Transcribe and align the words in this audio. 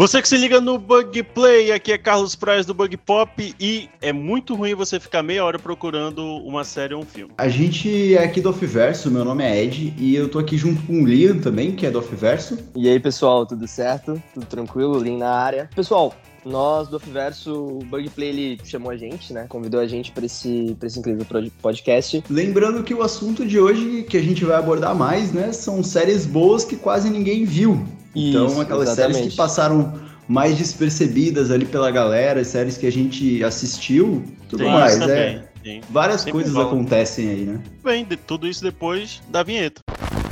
Você 0.00 0.22
que 0.22 0.28
se 0.30 0.38
liga 0.38 0.62
no 0.62 0.78
Bug 0.78 1.22
Play, 1.22 1.70
aqui 1.72 1.92
é 1.92 1.98
Carlos 1.98 2.34
Praz 2.34 2.64
do 2.64 2.72
Bug 2.72 2.96
Pop 2.96 3.54
e 3.60 3.86
é 4.00 4.14
muito 4.14 4.54
ruim 4.54 4.74
você 4.74 4.98
ficar 4.98 5.22
meia 5.22 5.44
hora 5.44 5.58
procurando 5.58 6.24
uma 6.38 6.64
série 6.64 6.94
ou 6.94 7.02
um 7.02 7.04
filme. 7.04 7.34
A 7.36 7.50
gente 7.50 8.14
é 8.14 8.24
aqui 8.24 8.40
do 8.40 8.48
Ofiverso, 8.48 9.10
meu 9.10 9.26
nome 9.26 9.44
é 9.44 9.62
Ed 9.62 9.92
e 9.98 10.14
eu 10.14 10.30
tô 10.30 10.38
aqui 10.38 10.56
junto 10.56 10.80
com 10.84 11.02
o 11.02 11.06
Liam 11.06 11.38
também, 11.38 11.72
que 11.72 11.84
é 11.84 11.90
do 11.90 11.98
Ofiverso. 11.98 12.56
E 12.74 12.88
aí, 12.88 12.98
pessoal, 12.98 13.44
tudo 13.44 13.68
certo? 13.68 14.22
Tudo 14.32 14.46
tranquilo? 14.46 14.98
Liam 14.98 15.18
na 15.18 15.32
área. 15.32 15.68
Pessoal, 15.76 16.14
nós 16.46 16.88
do 16.88 16.96
Ofiverso, 16.96 17.52
o 17.52 17.84
Bugplay 17.84 18.28
ele 18.30 18.58
chamou 18.64 18.90
a 18.90 18.96
gente, 18.96 19.34
né? 19.34 19.44
Convidou 19.50 19.80
a 19.80 19.86
gente 19.86 20.12
para 20.12 20.24
esse, 20.24 20.74
pra 20.78 20.86
esse 20.86 20.98
incrível 20.98 21.26
podcast. 21.60 22.24
Lembrando 22.30 22.82
que 22.82 22.94
o 22.94 23.02
assunto 23.02 23.44
de 23.44 23.60
hoje 23.60 24.06
que 24.08 24.16
a 24.16 24.22
gente 24.22 24.46
vai 24.46 24.56
abordar 24.56 24.94
mais, 24.94 25.30
né, 25.30 25.52
são 25.52 25.82
séries 25.82 26.24
boas 26.24 26.64
que 26.64 26.76
quase 26.76 27.10
ninguém 27.10 27.44
viu. 27.44 27.84
Então, 28.14 28.46
Isso, 28.46 28.60
aquelas 28.60 28.88
exatamente. 28.88 29.14
séries 29.16 29.30
que 29.32 29.36
passaram 29.36 30.00
mais 30.26 30.56
despercebidas 30.56 31.50
ali 31.50 31.64
pela 31.64 31.90
galera, 31.90 32.44
séries 32.44 32.76
que 32.76 32.86
a 32.86 32.92
gente 32.92 33.42
assistiu, 33.42 34.24
tudo 34.48 34.64
Tem 34.64 34.72
mais, 34.72 35.00
é. 35.00 35.48
Sim. 35.62 35.80
Várias 35.90 36.22
Sempre 36.22 36.32
coisas 36.32 36.56
acontecem 36.56 37.28
aí, 37.28 37.44
né? 37.44 37.60
Bem, 37.84 38.04
de 38.04 38.16
tudo 38.16 38.46
isso 38.46 38.62
depois 38.62 39.20
da 39.28 39.42
vinheta. 39.42 39.82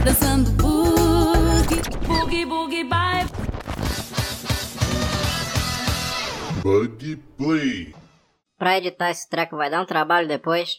Dançando 0.02 0.50
boogie, 0.52 1.82
boogie, 2.06 2.46
boogie, 2.46 2.84
bye. 2.84 3.26
Bug 6.62 7.16
Play. 7.36 7.94
Pra 8.58 8.78
editar 8.78 9.10
esse 9.10 9.28
treco 9.28 9.56
vai 9.56 9.70
dar 9.70 9.82
um 9.82 9.86
trabalho 9.86 10.26
depois. 10.26 10.78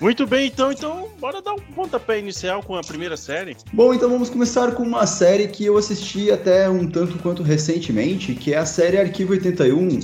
Muito 0.00 0.26
bem, 0.26 0.48
então, 0.48 0.70
então, 0.70 1.08
bora 1.18 1.40
dar 1.40 1.54
um 1.54 1.60
pontapé 1.74 2.18
inicial 2.18 2.62
com 2.62 2.76
a 2.76 2.82
primeira 2.82 3.16
série. 3.16 3.56
Bom, 3.72 3.94
então 3.94 4.10
vamos 4.10 4.28
começar 4.28 4.72
com 4.72 4.82
uma 4.82 5.06
série 5.06 5.48
que 5.48 5.64
eu 5.64 5.78
assisti 5.78 6.30
até 6.30 6.68
um 6.68 6.86
tanto 6.86 7.18
quanto 7.18 7.42
recentemente, 7.42 8.34
que 8.34 8.52
é 8.52 8.58
a 8.58 8.66
série 8.66 8.98
Arquivo 8.98 9.32
81. 9.32 10.00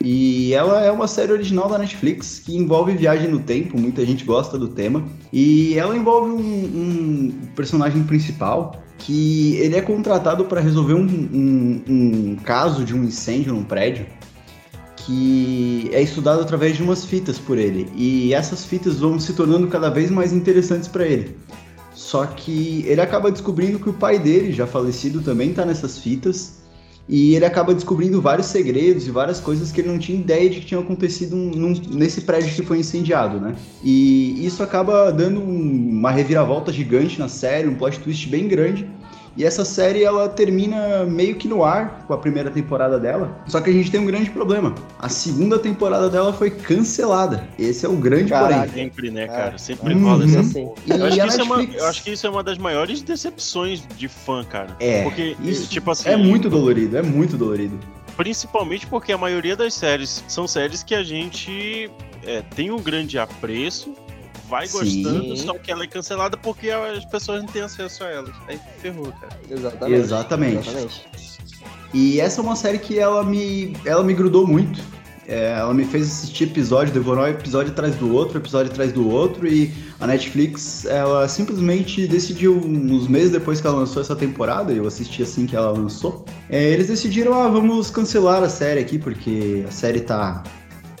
E 0.00 0.54
ela 0.54 0.84
é 0.84 0.90
uma 0.90 1.08
série 1.08 1.32
original 1.32 1.68
da 1.68 1.78
Netflix 1.78 2.38
que 2.38 2.56
envolve 2.56 2.92
viagem 2.96 3.28
no 3.28 3.40
tempo, 3.40 3.78
muita 3.78 4.04
gente 4.06 4.24
gosta 4.24 4.58
do 4.58 4.68
tema. 4.68 5.06
E 5.32 5.76
ela 5.78 5.96
envolve 5.96 6.30
um, 6.30 6.38
um 6.38 7.46
personagem 7.54 8.02
principal 8.04 8.82
que 8.98 9.56
ele 9.56 9.76
é 9.76 9.82
contratado 9.82 10.44
para 10.46 10.60
resolver 10.60 10.94
um, 10.94 11.06
um, 11.06 11.82
um 11.88 12.36
caso 12.36 12.84
de 12.84 12.94
um 12.94 13.04
incêndio 13.04 13.52
num 13.52 13.64
prédio 13.64 14.06
que 15.06 15.88
é 15.92 16.02
estudado 16.02 16.40
através 16.40 16.76
de 16.76 16.82
umas 16.82 17.04
fitas 17.04 17.38
por 17.38 17.56
ele. 17.56 17.88
E 17.94 18.34
essas 18.34 18.64
fitas 18.64 18.98
vão 18.98 19.20
se 19.20 19.32
tornando 19.34 19.68
cada 19.68 19.88
vez 19.88 20.10
mais 20.10 20.32
interessantes 20.32 20.88
para 20.88 21.06
ele. 21.06 21.36
Só 21.94 22.26
que 22.26 22.84
ele 22.86 23.00
acaba 23.00 23.30
descobrindo 23.30 23.78
que 23.78 23.88
o 23.88 23.92
pai 23.92 24.18
dele, 24.18 24.52
já 24.52 24.66
falecido, 24.66 25.22
também 25.22 25.50
está 25.50 25.64
nessas 25.64 25.98
fitas. 25.98 26.56
E 27.08 27.36
ele 27.36 27.44
acaba 27.44 27.72
descobrindo 27.72 28.20
vários 28.20 28.48
segredos 28.48 29.06
e 29.06 29.12
várias 29.12 29.38
coisas 29.38 29.70
que 29.70 29.80
ele 29.80 29.88
não 29.88 29.98
tinha 29.98 30.18
ideia 30.18 30.50
de 30.50 30.58
que 30.58 30.66
tinham 30.66 30.82
acontecido 30.82 31.36
num, 31.36 31.72
nesse 31.90 32.22
prédio 32.22 32.52
que 32.52 32.62
foi 32.62 32.80
incendiado, 32.80 33.38
né? 33.40 33.54
E 33.84 34.44
isso 34.44 34.60
acaba 34.60 35.12
dando 35.12 35.40
um, 35.40 35.88
uma 35.88 36.10
reviravolta 36.10 36.72
gigante 36.72 37.16
na 37.16 37.28
série, 37.28 37.68
um 37.68 37.76
plot 37.76 38.00
twist 38.00 38.28
bem 38.28 38.48
grande 38.48 38.84
e 39.36 39.44
essa 39.44 39.64
série 39.64 40.02
ela 40.02 40.28
termina 40.28 41.04
meio 41.04 41.36
que 41.36 41.46
no 41.46 41.62
ar 41.62 42.04
com 42.06 42.14
a 42.14 42.18
primeira 42.18 42.50
temporada 42.50 42.98
dela. 42.98 43.38
Só 43.46 43.60
que 43.60 43.68
a 43.70 43.72
gente 43.72 43.90
tem 43.90 44.00
um 44.00 44.06
grande 44.06 44.30
problema. 44.30 44.74
A 44.98 45.08
segunda 45.08 45.58
temporada 45.58 46.08
dela 46.08 46.32
foi 46.32 46.50
cancelada. 46.50 47.46
Esse 47.58 47.84
é 47.84 47.88
o 47.88 47.96
grande 47.96 48.30
Caraca, 48.30 48.66
porém. 48.68 48.84
Sempre, 48.84 49.10
né, 49.10 49.26
cara? 49.26 49.54
É. 49.54 49.58
Sempre 49.58 49.94
uhum. 49.94 50.04
rola 50.04 50.24
essa 50.24 50.40
assim. 50.40 50.68
eu, 50.86 51.06
acho 51.06 51.16
Netflix... 51.16 51.38
é 51.38 51.42
uma, 51.42 51.62
eu 51.62 51.86
acho 51.86 52.02
que 52.02 52.10
isso 52.10 52.26
é 52.26 52.30
uma 52.30 52.42
das 52.42 52.56
maiores 52.56 53.02
decepções 53.02 53.82
de 53.96 54.08
fã, 54.08 54.44
cara. 54.44 54.74
É. 54.80 55.02
Porque, 55.02 55.36
isso 55.42 55.68
tipo 55.68 55.90
assim. 55.90 56.08
É 56.08 56.16
muito 56.16 56.48
dolorido, 56.48 56.96
é 56.96 57.02
muito 57.02 57.36
dolorido. 57.36 57.78
Principalmente 58.16 58.86
porque 58.86 59.12
a 59.12 59.18
maioria 59.18 59.54
das 59.54 59.74
séries 59.74 60.24
são 60.26 60.48
séries 60.48 60.82
que 60.82 60.94
a 60.94 61.02
gente 61.02 61.90
é, 62.24 62.40
tem 62.54 62.70
um 62.70 62.80
grande 62.80 63.18
apreço 63.18 63.94
vai 64.48 64.68
gostando, 64.68 65.36
Sim. 65.36 65.46
só 65.46 65.54
que 65.54 65.70
ela 65.70 65.84
é 65.84 65.86
cancelada 65.86 66.36
porque 66.36 66.70
as 66.70 67.04
pessoas 67.04 67.42
não 67.42 67.48
têm 67.48 67.62
acesso 67.62 68.04
a 68.04 68.08
elas. 68.08 68.34
Aí 68.48 68.58
ferrou, 68.80 69.12
cara. 69.12 69.38
Exatamente. 69.50 70.00
Exatamente. 70.00 70.68
Exatamente. 70.68 71.06
E 71.94 72.20
essa 72.20 72.40
é 72.40 72.44
uma 72.44 72.56
série 72.56 72.78
que 72.78 72.98
ela 72.98 73.24
me, 73.24 73.76
ela 73.84 74.02
me 74.02 74.14
grudou 74.14 74.46
muito. 74.46 74.80
É, 75.28 75.58
ela 75.58 75.74
me 75.74 75.84
fez 75.84 76.06
assistir 76.06 76.44
episódio, 76.44 76.94
devorar 76.94 77.24
um 77.24 77.28
episódio 77.28 77.72
atrás 77.72 77.96
do 77.96 78.14
outro, 78.14 78.38
episódio 78.38 78.70
atrás 78.70 78.92
do 78.92 79.08
outro, 79.08 79.44
e 79.48 79.72
a 79.98 80.06
Netflix, 80.06 80.84
ela 80.84 81.26
simplesmente 81.26 82.06
decidiu, 82.06 82.56
uns 82.56 83.08
meses 83.08 83.32
depois 83.32 83.60
que 83.60 83.66
ela 83.66 83.78
lançou 83.78 84.00
essa 84.00 84.14
temporada, 84.14 84.72
eu 84.72 84.86
assisti 84.86 85.24
assim 85.24 85.44
que 85.44 85.56
ela 85.56 85.72
lançou, 85.72 86.24
é, 86.48 86.62
eles 86.70 86.86
decidiram, 86.86 87.34
ah, 87.34 87.48
vamos 87.48 87.90
cancelar 87.90 88.40
a 88.44 88.48
série 88.48 88.78
aqui, 88.78 89.00
porque 89.00 89.64
a 89.66 89.72
série 89.72 90.00
tá 90.00 90.44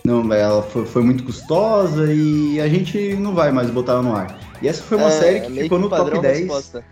não, 0.06 0.32
ela 0.32 0.62
foi, 0.62 0.86
foi, 0.86 1.02
muito 1.02 1.24
custosa 1.24 2.12
e 2.12 2.60
a 2.60 2.68
gente 2.68 3.14
não 3.14 3.34
vai 3.34 3.50
mais 3.50 3.68
botar 3.70 3.94
ela 3.94 4.02
no 4.02 4.14
ar. 4.14 4.38
E 4.62 4.68
essa 4.68 4.82
foi 4.82 4.96
uma 4.96 5.08
é, 5.08 5.10
série 5.10 5.40
que 5.40 5.62
ficou 5.62 5.80
no 5.80 5.88
top 5.88 6.20
10. 6.20 6.38
Resposta. 6.38 6.84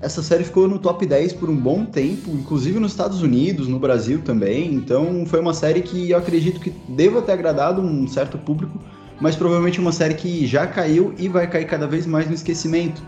Essa 0.00 0.22
série 0.22 0.44
ficou 0.44 0.68
no 0.68 0.78
top 0.78 1.04
10 1.04 1.32
por 1.32 1.50
um 1.50 1.56
bom 1.56 1.84
tempo, 1.84 2.30
inclusive 2.30 2.78
nos 2.78 2.92
Estados 2.92 3.22
Unidos, 3.22 3.66
no 3.66 3.78
Brasil 3.78 4.22
também. 4.24 4.72
Então 4.72 5.26
foi 5.26 5.40
uma 5.40 5.52
série 5.52 5.82
que 5.82 6.10
eu 6.10 6.16
acredito 6.16 6.60
que 6.60 6.70
deva 6.88 7.20
ter 7.20 7.32
agradado 7.32 7.82
um 7.82 8.06
certo 8.06 8.38
público, 8.38 8.78
mas 9.20 9.34
provavelmente 9.34 9.80
uma 9.80 9.92
série 9.92 10.14
que 10.14 10.46
já 10.46 10.66
caiu 10.66 11.12
e 11.18 11.28
vai 11.28 11.48
cair 11.48 11.66
cada 11.66 11.88
vez 11.88 12.06
mais 12.06 12.28
no 12.28 12.34
esquecimento 12.34 13.02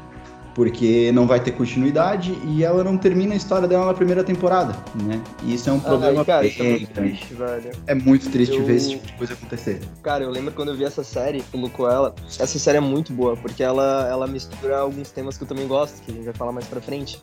porque 0.54 1.10
não 1.12 1.26
vai 1.26 1.40
ter 1.40 1.52
continuidade 1.52 2.36
e 2.46 2.62
ela 2.62 2.84
não 2.84 2.96
termina 2.96 3.34
a 3.34 3.36
história 3.36 3.66
dela 3.66 3.86
na 3.86 3.94
primeira 3.94 4.22
temporada, 4.22 4.76
né? 5.04 5.20
E 5.42 5.54
isso 5.54 5.70
é 5.70 5.72
um 5.72 5.80
problema 5.80 6.20
Ai, 6.20 6.24
cara, 6.24 6.46
isso 6.46 6.62
é 6.62 6.70
muito 6.70 6.90
triste, 6.92 7.34
velho. 7.34 7.70
É 7.86 7.94
muito 7.94 8.30
triste 8.30 8.56
eu... 8.56 8.64
ver 8.64 8.76
esse 8.76 8.90
tipo 8.90 9.06
de 9.06 9.12
coisa 9.14 9.32
acontecer. 9.32 9.80
Cara, 10.02 10.24
eu 10.24 10.30
lembro 10.30 10.52
quando 10.52 10.68
eu 10.68 10.76
vi 10.76 10.84
essa 10.84 11.02
série, 11.02 11.42
colocou 11.50 11.90
ela. 11.90 12.14
Essa 12.38 12.58
série 12.58 12.78
é 12.78 12.80
muito 12.80 13.12
boa, 13.12 13.36
porque 13.36 13.62
ela, 13.62 14.06
ela 14.08 14.26
mistura 14.26 14.78
alguns 14.78 15.10
temas 15.10 15.36
que 15.36 15.44
eu 15.44 15.48
também 15.48 15.66
gosto, 15.66 16.02
que 16.02 16.10
a 16.10 16.14
gente 16.14 16.24
vai 16.24 16.34
falar 16.34 16.52
mais 16.52 16.66
pra 16.66 16.80
frente. 16.80 17.22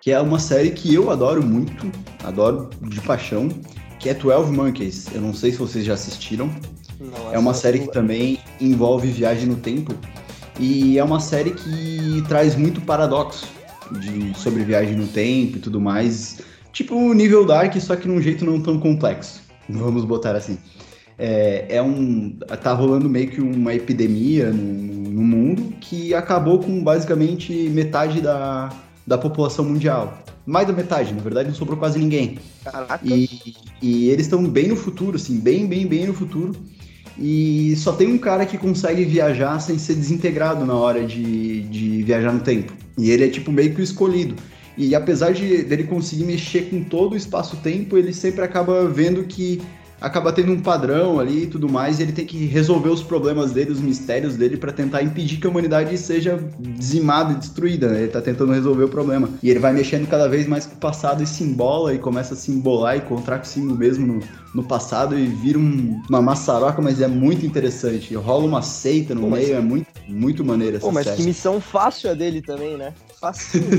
Que 0.00 0.10
é 0.10 0.20
uma 0.20 0.38
série 0.38 0.70
que 0.70 0.92
eu 0.92 1.10
adoro 1.10 1.44
muito, 1.44 1.90
adoro 2.24 2.70
de 2.80 3.00
paixão, 3.00 3.48
que 3.98 4.08
é 4.08 4.14
12 4.14 4.52
Monkeys. 4.52 5.06
Eu 5.14 5.20
não 5.20 5.32
sei 5.32 5.52
se 5.52 5.58
vocês 5.58 5.84
já 5.84 5.94
assistiram. 5.94 6.50
Não, 7.00 7.32
é 7.32 7.38
uma 7.38 7.54
série 7.54 7.80
que 7.80 7.92
também 7.92 8.38
envolve 8.60 9.08
viagem 9.08 9.46
no 9.46 9.56
tempo 9.56 9.94
e 10.58 10.98
é 10.98 11.04
uma 11.04 11.20
série 11.20 11.50
que 11.50 12.22
traz 12.28 12.54
muito 12.54 12.80
paradoxo 12.80 13.46
de, 14.00 14.36
sobre 14.38 14.64
viagem 14.64 14.94
no 14.94 15.06
tempo 15.06 15.56
e 15.56 15.60
tudo 15.60 15.80
mais. 15.80 16.40
Tipo 16.72 16.94
o 16.94 17.12
nível 17.12 17.44
Dark, 17.44 17.74
só 17.80 17.96
que 17.96 18.08
num 18.08 18.20
jeito 18.20 18.44
não 18.44 18.60
tão 18.60 18.78
complexo. 18.78 19.42
Vamos 19.68 20.04
botar 20.04 20.34
assim. 20.34 20.58
É, 21.18 21.66
é 21.68 21.82
um. 21.82 22.36
tá 22.62 22.72
rolando 22.72 23.08
meio 23.08 23.28
que 23.28 23.40
uma 23.40 23.74
epidemia 23.74 24.50
no, 24.50 25.10
no 25.10 25.22
mundo 25.22 25.74
que 25.80 26.14
acabou 26.14 26.58
com 26.58 26.82
basicamente 26.82 27.52
metade 27.68 28.20
da, 28.20 28.70
da 29.06 29.18
população 29.18 29.64
mundial. 29.64 30.18
Mais 30.44 30.66
da 30.66 30.72
metade, 30.72 31.14
na 31.14 31.22
verdade 31.22 31.48
não 31.48 31.54
sobrou 31.54 31.78
quase 31.78 31.98
ninguém. 31.98 32.38
Caraca. 32.64 33.00
E, 33.04 33.54
e 33.80 34.08
eles 34.08 34.26
estão 34.26 34.42
bem 34.44 34.68
no 34.68 34.76
futuro, 34.76 35.16
assim, 35.16 35.38
bem, 35.38 35.66
bem, 35.66 35.86
bem 35.86 36.06
no 36.06 36.14
futuro. 36.14 36.56
E 37.18 37.74
só 37.76 37.92
tem 37.92 38.08
um 38.08 38.18
cara 38.18 38.46
que 38.46 38.56
consegue 38.56 39.04
viajar 39.04 39.60
sem 39.60 39.78
ser 39.78 39.94
desintegrado 39.94 40.64
na 40.64 40.74
hora 40.74 41.04
de, 41.04 41.62
de 41.62 42.02
viajar 42.02 42.32
no 42.32 42.40
tempo. 42.40 42.72
E 42.98 43.10
ele 43.10 43.24
é 43.24 43.28
tipo 43.28 43.52
meio 43.52 43.74
que 43.74 43.80
o 43.80 43.84
escolhido. 43.84 44.34
E 44.76 44.94
apesar 44.94 45.32
de 45.32 45.62
dele 45.62 45.84
conseguir 45.84 46.24
mexer 46.24 46.70
com 46.70 46.82
todo 46.82 47.12
o 47.12 47.16
espaço-tempo, 47.16 47.98
ele 47.98 48.12
sempre 48.12 48.42
acaba 48.42 48.88
vendo 48.88 49.24
que 49.24 49.60
acaba 50.02 50.32
tendo 50.32 50.52
um 50.52 50.60
padrão 50.60 51.20
ali 51.20 51.44
e 51.44 51.46
tudo 51.46 51.68
mais, 51.68 51.98
e 51.98 52.02
ele 52.02 52.12
tem 52.12 52.26
que 52.26 52.44
resolver 52.46 52.88
os 52.88 53.02
problemas 53.02 53.52
dele, 53.52 53.70
os 53.70 53.80
mistérios 53.80 54.36
dele, 54.36 54.56
para 54.56 54.72
tentar 54.72 55.02
impedir 55.02 55.38
que 55.38 55.46
a 55.46 55.50
humanidade 55.50 55.96
seja 55.96 56.38
dizimada 56.58 57.32
e 57.32 57.36
destruída. 57.36 57.88
Né? 57.88 58.02
Ele 58.02 58.08
tá 58.08 58.20
tentando 58.20 58.52
resolver 58.52 58.84
o 58.84 58.88
problema. 58.88 59.28
E 59.42 59.48
ele 59.48 59.60
vai 59.60 59.72
mexendo 59.72 60.08
cada 60.08 60.28
vez 60.28 60.46
mais 60.46 60.66
com 60.66 60.74
o 60.74 60.78
passado 60.78 61.22
e 61.22 61.26
se 61.26 61.44
embola 61.44 61.94
e 61.94 61.98
começa 61.98 62.34
a 62.34 62.36
se 62.36 62.50
embolar 62.50 62.96
e 62.96 62.98
encontrar 62.98 63.38
consigo 63.38 63.74
mesmo 63.74 64.06
no, 64.06 64.20
no 64.54 64.64
passado 64.64 65.16
e 65.16 65.26
vira 65.26 65.58
um, 65.58 66.02
uma 66.08 66.20
maçaroca, 66.20 66.82
mas 66.82 67.00
é 67.00 67.06
muito 67.06 67.46
interessante. 67.46 68.14
Rola 68.14 68.44
uma 68.44 68.62
seita 68.62 69.14
no 69.14 69.22
Pô, 69.22 69.30
meio, 69.30 69.54
mas... 69.54 69.56
é 69.56 69.60
muito, 69.60 69.86
muito 70.08 70.44
maneiro 70.44 70.76
essa 70.76 70.86
Pô, 70.86 70.92
mas 70.92 71.04
série. 71.04 71.18
que 71.18 71.22
missão 71.22 71.60
fácil 71.60 72.10
é 72.10 72.14
dele 72.14 72.42
também, 72.42 72.76
né? 72.76 72.92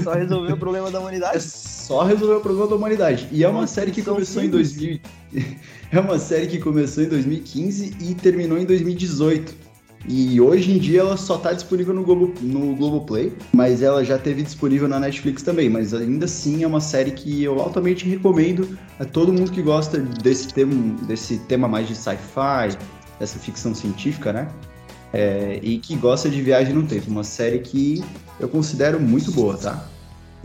Só 0.04 0.14
resolver 0.14 0.54
o 0.54 0.58
problema 0.58 0.90
da 0.90 1.00
humanidade. 1.00 1.38
É 1.38 1.40
só 1.40 2.04
resolver 2.04 2.36
o 2.36 2.42
problema 2.42 2.68
da 2.68 2.76
humanidade. 2.76 3.28
E 3.32 3.44
é 3.44 3.48
uma 3.48 3.68
série 3.68 3.92
que 3.92 4.02
começou 4.02 4.44
em 4.44 4.50
2000. 4.50 5.00
É 5.92 6.00
uma 6.00 6.18
série 6.18 6.48
que 6.48 6.58
começou 6.58 7.04
em 7.04 7.08
2015 7.08 7.98
e 8.02 8.16
terminou 8.16 8.58
em 8.58 8.66
2018. 8.66 9.56
E 10.08 10.42
hoje 10.42 10.72
em 10.72 10.80
dia 10.80 11.02
ela 11.02 11.16
só 11.16 11.36
está 11.36 11.54
disponível 11.54 11.94
no, 11.94 12.04
Globo, 12.04 12.34
no 12.42 12.76
Globoplay, 12.76 13.32
mas 13.54 13.84
ela 13.84 14.04
já 14.04 14.18
teve 14.18 14.42
disponível 14.42 14.88
na 14.88 15.00
Netflix 15.00 15.44
também. 15.44 15.70
Mas 15.70 15.94
ainda 15.94 16.26
assim 16.26 16.64
é 16.64 16.68
uma 16.68 16.82
série 16.82 17.12
que 17.12 17.44
eu 17.44 17.60
altamente 17.60 18.10
recomendo 18.10 18.78
a 19.00 19.06
todo 19.06 19.32
mundo 19.32 19.52
que 19.52 19.62
gosta 19.62 20.00
desse 20.00 20.52
tema, 20.52 20.74
desse 21.06 21.38
tema 21.42 21.68
mais 21.68 21.88
de 21.88 21.96
sci-fi, 21.96 22.76
dessa 23.20 23.38
ficção 23.38 23.74
científica, 23.74 24.34
né? 24.34 24.48
É, 25.14 25.60
e 25.62 25.78
que 25.78 25.96
gosta 25.96 26.30
de 26.30 26.42
viagem 26.42 26.74
no 26.74 26.84
tempo. 26.88 27.10
Uma 27.12 27.24
série 27.24 27.60
que 27.60 28.04
eu 28.40 28.50
considero 28.50 29.00
muito 29.00 29.32
boa, 29.32 29.56
tá? 29.56 29.86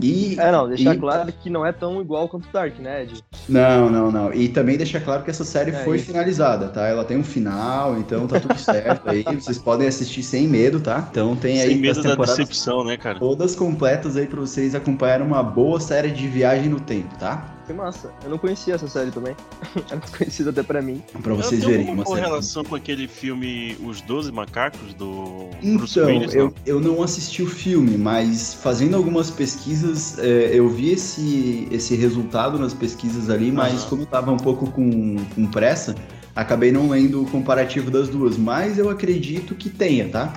E, 0.01 0.39
É, 0.39 0.49
não, 0.51 0.67
deixar 0.69 0.95
e- 0.95 0.99
claro 0.99 1.33
que 1.33 1.49
não 1.49 1.65
é 1.65 1.73
tão 1.73 1.99
igual 1.99 2.29
quanto 2.29 2.47
Dark, 2.53 2.79
né, 2.79 3.03
Ed? 3.03 3.21
Não, 3.49 3.89
não, 3.89 4.09
não. 4.11 4.33
E 4.33 4.47
também 4.47 4.77
deixar 4.77 5.01
claro 5.01 5.23
que 5.23 5.29
essa 5.29 5.43
série 5.43 5.71
É 5.71 5.83
foi 5.83 5.97
isso. 5.97 6.05
finalizada, 6.05 6.69
tá? 6.69 6.87
Ela 6.87 7.03
tem 7.03 7.17
um 7.17 7.23
final, 7.23 7.97
então 7.97 8.25
tá 8.27 8.39
tudo 8.39 8.57
certo 8.57 9.09
aí. 9.09 9.23
Vocês 9.35 9.57
podem 9.57 9.87
assistir 9.87 10.23
sem 10.23 10.47
medo, 10.47 10.79
tá? 10.79 11.05
Então 11.11 11.35
tem 11.35 11.59
aí 11.61 11.69
Sem 11.69 11.77
medo 11.79 11.97
as 11.99 12.03
da 12.05 12.11
temporadas 12.11 12.37
decepção, 12.37 12.85
né, 12.85 12.95
cara? 12.95 13.19
todas 13.19 13.55
completas 13.55 14.15
aí 14.15 14.25
pra 14.27 14.39
vocês 14.39 14.73
acompanharem 14.73 15.25
uma 15.27 15.43
boa 15.43 15.79
série 15.81 16.11
de 16.11 16.27
viagem 16.29 16.69
no 16.69 16.79
tempo, 16.79 17.13
tá? 17.17 17.43
Que 17.69 17.73
massa. 17.73 18.11
Eu 18.23 18.31
não 18.31 18.39
conhecia 18.39 18.73
essa 18.73 18.87
série 18.87 19.11
também. 19.11 19.35
Era 19.91 19.97
desconhecida 19.99 20.49
até 20.49 20.63
pra 20.63 20.81
mim. 20.81 21.03
Pra 21.21 21.35
vocês 21.35 21.63
verem 21.63 21.81
alguma 21.81 21.97
uma 22.01 22.05
série. 22.07 22.21
correlação 22.25 22.63
com 22.63 22.73
aquele 22.73 23.07
filme 23.07 23.77
Os 23.85 24.01
Doze 24.01 24.31
Macacos 24.31 24.91
do 24.95 25.51
Bruce 25.61 25.99
Então, 25.99 26.09
Willis? 26.09 26.33
eu, 26.33 26.45
não? 26.45 26.53
eu 26.65 26.79
não 26.79 27.03
assisti 27.03 27.43
o 27.43 27.45
filme, 27.47 27.95
mas 27.95 28.55
fazendo 28.55 28.95
algumas 28.97 29.29
pesquisas, 29.29 30.17
é, 30.17 30.49
eu 30.51 30.67
vi 30.67 30.93
esse, 30.93 31.67
esse 31.69 31.95
resultado 31.95 32.57
nas 32.57 32.73
pesquisas 32.73 33.29
ali, 33.29 33.51
mas 33.51 33.83
como 33.83 34.01
eu 34.01 34.07
tava 34.07 34.31
um 34.31 34.37
pouco 34.37 34.71
com, 34.71 35.17
com 35.35 35.45
pressa, 35.45 35.93
acabei 36.35 36.71
não 36.71 36.89
lendo 36.89 37.21
o 37.21 37.29
comparativo 37.29 37.91
das 37.91 38.09
duas. 38.09 38.35
Mas 38.35 38.79
eu 38.79 38.89
acredito 38.89 39.53
que 39.53 39.69
tenha, 39.69 40.09
tá? 40.09 40.33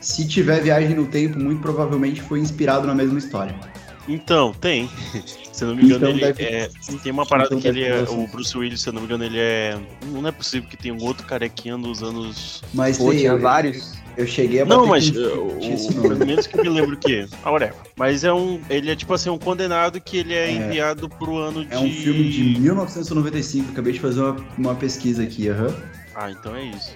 Se 0.00 0.24
tiver 0.24 0.62
viagem 0.62 0.94
no 0.94 1.06
tempo, 1.06 1.36
muito 1.36 1.60
provavelmente 1.60 2.22
foi 2.22 2.38
inspirado 2.38 2.86
na 2.86 2.94
mesma 2.94 3.18
história. 3.18 3.58
Então, 4.08 4.52
tem. 4.54 4.88
Se 5.52 5.64
eu 5.64 5.68
não 5.68 5.76
me 5.76 5.84
engano, 5.84 5.96
Então 5.96 6.10
ele 6.10 6.20
deve- 6.20 6.42
é. 6.44 6.68
Tem 7.02 7.10
uma 7.10 7.24
parada 7.24 7.48
então 7.48 7.60
que 7.60 7.66
ele 7.68 7.82
é. 7.82 8.02
O. 8.02 8.26
Bruce 8.28 8.56
Willis, 8.56 8.82
se 8.82 8.88
eu 8.88 8.92
não 8.92 9.00
me 9.00 9.06
engano, 9.06 9.24
ele 9.24 9.38
é. 9.38 9.78
Não 10.06 10.26
é 10.26 10.30
possível 10.30 10.68
que 10.68 10.76
tenha 10.76 10.92
um 10.94 11.02
outro 11.02 11.26
carequinha 11.26 11.78
nos 11.78 12.02
anos. 12.02 12.62
Mas 12.74 12.98
Pô, 12.98 13.08
tem- 13.08 13.20
tinha 13.20 13.30
eu, 13.30 13.40
vários. 13.40 13.94
eu 14.18 14.26
cheguei 14.26 14.60
a 14.60 14.64
Não, 14.66 14.84
mas 14.86 15.04
tinha 15.10 15.74
esse 15.74 15.88
o, 15.98 16.14
menos 16.26 16.46
que 16.46 16.58
eu 16.58 16.62
me 16.62 16.68
lembro 16.68 16.94
que. 16.98 17.26
Ah, 17.42 17.50
whatever. 17.50 17.74
Mas 17.96 18.22
é 18.22 18.32
um. 18.34 18.60
Ele 18.68 18.90
é 18.90 18.94
tipo 18.96 19.14
assim, 19.14 19.30
um 19.30 19.38
condenado 19.38 19.98
que 19.98 20.18
ele 20.18 20.34
é, 20.34 20.46
É. 20.48 20.52
enviado 20.52 21.08
pro 21.08 21.36
ano 21.38 21.64
de. 21.64 21.72
É 21.72 21.78
um 21.78 21.90
filme 21.90 22.28
de 22.28 22.60
1995, 22.60 23.70
acabei 23.72 23.94
de 23.94 24.00
fazer 24.00 24.20
uma, 24.20 24.36
uma 24.58 24.74
pesquisa 24.74 25.22
aqui, 25.22 25.48
aham. 25.48 25.74
Ah, 26.14 26.30
então 26.30 26.54
é 26.54 26.64
isso. 26.64 26.94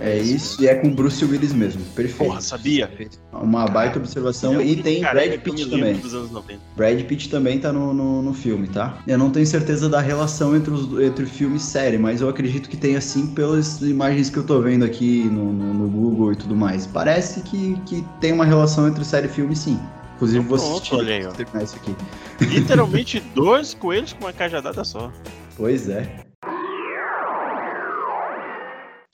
É 0.00 0.16
isso, 0.16 0.62
e 0.62 0.68
é 0.68 0.74
com 0.76 0.90
Bruce 0.90 1.24
Willis 1.24 1.52
mesmo. 1.52 1.82
Perfeito. 1.94 2.28
Porra, 2.28 2.40
sabia? 2.40 2.90
Uma 3.32 3.66
baita 3.66 3.98
observação. 3.98 4.56
O 4.56 4.62
e 4.62 4.80
tem 4.80 5.00
careca 5.00 5.26
Brad 5.26 5.34
eu 5.34 5.40
Pitt 5.40 5.70
também. 5.70 5.94
Dos 5.94 6.14
anos 6.14 6.30
90. 6.30 6.60
Brad 6.76 7.02
Pitt 7.02 7.28
também 7.28 7.58
tá 7.58 7.72
no, 7.72 7.92
no, 7.92 8.22
no 8.22 8.32
filme, 8.32 8.68
tá? 8.68 8.98
Eu 9.06 9.18
não 9.18 9.30
tenho 9.30 9.46
certeza 9.46 9.88
da 9.88 10.00
relação 10.00 10.56
entre, 10.56 10.72
os, 10.72 11.00
entre 11.00 11.26
filme 11.26 11.56
e 11.56 11.60
série, 11.60 11.98
mas 11.98 12.20
eu 12.20 12.28
acredito 12.28 12.68
que 12.68 12.76
tenha 12.76 13.00
sim 13.00 13.26
pelas 13.34 13.80
imagens 13.82 14.30
que 14.30 14.36
eu 14.36 14.44
tô 14.44 14.60
vendo 14.60 14.84
aqui 14.84 15.24
no, 15.24 15.52
no, 15.52 15.74
no 15.74 15.88
Google 15.88 16.32
e 16.32 16.36
tudo 16.36 16.54
mais. 16.54 16.86
Parece 16.86 17.40
que, 17.42 17.76
que 17.86 18.04
tem 18.20 18.32
uma 18.32 18.44
relação 18.44 18.86
entre 18.86 19.04
série 19.04 19.26
e 19.26 19.30
filme, 19.30 19.56
sim. 19.56 19.78
Inclusive, 20.14 20.44
Então 20.44 20.56
vou 20.56 20.76
assistir 20.76 20.94
olha 20.94 21.14
aí, 21.14 21.26
ó. 21.26 21.30
terminar 21.30 21.62
isso 21.62 21.76
aqui. 21.76 21.94
Literalmente 22.40 23.20
dois 23.34 23.74
coelhos 23.74 24.12
com 24.12 24.24
uma 24.24 24.32
cajadada 24.32 24.84
só. 24.84 25.12
Pois 25.56 25.88
é. 25.88 26.27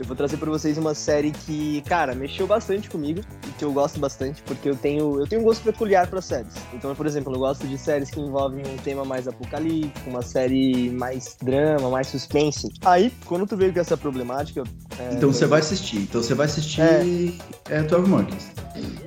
Eu 0.01 0.07
vou 0.07 0.17
trazer 0.17 0.39
pra 0.39 0.51
vocês 0.51 0.77
uma 0.77 0.93
série 0.93 1.31
que, 1.31 1.81
cara, 1.83 2.17
mexeu 2.17 2.49
bastante 2.49 2.91
comigo 2.91 3.21
e 3.47 3.51
que 3.53 3.65
eu 3.65 3.73
gosto 3.73 4.01
bastante, 4.01 4.43
porque 4.43 4.69
eu 4.69 4.75
tenho, 4.75 5.21
eu 5.21 5.25
tenho 5.29 5.41
um 5.41 5.45
gosto 5.45 5.63
peculiar 5.63 6.09
pra 6.09 6.21
séries. 6.21 6.53
Então, 6.73 6.93
por 6.97 7.07
exemplo, 7.07 7.33
eu 7.33 7.39
gosto 7.39 7.65
de 7.65 7.79
séries 7.79 8.11
que 8.11 8.19
envolvem 8.21 8.65
um 8.67 8.77
tema 8.79 9.05
mais 9.05 9.29
apocalíptico, 9.29 10.11
uma 10.11 10.21
série 10.23 10.91
mais 10.91 11.37
drama, 11.41 11.89
mais 11.91 12.09
suspense. 12.09 12.69
Aí, 12.85 13.13
quando 13.25 13.47
tu 13.47 13.57
veio 13.57 13.73
com 13.73 13.79
essa 13.79 13.97
problemática. 13.97 14.65
é, 14.99 15.15
Então 15.15 15.33
você 15.33 15.47
vai 15.47 15.61
assistir. 15.61 15.99
Então 15.99 16.21
você 16.21 16.35
vai 16.35 16.47
assistir 16.47 16.81
É. 16.81 17.05
é. 17.71 17.83
12 17.83 18.11
Monkeys. 18.11 18.51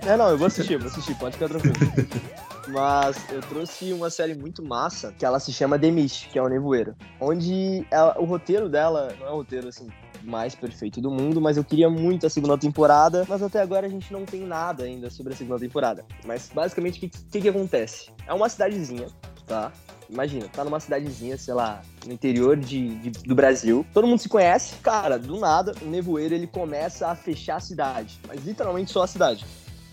É, 0.06 0.16
não, 0.16 0.30
eu 0.30 0.38
vou 0.38 0.48
assistir, 0.48 0.72
eu 0.76 0.80
vou 0.80 0.88
assistir, 0.88 1.16
pode 1.16 1.34
ficar 1.36 1.50
tranquilo. 1.50 1.76
Mas 2.70 3.16
eu 3.32 3.40
trouxe 3.42 3.94
uma 3.94 4.10
série 4.10 4.36
muito 4.36 4.62
massa, 4.64 5.14
que 5.18 5.26
ela 5.26 5.40
se 5.40 5.54
chama 5.54 5.80
The 5.80 5.90
Mist, 5.90 6.28
que 6.30 6.38
é 6.38 6.42
o 6.42 6.50
Nevoeiro. 6.50 6.96
Onde 7.20 7.86
ela- 7.90 8.18
o 8.20 8.26
roteiro 8.26 8.68
dela 8.70 9.14
não 9.20 9.28
é 9.28 9.32
um 9.32 9.36
roteiro 9.36 9.70
assim 9.70 9.88
mais 10.28 10.54
perfeito 10.54 11.00
do 11.00 11.10
mundo, 11.10 11.40
mas 11.40 11.56
eu 11.58 11.64
queria 11.64 11.90
muito 11.90 12.28
a 12.28 12.30
segunda 12.30 12.58
temporada, 12.58 13.26
mas 13.28 13.42
até 13.42 13.62
agora 13.62 13.88
a 13.88 13.90
gente 13.90 14.12
não 14.12 14.26
tem 14.26 14.42
nada 14.42 14.84
ainda 14.84 15.10
sobre 15.10 15.34
a 15.34 15.36
segunda 15.36 15.60
temporada. 15.60 16.06
Mas 16.26 16.52
basicamente 16.54 16.98
o 16.98 17.00
que, 17.02 17.10
que, 17.10 17.42
que 17.42 17.50
acontece? 17.50 18.12
É 18.28 18.34
uma 18.34 18.50
cidadezinha, 18.50 19.08
tá? 19.48 19.72
Imagina, 20.10 20.48
tá 20.48 20.64
numa 20.64 20.80
cidadezinha, 20.80 21.38
sei 21.38 21.54
lá, 21.54 21.82
no 22.06 22.14
interior 22.14 22.56
de, 22.58 22.96
de- 23.00 23.10
do 23.24 23.36
Brasil. 23.36 23.86
Todo 23.94 24.08
mundo 24.08 24.20
se 24.20 24.30
conhece. 24.30 24.76
Cara, 24.78 25.18
do 25.20 25.38
nada, 25.40 25.74
o 25.82 25.86
nevoeiro 25.86 26.34
ele 26.34 26.48
começa 26.48 27.08
a 27.08 27.16
fechar 27.16 27.58
a 27.58 27.60
cidade. 27.60 28.20
Mas 28.28 28.44
literalmente 28.46 28.92
só 28.92 29.04
a 29.04 29.08
cidade. 29.08 29.46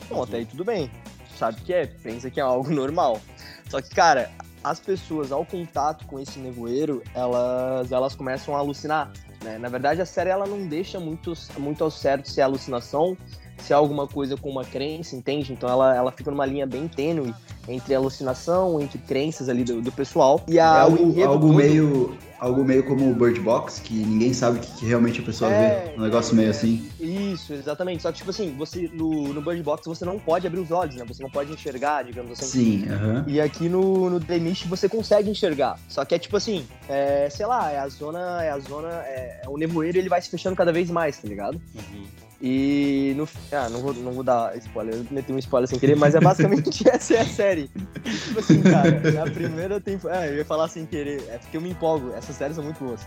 Bom, 0.09 0.23
até 0.23 0.37
aí 0.39 0.47
tudo 0.47 0.65
bem. 0.65 0.91
Sabe 1.37 1.61
que 1.63 1.73
é, 1.73 1.87
pensa 1.87 2.31
que 2.31 2.39
é 2.39 2.43
algo 2.45 2.71
normal. 2.75 3.21
Só 3.69 3.81
que, 3.83 3.91
cara, 3.93 4.31
as 4.63 4.79
pessoas 4.79 5.33
ao 5.33 5.45
contato 5.45 6.07
com 6.07 6.21
esse 6.21 6.39
nevoeiro, 6.39 7.03
elas, 7.13 7.91
elas 7.91 8.15
começam 8.15 8.55
a 8.55 8.61
alucinar. 8.61 9.13
Né? 9.45 9.59
Na 9.59 9.69
verdade, 9.69 10.01
a 10.01 10.07
série 10.07 10.31
ela 10.31 10.47
não 10.47 10.67
deixa 10.67 10.99
muito, 10.99 11.35
muito 11.59 11.85
ao 11.85 11.91
certo 11.91 12.29
se 12.29 12.41
é 12.41 12.45
alucinação, 12.45 13.17
se 13.59 13.73
é 13.73 13.77
alguma 13.77 14.07
coisa 14.07 14.37
com 14.37 14.51
uma 14.51 14.65
crença, 14.65 15.17
entende? 15.17 15.53
Então 15.53 15.69
ela, 15.69 15.95
ela 15.95 16.13
fica 16.13 16.31
numa 16.31 16.45
linha 16.47 16.67
bem 16.67 16.87
tênue 16.89 17.35
entre 17.67 17.95
alucinação, 17.95 18.81
entre 18.81 18.99
crenças 18.99 19.49
ali 19.49 19.65
do, 19.65 19.81
do 19.81 19.91
pessoal. 19.91 20.43
E 20.47 20.59
É 20.59 20.63
a, 20.63 20.73
o 20.87 20.91
algo, 20.91 21.23
algo, 21.23 21.47
todo- 21.47 21.55
meio, 21.55 22.19
algo 22.39 22.63
meio 22.63 22.85
como 22.85 23.11
o 23.11 23.15
Bird 23.15 23.41
Box, 23.41 23.81
que 23.81 23.95
ninguém 23.95 24.35
sabe 24.35 24.59
o 24.59 24.61
que, 24.61 24.71
que 24.81 24.85
realmente 24.87 25.21
a 25.21 25.25
pessoa 25.25 25.51
É, 25.51 25.93
vê. 25.95 25.99
Um 25.99 26.03
negócio 26.03 26.35
meio 26.37 26.51
assim. 26.51 26.87
Isso, 27.01 27.55
exatamente. 27.55 28.03
Só 28.03 28.13
que, 28.13 28.19
tipo 28.19 28.29
assim, 28.31 28.55
você 28.59 28.91
no, 28.93 29.33
no 29.33 29.41
Bird 29.41 29.63
Box 29.63 29.87
você 29.87 30.05
não 30.05 30.19
pode 30.19 30.47
abrir 30.47 30.61
os 30.61 30.71
olhos, 30.71 30.97
né? 30.97 31.05
Você 31.09 31.23
não 31.23 31.31
pode 31.31 31.51
enxergar, 31.53 32.03
digamos 32.05 32.33
assim. 32.33 32.47
Sim, 32.85 32.89
aham. 32.93 33.25
E 33.27 33.41
aqui 33.41 33.67
no, 33.69 34.11
no 34.11 34.21
The 34.21 34.39
Mist 34.39 34.67
você 34.69 34.87
consegue 34.89 35.31
enxergar. 35.31 35.79
Só 35.89 36.05
que 36.05 36.15
é 36.15 36.19
tipo 36.19 36.37
assim, 36.37 36.67
é, 36.87 37.29
sei 37.31 37.47
lá, 37.47 37.71
é 37.73 37.79
a 37.79 37.89
zona, 37.89 38.43
é 38.45 38.51
a 38.51 38.59
zona, 38.59 38.89
é, 39.07 39.41
é 39.43 39.49
o 39.49 39.57
nevoeiro 39.57 39.97
ele 39.97 40.11
vai 40.11 40.21
se 40.21 40.29
fechando 40.29 40.55
cada 40.55 40.71
vez 40.73 40.91
mais, 40.91 41.17
tá 41.17 41.27
ligado? 41.27 41.59
Uhum. 41.75 42.05
E 42.47 43.15
no. 43.17 43.27
Ah, 43.51 43.71
não 43.71 43.81
vou, 43.81 43.95
não 43.95 44.13
vou 44.13 44.23
dar 44.23 44.55
spoiler, 44.59 44.97
eu 44.97 45.07
meti 45.11 45.33
um 45.33 45.39
spoiler 45.39 45.67
sem 45.67 45.79
querer, 45.79 45.97
mas 45.97 46.15
é 46.15 46.21
basicamente 46.21 46.85
essa 46.87 47.15
é 47.15 47.21
a 47.21 47.25
série. 47.25 47.69
Tipo 47.69 48.39
assim, 48.39 48.61
cara, 48.61 49.13
na 49.13 49.25
primeira 49.25 49.81
temporada. 49.81 50.21
Ah, 50.21 50.27
eu 50.27 50.37
ia 50.37 50.45
falar 50.45 50.69
sem 50.69 50.85
querer, 50.85 51.25
é 51.31 51.39
porque 51.39 51.57
eu 51.57 51.63
me 51.63 51.71
empolgo, 51.71 52.13
essas 52.13 52.37
séries 52.37 52.57
são 52.57 52.63
muito 52.63 52.85
boas. 52.85 53.01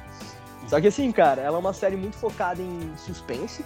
Só 0.68 0.82
que 0.82 0.88
assim, 0.88 1.12
cara, 1.12 1.40
ela 1.44 1.56
é 1.56 1.60
uma 1.60 1.72
série 1.72 1.96
muito 1.96 2.16
focada 2.16 2.60
em 2.60 2.92
suspense, 2.98 3.64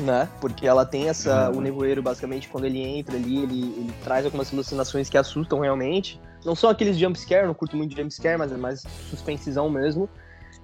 né? 0.00 0.30
Porque 0.40 0.66
ela 0.66 0.86
tem 0.86 1.10
essa. 1.10 1.50
O 1.50 1.60
nevoeiro, 1.60 2.02
basicamente, 2.02 2.48
quando 2.48 2.64
ele 2.64 2.80
entra 2.80 3.16
ali, 3.16 3.42
ele, 3.42 3.62
ele 3.76 3.94
traz 4.02 4.24
algumas 4.24 4.50
alucinações 4.50 5.10
que 5.10 5.18
assustam 5.18 5.60
realmente. 5.60 6.18
Não 6.42 6.54
são 6.54 6.70
aqueles 6.70 6.96
jumpscare, 6.96 7.46
não 7.46 7.52
curto 7.52 7.76
muito 7.76 7.94
jumpscare, 7.94 8.38
mas 8.38 8.50
é 8.50 8.56
mais 8.56 8.82
suspensezão 9.10 9.68
mesmo. 9.68 10.08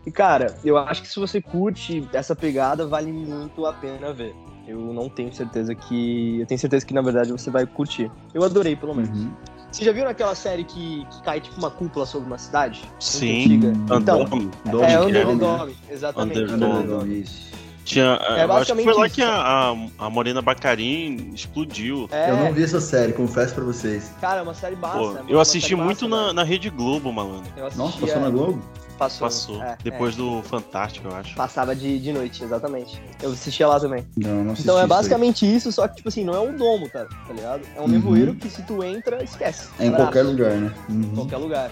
E, 0.07 0.11
cara, 0.11 0.57
eu 0.65 0.77
acho 0.77 1.03
que 1.03 1.09
se 1.09 1.19
você 1.19 1.41
curte 1.41 2.09
essa 2.13 2.35
pegada, 2.35 2.87
vale 2.87 3.13
muito 3.13 3.65
a 3.67 3.73
pena 3.73 4.13
ver. 4.13 4.35
Eu 4.67 4.79
não 4.79 5.09
tenho 5.09 5.33
certeza 5.33 5.75
que. 5.75 6.41
Eu 6.41 6.47
tenho 6.47 6.59
certeza 6.59 6.87
que, 6.87 6.95
na 6.95 7.03
verdade, 7.03 7.33
você 7.33 7.51
vai 7.51 7.67
curtir. 7.67 8.11
Eu 8.33 8.45
adorei, 8.45 8.77
pelo 8.77 8.95
menos. 8.95 9.19
Uhum. 9.19 9.33
Você 9.71 9.85
já 9.85 9.93
viu 9.93 10.07
aquela 10.07 10.35
série 10.35 10.65
que, 10.65 11.07
que 11.11 11.23
cai 11.23 11.41
tipo 11.41 11.59
uma 11.59 11.71
cúpula 11.71 12.05
sobre 12.05 12.27
uma 12.27 12.39
cidade? 12.39 12.83
Sim. 13.01 13.45
antiga? 13.45 13.69
Então, 13.69 14.23
Andome. 14.23 14.51
Dome, 14.71 14.85
é 14.85 14.89
que 14.89 14.97
Under 14.97 15.27
the 15.27 15.33
né? 15.33 15.39
Dome, 15.39 15.77
exatamente. 15.91 16.39
Under 16.39 16.49
the 16.49 16.55
Under 16.55 16.69
the 16.69 16.75
Under 16.75 16.83
the 16.83 16.89
Dome. 16.89 17.01
Dome, 17.01 17.21
isso. 17.21 17.53
Tinha, 17.85 18.05
eu 18.05 18.53
acho 18.53 18.77
que 18.77 18.85
foi 18.85 18.95
lá 18.95 19.07
isso. 19.07 19.15
que 19.17 19.23
a, 19.23 19.35
a, 19.35 19.77
a 20.07 20.11
Morena 20.11 20.41
Bacarin 20.41 21.33
explodiu. 21.35 22.09
É, 22.13 22.31
Eu 22.31 22.37
não 22.37 22.53
vi 22.53 22.63
essa 22.63 22.81
série, 22.81 23.13
confesso 23.13 23.55
pra 23.55 23.65
vocês. 23.65 24.13
cara, 24.21 24.41
é 24.41 24.43
uma 24.43 24.55
série. 24.55 24.77
Pô, 24.77 25.17
é 25.17 25.23
eu 25.29 25.41
assisti 25.41 25.75
muito 25.75 26.09
massa, 26.09 26.17
na, 26.17 26.23
velho. 26.27 26.35
na 26.35 26.43
Rede 26.45 26.71
Globo, 26.71 27.13
malandro. 27.13 27.51
Nossa, 27.77 27.99
passou 27.99 28.21
na 28.21 28.31
Globo? 28.31 28.63
Passou. 29.03 29.27
Passou. 29.29 29.63
É, 29.63 29.77
Depois 29.83 30.17
do 30.17 30.43
Fantástico, 30.43 31.09
eu 31.09 31.15
acho. 31.17 31.33
é. 31.33 31.35
Passava 31.35 31.75
de, 31.75 31.99
de 31.99 32.13
noite, 32.13 32.43
exatamente. 32.45 33.01
Eu 33.23 33.33
assistia 33.33 33.67
lá 33.67 33.79
também. 33.81 34.07
Não, 34.17 34.45
não 34.45 34.53
assisti 34.53 34.63
Então 34.63 34.77
é 34.79 34.83
isso 34.83 34.89
basicamente 34.89 35.55
isso, 35.57 35.73
só 35.73 35.89
que, 35.89 35.97
tipo 35.97 36.09
assim, 36.09 36.25
não 36.25 36.35
é 36.35 36.41
um 36.41 36.57
domo, 36.57 36.89
tá, 36.89 37.05
tá 37.05 37.33
ligado? 37.33 37.63
É 37.77 37.81
um 37.81 37.85
Uhum. 37.85 37.89
nevoeiro 37.89 38.35
que 38.35 38.49
se 38.49 38.63
tu 38.63 38.83
entra, 38.85 39.23
esquece. 39.25 39.69
É 39.79 39.85
em 39.85 39.89
Abraço. 39.89 40.05
qualquer 40.07 40.23
lugar, 40.23 40.53
né? 40.57 40.75
Em 40.89 40.93
Uhum. 41.05 41.15
qualquer 41.15 41.37
lugar. 41.39 41.71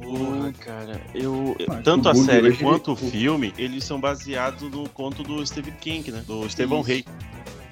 Porra, 0.00 0.52
cara, 0.60 1.00
eu. 1.14 1.56
Ah, 1.68 1.80
tanto 1.82 2.06
o 2.06 2.10
a 2.10 2.14
série 2.14 2.48
hoje, 2.48 2.62
quanto 2.62 2.92
o 2.92 2.98
ele- 3.00 3.10
filme, 3.10 3.54
eles 3.58 3.82
são 3.84 4.00
baseados 4.00 4.70
no 4.70 4.88
conto 4.90 5.24
do 5.24 5.44
Stephen 5.44 5.74
King, 5.80 6.12
né? 6.12 6.22
Do 6.26 6.48
Stephen 6.48 6.78
Isso. 6.78 6.86
Rey. 6.88 7.04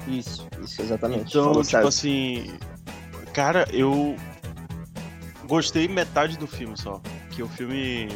Isso, 0.08 0.48
isso, 0.62 0.82
exatamente. 0.82 1.28
Então, 1.30 1.44
Falou 1.44 1.62
tipo 1.62 1.70
certo. 1.70 1.86
assim. 1.88 2.52
Cara, 3.32 3.64
eu. 3.72 4.16
Gostei 5.46 5.86
metade 5.86 6.36
do 6.36 6.46
filme 6.48 6.76
só. 6.76 7.00
Que 7.30 7.42
o 7.42 7.48
filme. 7.48 8.08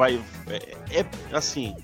Vai. 0.00 0.18
É, 0.48 1.00
é, 1.00 1.04
assim. 1.32 1.74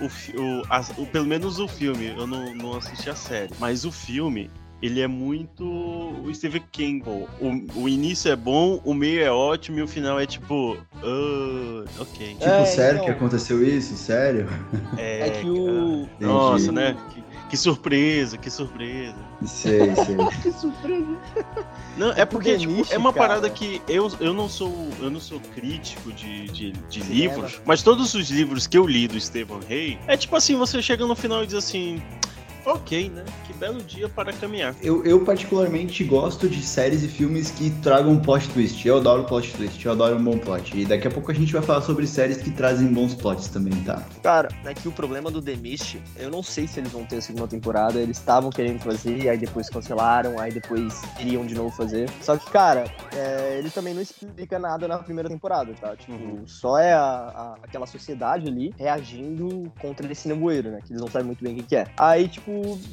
O, 0.00 0.06
o, 0.06 0.62
a- 0.70 0.84
o- 0.96 1.06
pelo 1.06 1.26
menos 1.26 1.58
o 1.58 1.68
filme, 1.68 2.14
eu 2.16 2.26
não, 2.26 2.54
não 2.54 2.76
assisti 2.76 3.10
a 3.10 3.14
série. 3.14 3.50
Mas 3.58 3.84
o 3.84 3.92
filme, 3.92 4.50
ele 4.80 5.00
é 5.02 5.06
muito 5.06 5.64
o 5.64 6.30
Stephen 6.32 6.62
King. 6.72 7.04
pô. 7.04 7.28
O, 7.40 7.82
o 7.82 7.88
início 7.88 8.30
é 8.32 8.36
bom, 8.36 8.80
o 8.84 8.94
meio 8.94 9.22
é 9.22 9.30
ótimo 9.30 9.80
e 9.80 9.82
o 9.82 9.88
final 9.88 10.18
é 10.18 10.24
tipo. 10.24 10.78
ah, 11.02 11.84
ok. 12.00 12.28
Tipo, 12.34 12.44
É, 12.44 12.64
sério 12.64 12.94
então. 12.96 13.04
que 13.04 13.10
aconteceu 13.10 13.62
isso? 13.62 13.94
Sério? 13.96 14.48
É 14.96 15.28
que 15.30 15.50
o. 15.50 16.04
Entendi. 16.04 16.24
Nossa, 16.24 16.72
né? 16.72 16.96
Que, 17.12 17.22
que 17.48 17.56
surpresa, 17.56 18.36
que 18.36 18.50
surpresa. 18.50 19.16
Sei, 19.46 19.94
sei. 19.94 20.16
Que 20.42 20.52
surpresa. 20.52 21.16
Não, 21.96 22.12
é 22.12 22.24
porque 22.24 22.52
The 22.52 22.58
tipo, 22.58 22.86
é 22.90 22.98
uma 22.98 23.12
cara. 23.12 23.28
parada 23.28 23.50
que 23.50 23.82
eu, 23.88 24.10
eu 24.20 24.32
não 24.32 24.48
sou 24.48 24.88
eu 25.00 25.10
não 25.10 25.20
sou 25.20 25.40
crítico 25.54 26.12
de, 26.12 26.46
de, 26.48 26.72
de 26.72 27.00
livros, 27.00 27.60
mas 27.64 27.82
todos 27.82 28.14
os 28.14 28.30
livros 28.30 28.66
que 28.66 28.76
eu 28.76 28.86
li 28.86 29.08
do 29.08 29.20
Stephen 29.20 29.60
Hay, 29.68 29.98
é 30.06 30.16
tipo 30.16 30.36
assim, 30.36 30.56
você 30.56 30.80
chega 30.82 31.06
no 31.06 31.16
final 31.16 31.42
e 31.42 31.46
diz 31.46 31.54
assim, 31.56 32.02
ok, 32.64 33.10
né? 33.10 33.24
Que 33.46 33.52
belo 33.54 33.82
dia 33.82 34.08
para 34.08 34.32
caminhar. 34.32 34.74
Eu, 34.82 35.04
eu 35.04 35.24
particularmente 35.24 36.04
gosto 36.04 36.48
de 36.48 36.62
séries 36.62 37.02
e 37.02 37.08
filmes 37.08 37.50
que 37.50 37.70
tragam 37.82 38.18
plot 38.18 38.48
twist. 38.50 38.86
Eu 38.86 38.98
adoro 38.98 39.24
plot 39.24 39.52
twist, 39.54 39.84
eu 39.84 39.92
adoro 39.92 40.16
um 40.16 40.22
bom 40.24 40.38
plot. 40.38 40.76
E 40.78 40.84
daqui 40.84 41.08
a 41.08 41.10
pouco 41.10 41.30
a 41.30 41.34
gente 41.34 41.52
vai 41.52 41.62
falar 41.62 41.80
sobre 41.82 42.06
séries 42.06 42.38
que 42.38 42.50
trazem 42.50 42.88
bons 42.92 43.14
plots 43.14 43.48
também, 43.48 43.74
tá? 43.84 44.02
Cara, 44.22 44.48
é 44.64 44.74
que 44.74 44.86
o 44.88 44.92
problema 44.92 45.30
do 45.30 45.40
The 45.40 45.56
Mist, 45.56 45.98
eu 46.16 46.30
não 46.30 46.42
sei 46.42 46.66
se 46.66 46.80
eles 46.80 46.92
vão 46.92 47.04
ter 47.04 47.16
a 47.16 47.22
segunda 47.22 47.46
temporada. 47.48 47.98
Eles 47.98 48.18
estavam 48.18 48.50
querendo 48.50 48.80
fazer, 48.80 49.28
aí 49.28 49.38
depois 49.38 49.68
cancelaram, 49.68 50.38
aí 50.38 50.52
depois 50.52 51.00
queriam 51.16 51.44
de 51.46 51.54
novo 51.54 51.70
fazer. 51.74 52.08
Só 52.20 52.36
que, 52.36 52.50
cara, 52.50 52.84
é, 53.14 53.56
ele 53.58 53.70
também 53.70 53.94
não 53.94 54.02
explica 54.02 54.58
nada 54.58 54.86
na 54.86 54.98
primeira 54.98 55.28
temporada, 55.28 55.72
tá? 55.80 55.96
Tipo, 55.96 56.12
Uhum. 56.12 56.42
só 56.46 56.78
é 56.78 56.92
a- 56.92 56.98
a- 57.00 57.56
aquela 57.62 57.86
sociedade 57.86 58.48
ali 58.48 58.74
reagindo 58.78 59.72
contra 59.80 60.10
esse 60.10 60.28
nevoeiro, 60.28 60.70
né? 60.70 60.80
Que 60.84 60.92
eles 60.92 61.00
não 61.00 61.08
sabem 61.08 61.26
muito 61.26 61.42
bem 61.42 61.52
o 61.54 61.56
que, 61.56 61.62
que 61.62 61.76
é. 61.76 61.86
Aí, 61.96 62.28
tipo, 62.28 62.47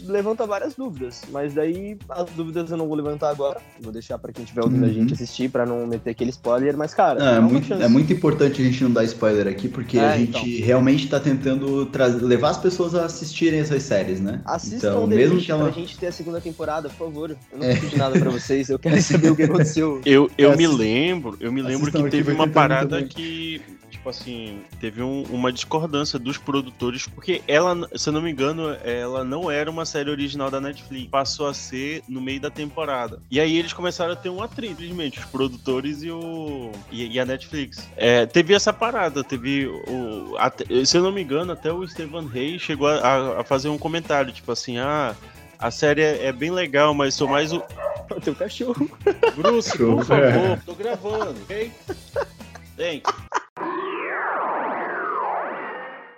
levanta 0.05 0.45
várias 0.45 0.75
dúvidas. 0.75 1.21
Mas 1.31 1.53
daí, 1.53 1.97
as 2.09 2.29
dúvidas 2.31 2.69
eu 2.71 2.77
não 2.77 2.87
vou 2.87 2.95
levantar 2.95 3.29
agora. 3.29 3.59
Vou 3.81 3.91
deixar 3.91 4.17
pra 4.17 4.31
quem 4.31 4.43
estiver 4.43 4.63
ouvindo 4.63 4.83
a 4.83 4.87
Uhum. 4.87 4.93
gente 4.93 5.13
assistir, 5.13 5.49
pra 5.49 5.65
não 5.65 5.85
meter 5.87 6.11
aquele 6.11 6.29
spoiler. 6.31 6.75
Mas, 6.77 6.93
cara, 6.93 7.19
Não, 7.19 7.27
é, 7.27 7.39
uma 7.39 7.49
muito, 7.49 7.67
chance. 7.67 7.83
é 7.83 7.87
muito 7.87 8.11
importante 8.13 8.61
a 8.61 8.65
gente 8.65 8.83
não 8.83 8.91
dar 8.91 9.03
spoiler 9.05 9.47
aqui, 9.47 9.67
porque 9.67 9.97
a 9.99 10.13
É, 10.15 10.17
gente 10.19 10.61
realmente 10.61 11.07
tá 11.07 11.19
tentando 11.19 11.85
trazer, 11.87 12.23
levar 12.23 12.49
as 12.49 12.57
pessoas 12.57 12.95
a 12.95 13.05
assistirem 13.05 13.59
essas 13.59 13.83
séries, 13.83 14.19
né? 14.19 14.41
Assistam 14.45 14.89
então, 14.89 15.07
mesmo 15.07 15.39
que 15.39 15.51
ela. 15.51 15.63
pra 15.63 15.71
gente 15.71 15.97
ter 15.97 16.07
a 16.07 16.11
segunda 16.11 16.39
temporada, 16.41 16.89
por 16.89 17.07
favor. 17.07 17.31
Eu 17.51 17.57
não 17.57 17.65
preciso 17.67 17.89
de 17.91 17.97
nada 17.97 18.19
pra 18.19 18.29
vocês, 18.31 18.69
eu 18.69 18.79
quero 18.79 18.95
saber 19.01 19.31
o 19.31 19.35
que 19.35 19.43
aconteceu. 19.43 20.01
Eu, 20.05 20.29
eu 20.37 20.55
me 20.57 20.67
lembro, 20.67 21.37
eu 21.39 21.51
me 21.51 21.61
lembro 21.61 21.83
assistam 21.87 22.03
que 22.03 22.09
teve 22.11 22.31
uma 22.31 22.47
parada 22.47 22.89
também. 22.89 23.07
que, 23.07 23.61
tipo 23.95 24.09
assim, 24.09 24.61
teve 24.79 25.01
um- 25.01 25.23
uma 25.29 25.51
discordância 25.51 26.19
dos 26.19 26.37
produtores, 26.37 27.07
porque 27.07 27.41
ela, 27.47 27.75
se 27.95 28.09
eu 28.09 28.13
não 28.13 28.21
me 28.21 28.29
engano, 28.31 28.75
ela 28.83 29.23
não 29.23 29.49
era 29.49 29.69
uma 29.71 29.85
série 29.85 30.09
original 30.09 30.51
da 30.51 30.59
Netflix, 30.61 31.09
passou 31.09 31.47
a 31.47 31.53
ser 31.53 32.03
no 32.07 32.21
meio 32.21 32.39
da 32.39 32.49
temporada. 32.49 33.19
E 33.31 33.39
aí 33.39 33.57
eles 33.57 33.73
começaram 33.73 34.13
a 34.13 34.15
ter 34.15 34.29
um 34.29 34.41
atrito, 34.43 34.81
simplesmente, 34.81 35.19
os 35.19 35.25
produtores 35.25 36.03
e 36.03 36.11
o 36.11 36.71
e, 36.91 37.07
e 37.13 37.19
a 37.19 37.25
Netflix. 37.25 37.87
É, 37.97 38.25
teve 38.25 38.53
essa 38.53 38.71
parada, 38.73 39.23
teve 39.23 39.65
o 39.67 40.35
até- 40.37 40.85
se 40.85 40.97
eu 40.97 41.03
não 41.03 41.11
me 41.11 41.21
engano, 41.23 41.51
até 41.53 41.71
o 41.71 41.87
Stephen 41.87 42.29
Hay 42.33 42.59
chegou 42.59 42.87
a- 42.87 42.99
a, 42.99 43.41
a 43.41 43.43
fazer 43.43 43.69
um 43.69 43.77
comentário, 43.77 44.31
tipo 44.31 44.51
assim, 44.51 44.77
ah, 44.77 45.15
a 45.57 45.71
série 45.71 46.01
é, 46.01 46.25
é 46.25 46.31
bem 46.31 46.51
legal, 46.51 46.93
mas 46.93 47.15
sou 47.15 47.27
mais 47.27 47.51
o 47.53 47.63
O 48.15 48.21
teu 48.21 48.35
cachorro. 48.35 48.87
Bruce, 49.35 49.75
por 49.77 50.03
favor, 50.05 50.59
tô 50.63 50.75
gravando, 50.75 51.35
ok? 51.41 51.71
You. 52.77 53.01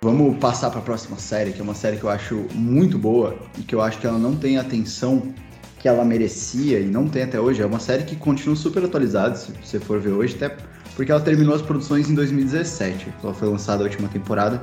Vamos 0.00 0.38
passar 0.38 0.70
pra 0.70 0.80
próxima 0.80 1.18
série, 1.18 1.52
que 1.52 1.60
é 1.60 1.62
uma 1.62 1.74
série 1.74 1.96
que 1.96 2.04
eu 2.04 2.10
acho 2.10 2.46
muito 2.54 2.96
boa 2.96 3.36
e 3.58 3.62
que 3.62 3.74
eu 3.74 3.82
acho 3.82 3.98
que 3.98 4.06
ela 4.06 4.18
não 4.18 4.36
tem 4.36 4.56
a 4.56 4.60
atenção 4.60 5.34
que 5.76 5.88
ela 5.88 6.04
merecia 6.04 6.78
e 6.78 6.86
não 6.86 7.08
tem 7.08 7.24
até 7.24 7.40
hoje. 7.40 7.62
É 7.62 7.66
uma 7.66 7.80
série 7.80 8.04
que 8.04 8.14
continua 8.14 8.54
super 8.54 8.84
atualizada, 8.84 9.34
se 9.34 9.50
você 9.52 9.80
for 9.80 9.98
ver 9.98 10.10
hoje, 10.10 10.36
até 10.36 10.56
porque 10.94 11.10
ela 11.10 11.20
terminou 11.20 11.52
as 11.52 11.62
produções 11.62 12.08
em 12.08 12.14
2017. 12.14 13.12
Ela 13.24 13.34
foi 13.34 13.48
lançada 13.48 13.82
a 13.82 13.86
última 13.86 14.08
temporada, 14.08 14.62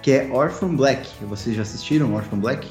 que 0.00 0.12
é 0.12 0.30
Orphan 0.32 0.76
Black. 0.76 1.08
Vocês 1.24 1.56
já 1.56 1.62
assistiram 1.62 2.14
Orphan 2.14 2.38
Black? 2.38 2.68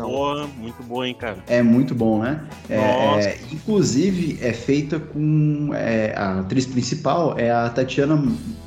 Não. 0.00 0.08
Boa, 0.08 0.46
muito 0.58 0.82
boa, 0.82 1.06
hein, 1.06 1.14
cara. 1.18 1.38
É 1.46 1.62
muito 1.62 1.94
bom, 1.94 2.22
né? 2.22 2.40
É, 2.68 2.76
é, 2.76 3.38
inclusive, 3.52 4.38
é 4.40 4.52
feita 4.52 4.98
com. 4.98 5.70
é, 5.74 6.14
a 6.16 6.40
atriz 6.40 6.66
principal 6.66 7.38
é 7.38 7.50
a 7.50 7.68
Tatiana. 7.68 8.22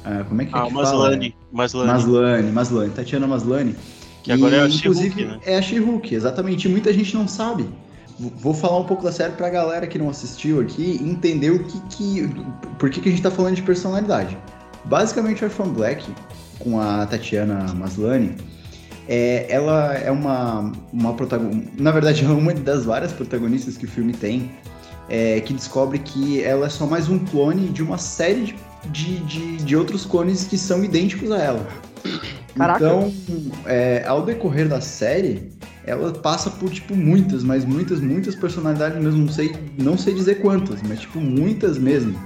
ah, 0.05 0.23
como 0.27 0.41
é 0.41 0.45
que 0.45 0.55
é 0.55 0.57
Ah, 0.59 0.63
que 0.65 0.73
fala? 0.73 0.83
Maslany. 0.83 1.35
Maslany. 1.51 2.51
Maslany, 2.51 2.89
Tatiana 2.91 3.27
Maslany. 3.27 3.75
Que 4.23 4.31
agora 4.31 4.55
é 4.55 4.59
a 4.61 4.67
E, 4.67 4.75
Inclusive, 4.75 5.11
She-Hulk, 5.15 5.25
né? 5.25 5.39
é 5.45 5.57
a 5.57 5.61
She-Hulk, 5.61 6.15
exatamente. 6.15 6.67
E 6.67 6.71
muita 6.71 6.93
gente 6.93 7.13
não 7.15 7.27
sabe. 7.27 7.67
Vou 8.19 8.53
falar 8.53 8.79
um 8.79 8.83
pouco 8.85 9.03
da 9.03 9.11
série 9.11 9.33
pra 9.33 9.49
galera 9.49 9.87
que 9.87 9.97
não 9.97 10.09
assistiu 10.09 10.61
aqui 10.61 10.99
entender 11.01 11.49
o 11.49 11.63
que 11.63 11.79
que. 11.89 12.29
Por 12.77 12.89
que, 12.89 13.01
que 13.01 13.09
a 13.09 13.11
gente 13.11 13.21
tá 13.23 13.31
falando 13.31 13.55
de 13.55 13.61
personalidade. 13.63 14.37
Basicamente, 14.85 15.43
Orphan 15.43 15.69
Black, 15.69 16.05
com 16.59 16.79
a 16.79 17.05
Tatiana 17.05 17.73
Maslany, 17.73 18.35
é, 19.07 19.45
ela 19.49 19.93
é 19.93 20.11
uma, 20.11 20.71
uma 20.91 21.13
protagonista. 21.13 21.71
Na 21.77 21.91
verdade, 21.91 22.23
é 22.25 22.27
uma 22.27 22.53
das 22.53 22.85
várias 22.85 23.11
protagonistas 23.11 23.77
que 23.77 23.85
o 23.85 23.87
filme 23.87 24.13
tem, 24.13 24.51
é, 25.09 25.41
que 25.41 25.53
descobre 25.53 25.99
que 25.99 26.41
ela 26.41 26.65
é 26.65 26.69
só 26.69 26.85
mais 26.85 27.09
um 27.09 27.19
clone 27.19 27.67
de 27.69 27.83
uma 27.83 27.97
série 27.97 28.55
de, 28.85 29.17
de, 29.19 29.57
de, 29.57 29.75
outros 29.75 30.05
clones 30.05 30.45
que 30.45 30.57
são 30.57 30.83
idênticos 30.83 31.31
a 31.31 31.37
ela. 31.37 31.67
Caraca. 32.55 32.85
Então, 32.85 33.13
é, 33.65 34.03
ao 34.05 34.23
decorrer 34.23 34.67
da 34.67 34.79
série, 34.79 35.51
ela 35.85 36.11
passa 36.11 36.49
por, 36.49 36.69
tipo, 36.69 36.95
muitas, 36.95 37.43
mas 37.43 37.65
muitas, 37.65 37.99
muitas 37.99 38.35
personalidades 38.35 39.01
mesmo. 39.01 39.25
Não 39.25 39.31
sei, 39.31 39.55
não 39.77 39.97
sei 39.97 40.13
dizer 40.13 40.35
quantas, 40.35 40.81
mas, 40.87 40.99
tipo, 40.99 41.19
muitas 41.19 41.77
mesmo. 41.77 42.17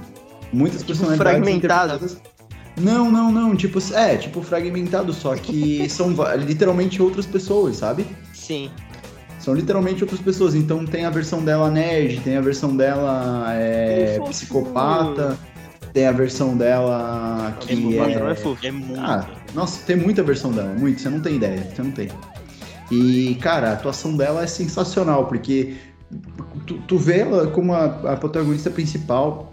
Muitas 0.52 0.82
personalidades 0.82 1.32
fragmentado. 1.32 2.18
Não, 2.80 3.10
não, 3.10 3.30
não. 3.30 3.56
Tipo, 3.56 3.78
é, 3.94 4.16
tipo, 4.16 4.42
fragmentado, 4.42 5.12
só 5.12 5.34
que 5.34 5.86
são 5.90 6.14
literalmente 6.36 7.02
outras 7.02 7.26
pessoas, 7.26 7.76
sabe? 7.76 8.06
Sim. 8.32 8.70
São 9.38 9.54
literalmente 9.54 10.02
outras 10.02 10.20
pessoas. 10.20 10.54
Então 10.54 10.84
tem 10.84 11.04
a 11.04 11.10
versão 11.10 11.44
dela 11.44 11.70
nerd, 11.70 12.20
tem 12.20 12.36
a 12.36 12.40
versão 12.40 12.76
dela 12.76 13.52
é, 13.54 14.16
fofo. 14.18 14.30
psicopata, 14.30 15.38
tem 15.92 16.06
a 16.06 16.12
versão 16.12 16.56
dela 16.56 17.56
que 17.60 17.72
é, 17.98 18.18
não 18.18 18.28
é 18.28 18.34
fofo. 18.34 18.66
É 18.66 18.70
muito. 18.70 19.00
ah, 19.00 19.28
nossa, 19.54 19.84
tem 19.84 19.96
muita 19.96 20.22
versão 20.22 20.52
dela, 20.52 20.74
muito, 20.74 21.00
você 21.00 21.08
não 21.08 21.20
tem 21.20 21.36
ideia, 21.36 21.66
você 21.74 21.82
não 21.82 21.90
tem. 21.90 22.08
E, 22.90 23.36
cara, 23.40 23.70
a 23.70 23.72
atuação 23.74 24.16
dela 24.16 24.42
é 24.42 24.46
sensacional, 24.46 25.26
porque 25.26 25.76
tu, 26.66 26.78
tu 26.86 26.96
vê 26.98 27.20
ela 27.20 27.46
como 27.48 27.74
a, 27.74 27.84
a 27.84 28.16
protagonista 28.16 28.70
principal, 28.70 29.52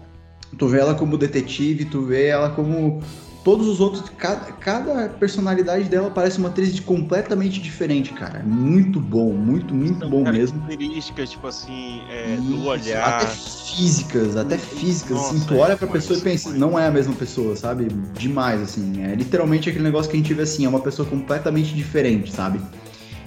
tu 0.58 0.68
vê 0.68 0.78
ela 0.78 0.94
como 0.94 1.16
detetive, 1.18 1.84
tu 1.84 2.02
vê 2.02 2.26
ela 2.26 2.50
como 2.50 3.02
todos 3.46 3.68
os 3.68 3.78
outros, 3.78 4.02
cada, 4.18 4.50
cada 4.54 5.08
personalidade 5.08 5.88
dela 5.88 6.10
parece 6.10 6.36
uma 6.38 6.48
atriz 6.48 6.80
completamente 6.80 7.60
diferente, 7.60 8.12
cara. 8.12 8.42
Muito 8.42 8.98
bom, 8.98 9.32
muito, 9.34 9.72
muito 9.72 10.08
bom 10.08 10.24
mesmo. 10.28 10.58
características, 10.62 11.30
tipo 11.30 11.46
assim, 11.46 12.02
é, 12.10 12.34
Isso, 12.34 12.42
do 12.42 12.64
olhar. 12.64 13.22
Até 13.22 13.26
físicas, 13.26 14.36
até 14.36 14.58
físicas, 14.58 15.16
assim, 15.16 15.34
Nossa, 15.34 15.46
tu 15.46 15.56
olha 15.58 15.74
é 15.74 15.76
pra 15.76 15.86
pessoa 15.86 16.18
e 16.18 16.22
pensa, 16.22 16.50
não 16.50 16.76
é 16.76 16.88
a 16.88 16.90
mesma 16.90 17.14
pessoa, 17.14 17.54
sabe? 17.54 17.86
Demais, 18.18 18.60
assim, 18.60 19.04
é 19.04 19.14
literalmente 19.14 19.68
aquele 19.68 19.84
negócio 19.84 20.10
que 20.10 20.16
a 20.16 20.20
gente 20.20 20.34
vê 20.34 20.42
assim, 20.42 20.64
é 20.64 20.68
uma 20.68 20.80
pessoa 20.80 21.08
completamente 21.08 21.72
diferente, 21.72 22.32
sabe? 22.32 22.60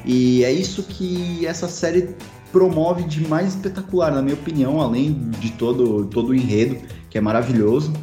E 0.03 0.43
é 0.43 0.51
isso 0.51 0.83
que 0.83 1.45
essa 1.45 1.69
série 1.69 2.09
promove 2.51 3.03
de 3.03 3.27
mais 3.27 3.49
espetacular, 3.49 4.11
na 4.11 4.21
minha 4.21 4.35
opinião, 4.35 4.81
além 4.81 5.13
de 5.39 5.51
todo, 5.51 6.05
todo 6.05 6.29
o 6.29 6.35
enredo, 6.35 6.77
que 7.09 7.17
é 7.17 7.21
maravilhoso. 7.21 7.93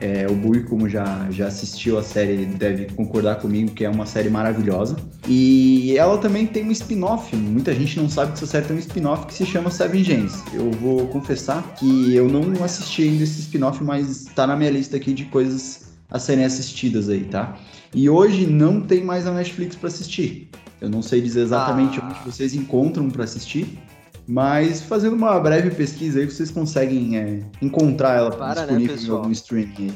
É, 0.00 0.26
o 0.28 0.34
Bui, 0.34 0.64
como 0.64 0.86
já, 0.88 1.26
já 1.30 1.46
assistiu 1.46 1.96
a 1.98 2.02
série, 2.02 2.44
deve 2.44 2.86
concordar 2.92 3.36
comigo 3.36 3.70
que 3.70 3.84
é 3.84 3.88
uma 3.88 4.04
série 4.04 4.28
maravilhosa. 4.28 4.96
E 5.26 5.96
ela 5.96 6.18
também 6.18 6.46
tem 6.46 6.64
um 6.64 6.70
spin-off. 6.72 7.34
Muita 7.34 7.72
gente 7.72 7.98
não 7.98 8.08
sabe 8.08 8.32
que 8.32 8.38
essa 8.38 8.46
série 8.46 8.66
tem 8.66 8.76
um 8.76 8.80
spin-off 8.80 9.26
que 9.26 9.32
se 9.32 9.46
chama 9.46 9.70
Seven 9.70 10.04
Gens. 10.04 10.42
Eu 10.52 10.70
vou 10.72 11.06
confessar 11.06 11.62
que 11.78 12.14
eu 12.14 12.28
não 12.28 12.62
assisti 12.62 13.04
ainda 13.04 13.22
esse 13.24 13.40
spin-off, 13.42 13.82
mas 13.82 14.26
tá 14.34 14.46
na 14.46 14.56
minha 14.56 14.70
lista 14.70 14.96
aqui 14.96 15.14
de 15.14 15.24
coisas 15.26 15.84
a 16.10 16.18
serem 16.18 16.44
assistidas 16.44 17.08
aí, 17.08 17.24
tá? 17.24 17.56
E 17.94 18.10
hoje 18.10 18.46
não 18.46 18.80
tem 18.80 19.02
mais 19.02 19.26
a 19.26 19.32
Netflix 19.32 19.74
para 19.74 19.88
assistir. 19.88 20.50
Eu 20.80 20.90
não 20.90 21.00
sei 21.00 21.22
dizer 21.22 21.42
exatamente 21.42 21.98
Ah. 22.00 22.06
onde 22.06 22.30
vocês 22.30 22.54
encontram 22.54 23.08
para 23.08 23.24
assistir, 23.24 23.78
mas 24.26 24.80
fazendo 24.82 25.14
uma 25.16 25.38
breve 25.40 25.70
pesquisa 25.70 26.18
aí, 26.20 26.26
vocês 26.26 26.50
conseguem 26.50 27.16
é, 27.18 27.40
encontrar 27.60 28.16
ela 28.16 28.30
Para, 28.30 28.66
né, 28.66 28.78
disponível 28.78 28.94
em 28.94 28.98
pessoal? 28.98 29.18
algum 29.18 29.30
streaming 29.32 29.74
aí. 29.78 29.94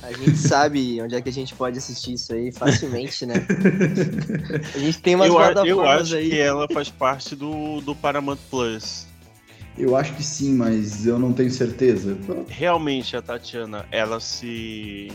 A 0.00 0.12
gente 0.12 0.36
sabe 0.38 1.00
onde 1.02 1.14
é 1.16 1.20
que 1.20 1.28
a 1.28 1.32
gente 1.32 1.54
pode 1.54 1.76
assistir 1.78 2.14
isso 2.14 2.32
aí 2.32 2.50
facilmente, 2.52 3.26
né? 3.26 3.34
A 4.74 4.78
gente 4.78 5.00
tem 5.00 5.14
umas 5.14 5.28
Eu, 5.28 5.38
a- 5.38 5.52
eu 5.66 5.82
acho 5.86 6.16
aí. 6.16 6.30
que 6.30 6.38
ela 6.38 6.66
faz 6.72 6.88
parte 6.88 7.34
do, 7.36 7.80
do 7.80 7.94
Paramount 7.94 8.38
Plus. 8.50 9.06
Eu 9.76 9.94
acho 9.96 10.12
que 10.14 10.22
sim, 10.24 10.54
mas 10.54 11.06
eu 11.06 11.18
não 11.18 11.32
tenho 11.32 11.50
certeza. 11.50 12.16
Realmente, 12.48 13.16
a 13.16 13.22
Tatiana, 13.22 13.86
ela 13.92 14.18
se 14.18 15.08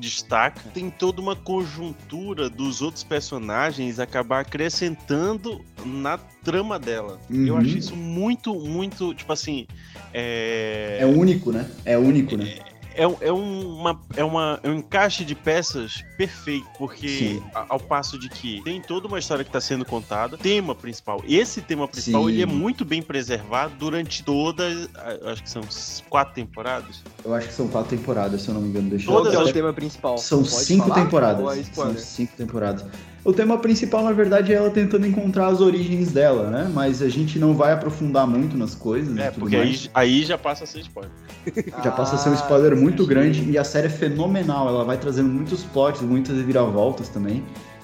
destaca, 0.00 0.60
tem 0.74 0.90
toda 0.90 1.20
uma 1.20 1.36
conjuntura 1.36 2.48
dos 2.50 2.80
outros 2.82 3.04
personagens 3.04 3.98
acabar 4.00 4.40
acrescentando 4.40 5.64
na 5.84 6.18
trama 6.42 6.78
dela. 6.78 7.20
Eu 7.30 7.54
Uhum. 7.54 7.60
acho 7.60 7.78
isso 7.78 7.94
muito, 7.96 8.54
muito, 8.54 9.14
tipo 9.14 9.32
assim. 9.32 9.66
É, 10.12 10.98
É 11.00 11.06
único, 11.06 11.52
né? 11.52 11.68
É 11.84 11.96
único, 11.98 12.36
né? 12.36 12.44
é, 12.48 12.69
um- 13.06 13.16
é 13.20 13.32
uma, 13.32 14.00
é, 14.16 14.24
uma, 14.24 14.60
é 14.62 14.68
um 14.68 14.74
encaixe 14.74 15.24
de 15.24 15.34
peças 15.34 16.04
perfeito, 16.16 16.66
porque 16.78 17.40
a- 17.54 17.66
ao 17.70 17.80
passo 17.80 18.18
de 18.18 18.28
que 18.28 18.60
tem 18.62 18.80
toda 18.80 19.06
uma 19.08 19.18
história 19.18 19.44
que 19.44 19.48
está 19.50 19.60
sendo 19.60 19.84
contada, 19.84 20.36
tema 20.36 20.74
principal. 20.74 21.22
Esse 21.26 21.60
tema 21.60 21.86
principal 21.88 22.24
Sim. 22.24 22.30
ele 22.30 22.42
é 22.42 22.46
muito 22.46 22.84
bem 22.84 23.02
preservado 23.02 23.74
durante 23.78 24.22
todas, 24.24 24.88
acho 25.26 25.42
que 25.42 25.50
são 25.50 25.62
quatro 26.08 26.34
temporadas. 26.34 27.02
Eu 27.24 27.34
acho 27.34 27.48
que 27.48 27.54
são 27.54 27.68
quatro 27.68 27.96
temporadas, 27.96 28.42
se 28.42 28.48
eu 28.48 28.54
não 28.54 28.60
me 28.60 28.68
engano. 28.68 28.90
Deixa 28.90 29.06
Todas 29.06 29.32
que 29.32 29.36
é 29.38 29.42
as- 29.42 29.50
o 29.50 29.52
tema 29.52 29.72
principal? 29.72 30.18
São 30.18 30.42
Pode 30.42 30.54
cinco 30.64 30.88
falar? 30.88 31.04
temporadas. 31.04 31.58
É 31.58 31.62
São 31.74 31.96
cinco 31.96 32.36
temporadas. 32.36 32.84
O 33.24 33.32
tema 33.34 33.58
principal, 33.58 34.02
na 34.02 34.12
verdade, 34.12 34.52
é 34.52 34.56
ela 34.56 34.70
tentando 34.70 35.06
encontrar 35.06 35.48
as 35.48 35.60
origens 35.60 36.10
dela, 36.10 36.48
né? 36.50 36.70
Mas 36.72 37.02
a 37.02 37.08
gente 37.08 37.38
não 37.38 37.54
vai 37.54 37.72
aprofundar 37.72 38.26
muito 38.26 38.56
nas 38.56 38.74
coisas. 38.74 39.16
É, 39.18 39.30
tudo 39.30 39.40
porque 39.40 39.56
aí, 39.56 39.66
mais. 39.66 39.90
aí 39.92 40.22
já 40.24 40.38
passa 40.38 40.64
a 40.64 40.66
ser 40.66 40.80
spoiler. 40.80 41.10
Já 41.82 41.90
passa 41.90 42.16
a 42.16 42.18
ser 42.18 42.28
um 42.28 42.32
Ah, 42.32 42.36
spoiler 42.36 42.76
muito 42.76 43.02
entendi. 43.02 43.08
grande 43.08 43.50
e 43.50 43.56
a 43.58 43.64
série 43.64 43.86
é 43.86 43.90
fenomenal. 43.90 44.68
Ela 44.68 44.84
vai 44.84 44.96
trazendo 44.98 45.28
muitos 45.28 45.62
plots, 45.64 46.00
muitas 46.02 46.36
reviravoltas 46.36 47.08
também. 47.08 47.42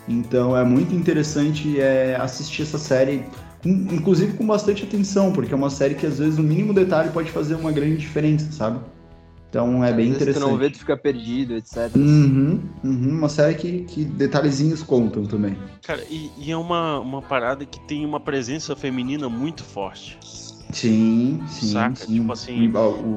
Então 0.09 0.57
é 0.57 0.63
muito 0.65 0.95
interessante 0.95 1.81
é, 1.81 2.17
assistir 2.21 2.63
essa 2.63 2.79
série, 2.79 3.25
com- 3.63 3.89
inclusive 3.93 4.35
com 4.35 4.47
bastante 4.47 4.85
atenção, 4.85 5.33
porque 5.33 5.53
é 5.53 5.57
uma 5.57 5.71
série 5.71 5.95
que 5.95 6.07
às 6.07 6.19
vezes 6.19 6.39
o 6.39 6.43
mínimo 6.43 6.73
detalhe 6.75 7.11
pode 7.11 7.31
fazer 7.31 7.55
uma 7.55 7.73
grande 7.73 7.97
diferença, 7.97 8.47
sabe? 8.53 8.79
Então 9.49 9.85
é 9.85 9.91
Às 9.91 9.97
bem 9.97 10.09
interessante. 10.09 10.43
Tu 10.43 10.49
não 10.49 10.57
vê, 10.57 10.71
tu 10.71 10.79
fica 10.79 10.97
perdido, 10.97 11.55
etc. 11.55 11.95
Uhum, 11.95 12.61
uhum, 12.85 13.11
uma 13.11 13.29
série 13.29 13.55
que, 13.55 13.85
que 13.85 14.05
detalhezinhos 14.05 14.83
contam 14.83 15.25
também. 15.25 15.57
Cara, 15.83 16.03
e, 16.11 16.31
e 16.37 16.51
é 16.51 16.57
uma, 16.57 16.99
uma 16.99 17.23
parada 17.23 17.65
que 17.65 17.81
tem 17.87 18.05
uma 18.05 18.21
presença 18.21 18.75
feminina 18.75 19.29
muito 19.29 19.63
forte. 19.63 20.19
Sim, 20.73 21.43
sim. 21.49 21.73
Saca? 21.73 21.97
sim. 21.97 22.21
Tipo 22.21 22.33
assim- 22.33 22.73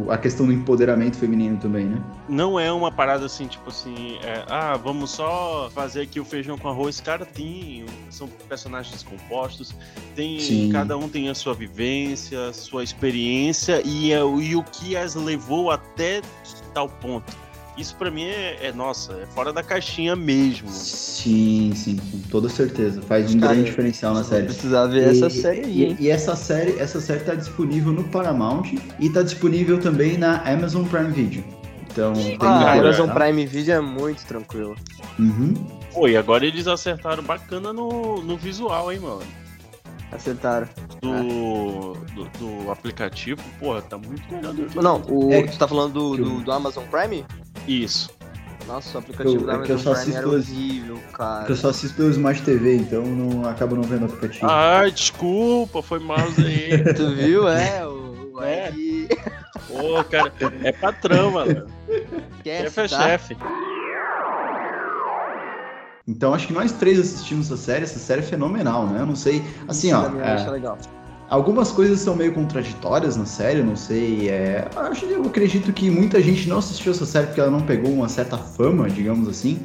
a 0.09 0.17
questão 0.17 0.45
do 0.45 0.53
empoderamento 0.53 1.17
feminino 1.17 1.57
também, 1.57 1.85
né? 1.85 2.01
Não 2.27 2.59
é 2.59 2.71
uma 2.71 2.91
parada 2.91 3.25
assim, 3.25 3.47
tipo 3.47 3.69
assim, 3.69 4.17
é, 4.23 4.45
ah, 4.49 4.77
vamos 4.77 5.11
só 5.11 5.69
fazer 5.73 6.01
aqui 6.01 6.19
o 6.19 6.25
feijão 6.25 6.57
com 6.57 6.69
arroz. 6.69 7.01
Cara, 7.01 7.25
tem. 7.25 7.85
São 8.09 8.27
personagens 8.47 9.03
compostos, 9.03 9.73
tem. 10.15 10.39
Sim. 10.39 10.69
Cada 10.71 10.97
um 10.97 11.09
tem 11.09 11.29
a 11.29 11.35
sua 11.35 11.53
vivência, 11.53 12.53
sua 12.53 12.83
experiência 12.83 13.81
e, 13.85 14.11
é 14.11 14.19
e 14.19 14.55
o 14.55 14.63
que 14.63 14.95
as 14.95 15.15
levou 15.15 15.71
até 15.71 16.21
tal 16.73 16.87
ponto. 16.87 17.35
Isso 17.79 17.95
pra 17.95 18.11
mim 18.11 18.25
é, 18.25 18.57
é, 18.61 18.71
nossa, 18.73 19.13
é 19.13 19.25
fora 19.27 19.53
da 19.53 19.63
caixinha 19.63 20.13
mesmo. 20.13 20.69
Sim, 20.69 21.71
sim, 21.73 21.95
com 21.95 22.19
toda 22.29 22.49
certeza. 22.49 23.01
Faz 23.03 23.33
um 23.33 23.39
Cara, 23.39 23.53
grande 23.53 23.69
diferencial 23.69 24.13
na 24.13 24.21
série. 24.21 24.47
Precisa 24.47 24.85
ver 24.85 25.09
essa 25.11 25.29
série 25.29 25.61
aí, 25.61 25.71
E, 25.71 25.85
hein? 25.85 25.97
e 25.97 26.09
essa 26.09 26.35
série, 26.35 26.77
essa 26.77 26.99
série 26.99 27.21
tá 27.21 27.35
disponível 27.35 27.93
no 27.93 28.03
Paramount 28.03 28.65
e 28.99 29.09
tá 29.09 29.21
disponível 29.23 29.79
também 29.79 30.17
na 30.17 30.41
Amazon 30.41 30.85
Prime 30.87 31.11
Video. 31.11 31.41
Então, 31.89 32.11
tem 32.13 32.37
Ah, 32.41 32.65
a 32.65 32.73
Amazon 32.73 33.07
tá? 33.07 33.13
Prime 33.15 33.45
Video 33.45 33.73
é 33.75 33.79
muito 33.79 34.25
tranquilo. 34.25 34.75
Uhum. 35.17 35.53
Pô, 35.93 36.07
e 36.09 36.17
agora 36.17 36.45
eles 36.45 36.67
acertaram 36.67 37.23
bacana 37.23 37.71
no, 37.71 38.21
no 38.21 38.35
visual, 38.35 38.91
hein, 38.91 38.99
mano. 38.99 39.23
Acertaram. 40.11 40.67
Do, 41.01 41.93
do, 42.13 42.25
do 42.63 42.71
aplicativo, 42.71 43.41
porra, 43.59 43.81
tá 43.81 43.97
muito 43.97 44.21
melhor 44.33 44.53
do 44.53 44.65
que. 44.65 44.77
Não, 44.79 45.01
o, 45.07 45.31
É 45.31 45.43
tu 45.43 45.57
tá 45.57 45.67
falando 45.67 45.93
do, 45.93 46.17
do, 46.17 46.41
do 46.41 46.51
Amazon 46.51 46.83
Prime? 46.87 47.23
Isso. 47.69 48.09
Nossa, 48.67 48.97
o 48.97 49.01
aplicativo 49.01 49.41
Eu- 49.41 49.47
da 49.47 49.53
é 49.53 49.59
que 49.61 49.71
eu 49.71 49.75
Amazon 49.75 49.95
só 49.95 50.01
Prime 50.01 50.15
era 50.17 50.27
assisto- 50.27 50.51
horrível, 50.53 50.99
cara. 51.13 51.45
Eu 51.49 51.55
só 51.55 51.69
assisto 51.69 51.95
pelo 51.97 52.09
Smart 52.11 52.41
TV, 52.43 52.75
então 52.75 53.03
não 53.03 53.49
acabo 53.49 53.75
não 53.75 53.83
vendo 53.83 54.03
o 54.03 54.05
aplicativo. 54.05 54.47
Ai, 54.49 54.91
desculpa, 54.91 55.81
foi 55.81 55.99
mal 55.99 56.17
aí. 56.37 56.93
Tu 56.93 57.15
viu? 57.15 57.47
É, 57.47 57.85
o, 57.87 58.31
o 58.35 58.43
É. 58.43 58.71
Pô, 59.67 60.03
cara, 60.03 60.31
é 60.63 60.71
patrão, 60.71 61.31
mano. 61.31 61.67
esquece, 62.37 62.63
Chefe 62.63 62.79
é 62.81 62.87
tá? 62.87 63.01
chefe. 63.03 63.37
Então 66.07 66.33
acho 66.33 66.47
que 66.47 66.53
nós 66.53 66.71
três 66.71 66.99
assistimos 66.99 67.47
essa 67.51 67.57
série, 67.57 67.83
essa 67.83 67.99
série 67.99 68.21
é 68.21 68.23
fenomenal, 68.23 68.87
né? 68.87 69.01
Eu 69.01 69.05
não 69.05 69.15
sei. 69.15 69.43
Assim, 69.67 69.89
Isso 69.89 69.97
ó. 69.97 70.05
eu 70.09 70.21
é, 70.21 70.31
acho 70.33 70.49
legal. 70.49 70.77
Algumas 71.29 71.71
coisas 71.71 71.99
são 71.99 72.15
meio 72.15 72.33
contraditórias 72.33 73.15
na 73.15 73.25
série, 73.25 73.61
não 73.61 73.75
sei. 73.75 74.29
É, 74.29 74.67
acho- 74.75 75.05
eu 75.05 75.21
acredito 75.23 75.71
que 75.71 75.89
muita 75.89 76.21
gente 76.21 76.49
não 76.49 76.57
assistiu 76.57 76.91
essa 76.91 77.05
série 77.05 77.27
porque 77.27 77.39
ela 77.39 77.51
não 77.51 77.61
pegou 77.61 77.91
uma 77.93 78.09
certa 78.09 78.37
fama, 78.37 78.89
digamos 78.89 79.27
assim. 79.29 79.59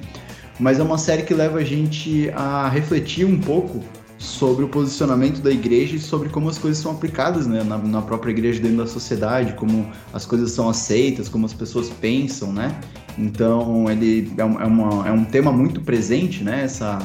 Mas 0.60 0.78
é 0.78 0.82
uma 0.82 0.98
série 0.98 1.22
que 1.22 1.32
leva 1.34 1.58
a 1.58 1.64
gente 1.64 2.30
a 2.34 2.68
refletir 2.68 3.24
um 3.24 3.40
pouco 3.40 3.80
sobre 4.18 4.64
o 4.64 4.68
posicionamento 4.68 5.40
da 5.40 5.50
igreja 5.50 5.96
e 5.96 5.98
sobre 5.98 6.28
como 6.28 6.48
as 6.48 6.56
coisas 6.58 6.80
são 6.82 6.92
aplicadas 6.92 7.46
né, 7.46 7.62
na, 7.64 7.76
na 7.78 8.00
própria 8.02 8.30
igreja 8.30 8.60
dentro 8.60 8.78
da 8.78 8.86
sociedade, 8.86 9.54
como 9.54 9.86
as 10.12 10.24
coisas 10.24 10.52
são 10.52 10.68
aceitas, 10.68 11.28
como 11.28 11.44
as 11.46 11.52
pessoas 11.52 11.88
pensam, 11.90 12.52
né? 12.52 12.78
Então 13.18 13.90
ele 13.90 14.32
é, 14.36 14.40
é 14.42 14.44
uma- 14.44 15.08
é 15.08 15.12
um 15.12 15.24
tema 15.24 15.50
muito 15.52 15.80
presente, 15.80 16.42
né? 16.44 16.62
Essa 16.64 16.98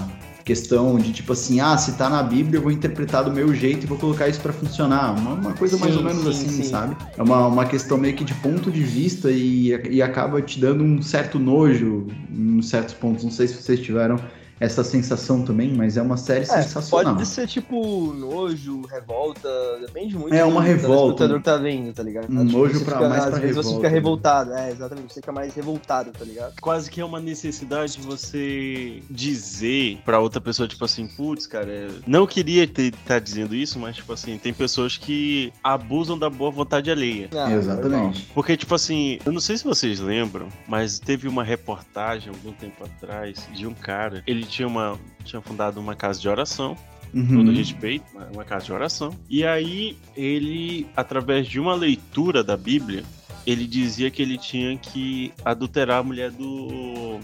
questão 0.50 0.98
de 0.98 1.14
tipo 1.14 1.32
assim, 1.32 1.60
ah, 1.60 1.78
se 1.78 1.92
tá 1.92 2.10
na 2.10 2.24
Bíblia, 2.24 2.58
eu 2.58 2.64
vou 2.64 2.72
interpretar 2.72 3.24
do 3.24 3.32
meu 3.32 3.54
jeito 3.54 3.84
e 3.84 3.86
vou 3.86 4.00
colocar 4.00 4.28
isso 4.28 4.42
pra 4.42 4.52
funcionar. 4.52 5.16
Uma, 5.16 5.36
uma 5.36 5.54
coisa 5.54 5.78
mais 5.78 5.94
Sim, 5.94 6.00
ou 6.00 6.04
menos 6.04 6.24
sim, 6.24 6.30
assim, 6.30 6.50
sim. 6.50 6.64
sabe? 6.64 6.98
É 7.16 7.22
uma, 7.22 7.46
uma 7.46 7.66
questão 7.66 8.00
meio 8.00 8.16
que 8.16 8.24
de 8.24 8.34
ponto 8.34 8.72
de 8.72 8.82
vista 8.82 9.30
e, 9.30 9.70
e 9.92 10.02
acaba 10.02 10.42
te 10.42 10.60
dando 10.60 10.84
um 10.84 11.04
certo 11.04 11.38
nojo 11.38 12.08
em 12.32 12.60
certos 12.64 12.96
pontos. 12.96 13.24
Não 13.24 13.30
sei 13.30 13.48
se 13.48 13.62
vocês 13.62 13.80
tiveram 13.80 14.20
essa 14.60 14.84
sensação 14.84 15.44
também, 15.44 15.74
mas 15.74 15.98
é 15.98 16.02
uma 16.02 16.18
série 16.18 16.42
É, 16.42 16.46
sensacional. 16.46 17.16
pode 17.16 17.28
ser 17.28 17.48
tipo 17.48 18.14
nojo, 18.14 18.82
revolta, 18.88 19.50
depende 19.86 20.18
muito 20.18 20.34
É, 20.36 20.44
uma 20.44 20.62
do 20.62 20.68
revolta. 20.68 21.28
telespectador 21.28 21.38
que 21.38 21.44
tá 21.44 21.58
vendo, 21.58 21.94
tá 21.94 22.04
ligado? 22.04 22.26
Um 22.32 22.46
que 22.46 22.54
nojo 22.54 22.80
você 22.80 22.86
pra- 22.86 22.98
fica- 22.98 23.10
mais 23.10 23.24
às 23.24 23.30
pra 23.32 23.40
vezes 23.40 23.56
você 23.56 23.62
revolta, 23.62 23.76
fica 23.78 23.90
né? 23.90 23.94
revoltado, 23.96 24.54
é, 24.54 24.72
exatamente, 24.72 25.14
você 25.14 25.20
fica 25.22 25.32
mais 25.32 25.54
revoltado, 25.56 26.12
tá 26.12 26.26
ligado? 26.26 26.54
Quase 26.62 26.90
que 26.90 27.00
é 27.02 27.06
uma 27.06 27.20
necessidade 27.20 27.98
de 27.98 28.02
você 28.02 29.02
dizer 29.10 30.00
pra 30.06 30.20
outra 30.20 30.42
pessoa, 30.42 30.68
tipo 30.68 30.84
assim, 30.86 31.08
putz, 31.08 31.46
cara, 31.48 31.72
é- 31.72 31.90
não 32.08 32.26
queria 32.28 32.64
estar 32.64 33.20
dizendo 33.20 33.56
isso, 33.56 33.80
mas, 33.80 33.96
tipo 33.96 34.12
assim, 34.14 34.38
tem 34.38 34.54
pessoas 34.54 34.98
que 34.98 35.52
abusam 35.64 36.18
da 36.18 36.30
boa 36.30 36.52
vontade 36.52 36.90
alheia. 36.92 37.30
Ah, 37.34 37.52
Exatamente. 37.52 38.30
Porque, 38.34 38.56
tipo 38.58 38.74
assim, 38.76 39.20
eu 39.26 39.32
não 39.32 39.40
sei 39.40 39.58
se 39.58 39.64
vocês 39.64 40.00
lembram, 40.00 40.48
mas 40.68 41.00
teve 41.00 41.28
uma 41.28 41.44
reportagem 41.44 42.30
algum 42.30 42.52
tempo 42.54 42.84
atrás 42.84 43.48
de 43.54 43.66
um 43.68 43.74
cara. 43.74 44.24
Ele 44.26 44.44
tinha 44.50 44.68
uma. 44.68 44.98
tinha 45.24 45.42
fundado 45.42 45.80
uma 45.80 45.96
casa 45.96 46.20
de 46.20 46.28
oração, 46.28 46.76
Uhum. 47.14 47.28
todo 47.46 47.52
respeito, 47.52 48.04
uma- 48.14 48.28
uma 48.34 48.44
casa 48.44 48.66
de 48.66 48.74
oração. 48.74 49.14
E 49.30 49.46
aí, 49.46 49.96
ele, 50.18 50.88
através 50.96 51.48
de 51.48 51.60
uma 51.60 51.74
leitura 51.76 52.44
da 52.44 52.58
Bíblia, 52.58 53.04
ele 53.48 53.66
dizia 53.66 54.10
que 54.12 54.22
ele 54.22 54.38
tinha 54.38 54.78
que 54.78 55.32
adulterar 55.46 56.00
a 56.00 56.04
mulher 56.04 56.32
do. 56.32 57.20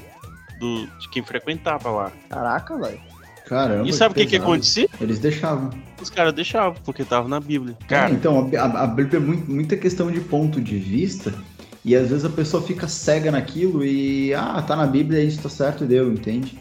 do 0.59 0.87
de 0.99 1.09
quem 1.09 1.21
frequentava 1.23 1.89
lá. 1.91 2.11
Caraca, 2.29 2.77
velho. 2.77 2.99
Caramba. 3.45 3.87
E 3.87 3.93
sabe 3.93 4.13
o 4.13 4.15
que, 4.15 4.25
que 4.25 4.37
acontecia? 4.37 4.87
Eles 4.99 5.19
deixavam. 5.19 5.69
Os 6.01 6.09
caras 6.09 6.33
deixavam, 6.33 6.75
porque 6.83 7.03
tava 7.03 7.27
na 7.27 7.39
Bíblia. 7.39 7.77
É, 7.81 7.85
Cara, 7.85 8.11
então, 8.11 8.49
a, 8.57 8.61
a- 8.61 8.83
a 8.83 8.87
Bíblia 8.87 9.17
é 9.17 9.21
muito- 9.21 9.51
muita 9.51 9.77
questão 9.77 10.09
de 10.11 10.19
ponto 10.21 10.59
de 10.59 10.77
vista, 10.79 11.31
e 11.83 11.95
às 11.95 12.09
vezes 12.09 12.25
a 12.25 12.29
pessoa 12.29 12.63
fica 12.63 12.87
cega 12.87 13.31
naquilo 13.31 13.85
e, 13.85 14.33
ah, 14.33 14.59
tá 14.65 14.75
na 14.75 14.87
Bíblia, 14.87 15.21
isso 15.23 15.41
tá 15.43 15.49
certo, 15.49 15.85
deu, 15.85 16.11
entende? 16.11 16.57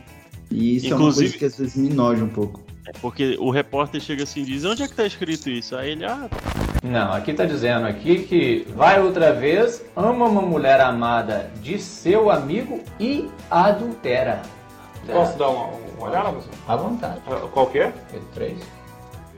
E 0.55 0.77
isso 0.77 0.87
é 0.87 0.89
uma 0.91 0.97
Inclusive- 0.97 1.27
coisa 1.31 1.39
que 1.39 1.45
às 1.47 1.59
vezes 1.59 1.77
me 1.77 1.89
noja 1.93 2.23
um 2.25 2.29
pouco. 2.29 2.61
é 2.87 2.93
porque 3.01 3.37
o 3.41 3.51
repórter 3.51 4.01
chega 4.01 4.23
assim 4.23 4.43
e 4.43 4.45
diz: 4.45 4.65
onde 4.65 4.83
é 4.83 4.89
que 4.89 4.95
tá 4.95 5.05
escrito 5.05 5.51
isso? 5.51 5.75
Aí 5.77 5.91
ele, 5.91 6.05
ah, 6.05 6.29
Não, 6.83 7.13
aqui 7.13 7.33
tá 7.33 7.45
dizendo 7.45 7.87
aqui 7.87 8.21
que 8.25 8.67
vai 8.77 9.01
outra 9.01 9.33
vez, 9.33 9.83
ama 9.97 10.27
uma 10.27 10.43
mulher 10.43 10.81
amada 10.81 11.51
de 11.63 11.79
seu 11.79 12.31
amigo 12.31 12.81
e 13.01 13.29
adultera. 13.51 14.43
Posso 15.07 15.37
dar 15.39 15.49
uma, 15.49 15.67
uma 15.99 16.09
olhada, 16.09 16.31
professor? 16.31 16.55
À 16.69 16.77
vontade. 16.77 17.21
Ah, 17.27 17.49
Qual 17.53 17.67
que 17.67 17.79
é? 17.79 17.93
Pedro 18.11 18.29
3. 18.35 18.59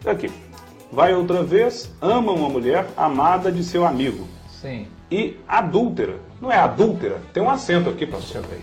Aqui. 0.07 0.31
Vai 0.93 1.15
outra 1.15 1.43
vez, 1.43 1.91
ama 2.01 2.31
uma 2.33 2.49
mulher 2.49 2.87
amada 2.97 3.51
de 3.51 3.65
seu 3.65 3.85
amigo. 3.87 4.27
Sim. 4.49 4.87
E 5.11 5.37
adúltera. 5.49 6.17
Não 6.41 6.51
é 6.53 6.57
adúltera? 6.59 7.21
Tem 7.33 7.43
um 7.43 7.51
acento 7.51 7.89
aqui, 7.91 8.07
Deixa 8.07 8.17
professor. 8.19 8.43
eu 8.45 8.49
ver. 8.51 8.61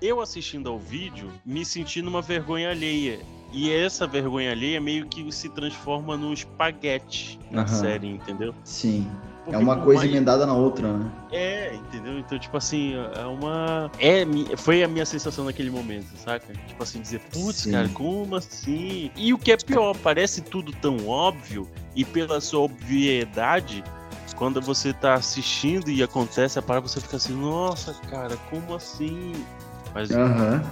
Eu 0.00 0.20
assistindo 0.20 0.68
ao 0.68 0.78
vídeo, 0.78 1.28
me 1.44 1.64
senti 1.64 2.02
numa 2.02 2.22
vergonha 2.22 2.70
alheia. 2.70 3.20
E 3.52 3.72
essa 3.72 4.06
vergonha 4.06 4.52
alheia 4.52 4.80
meio 4.80 5.06
que 5.06 5.30
se 5.32 5.48
transforma 5.48 6.16
no 6.16 6.32
espaguete 6.34 7.38
na 7.50 7.62
Aham. 7.62 7.68
série, 7.68 8.06
entendeu? 8.08 8.54
Sim. 8.62 9.10
Porque 9.42 9.56
é 9.56 9.58
uma 9.58 9.76
coisa 9.76 10.00
mais- 10.00 10.10
emendada 10.10 10.44
na 10.44 10.52
outra, 10.52 10.92
né? 10.92 11.10
É, 11.32 11.74
entendeu? 11.74 12.18
Então, 12.18 12.38
tipo 12.38 12.54
assim, 12.54 12.92
é 13.16 13.24
uma. 13.24 13.90
É, 13.98 14.26
foi 14.58 14.82
a 14.82 14.88
minha 14.88 15.06
sensação 15.06 15.46
naquele 15.46 15.70
momento, 15.70 16.08
saca? 16.18 16.52
Tipo 16.66 16.82
assim, 16.82 17.00
dizer, 17.00 17.20
putz, 17.32 17.64
cara, 17.64 17.88
como 17.88 18.36
assim? 18.36 19.10
E 19.16 19.32
o 19.32 19.38
que 19.38 19.50
é 19.52 19.56
pior, 19.56 19.96
parece 19.96 20.42
tudo 20.42 20.70
tão 20.72 21.08
óbvio, 21.08 21.66
e 21.96 22.04
pela 22.04 22.42
sua 22.42 22.60
obviedade, 22.60 23.82
quando 24.36 24.60
você 24.60 24.92
tá 24.92 25.14
assistindo 25.14 25.90
e 25.90 26.02
acontece 26.02 26.58
a 26.58 26.62
parada, 26.62 26.86
você 26.86 27.00
fica 27.00 27.16
assim, 27.16 27.32
nossa, 27.32 27.94
cara, 28.10 28.36
como 28.50 28.74
assim? 28.74 29.32
Mas 29.94 30.10
Aham. 30.10 30.62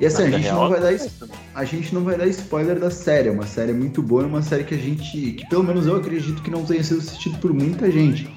E 0.00 0.06
assim, 0.06 0.24
a 0.24 0.30
gente, 0.30 0.42
real, 0.42 0.62
não 0.62 0.70
vai 0.70 0.80
dar, 0.80 1.08
a 1.54 1.64
gente 1.64 1.94
não 1.94 2.02
vai 2.02 2.16
dar 2.16 2.26
spoiler 2.26 2.78
da 2.78 2.90
série. 2.90 3.28
É 3.28 3.32
uma 3.32 3.46
série 3.46 3.72
muito 3.72 4.02
boa, 4.02 4.24
é 4.24 4.26
uma 4.26 4.42
série 4.42 4.64
que 4.64 4.74
a 4.74 4.78
gente. 4.78 5.32
que 5.32 5.48
pelo 5.48 5.62
menos 5.62 5.86
eu 5.86 5.96
acredito 5.96 6.42
que 6.42 6.50
não 6.50 6.64
tenha 6.64 6.82
sido 6.82 6.98
assistido 6.98 7.38
por 7.38 7.52
muita 7.52 7.90
gente. 7.90 8.28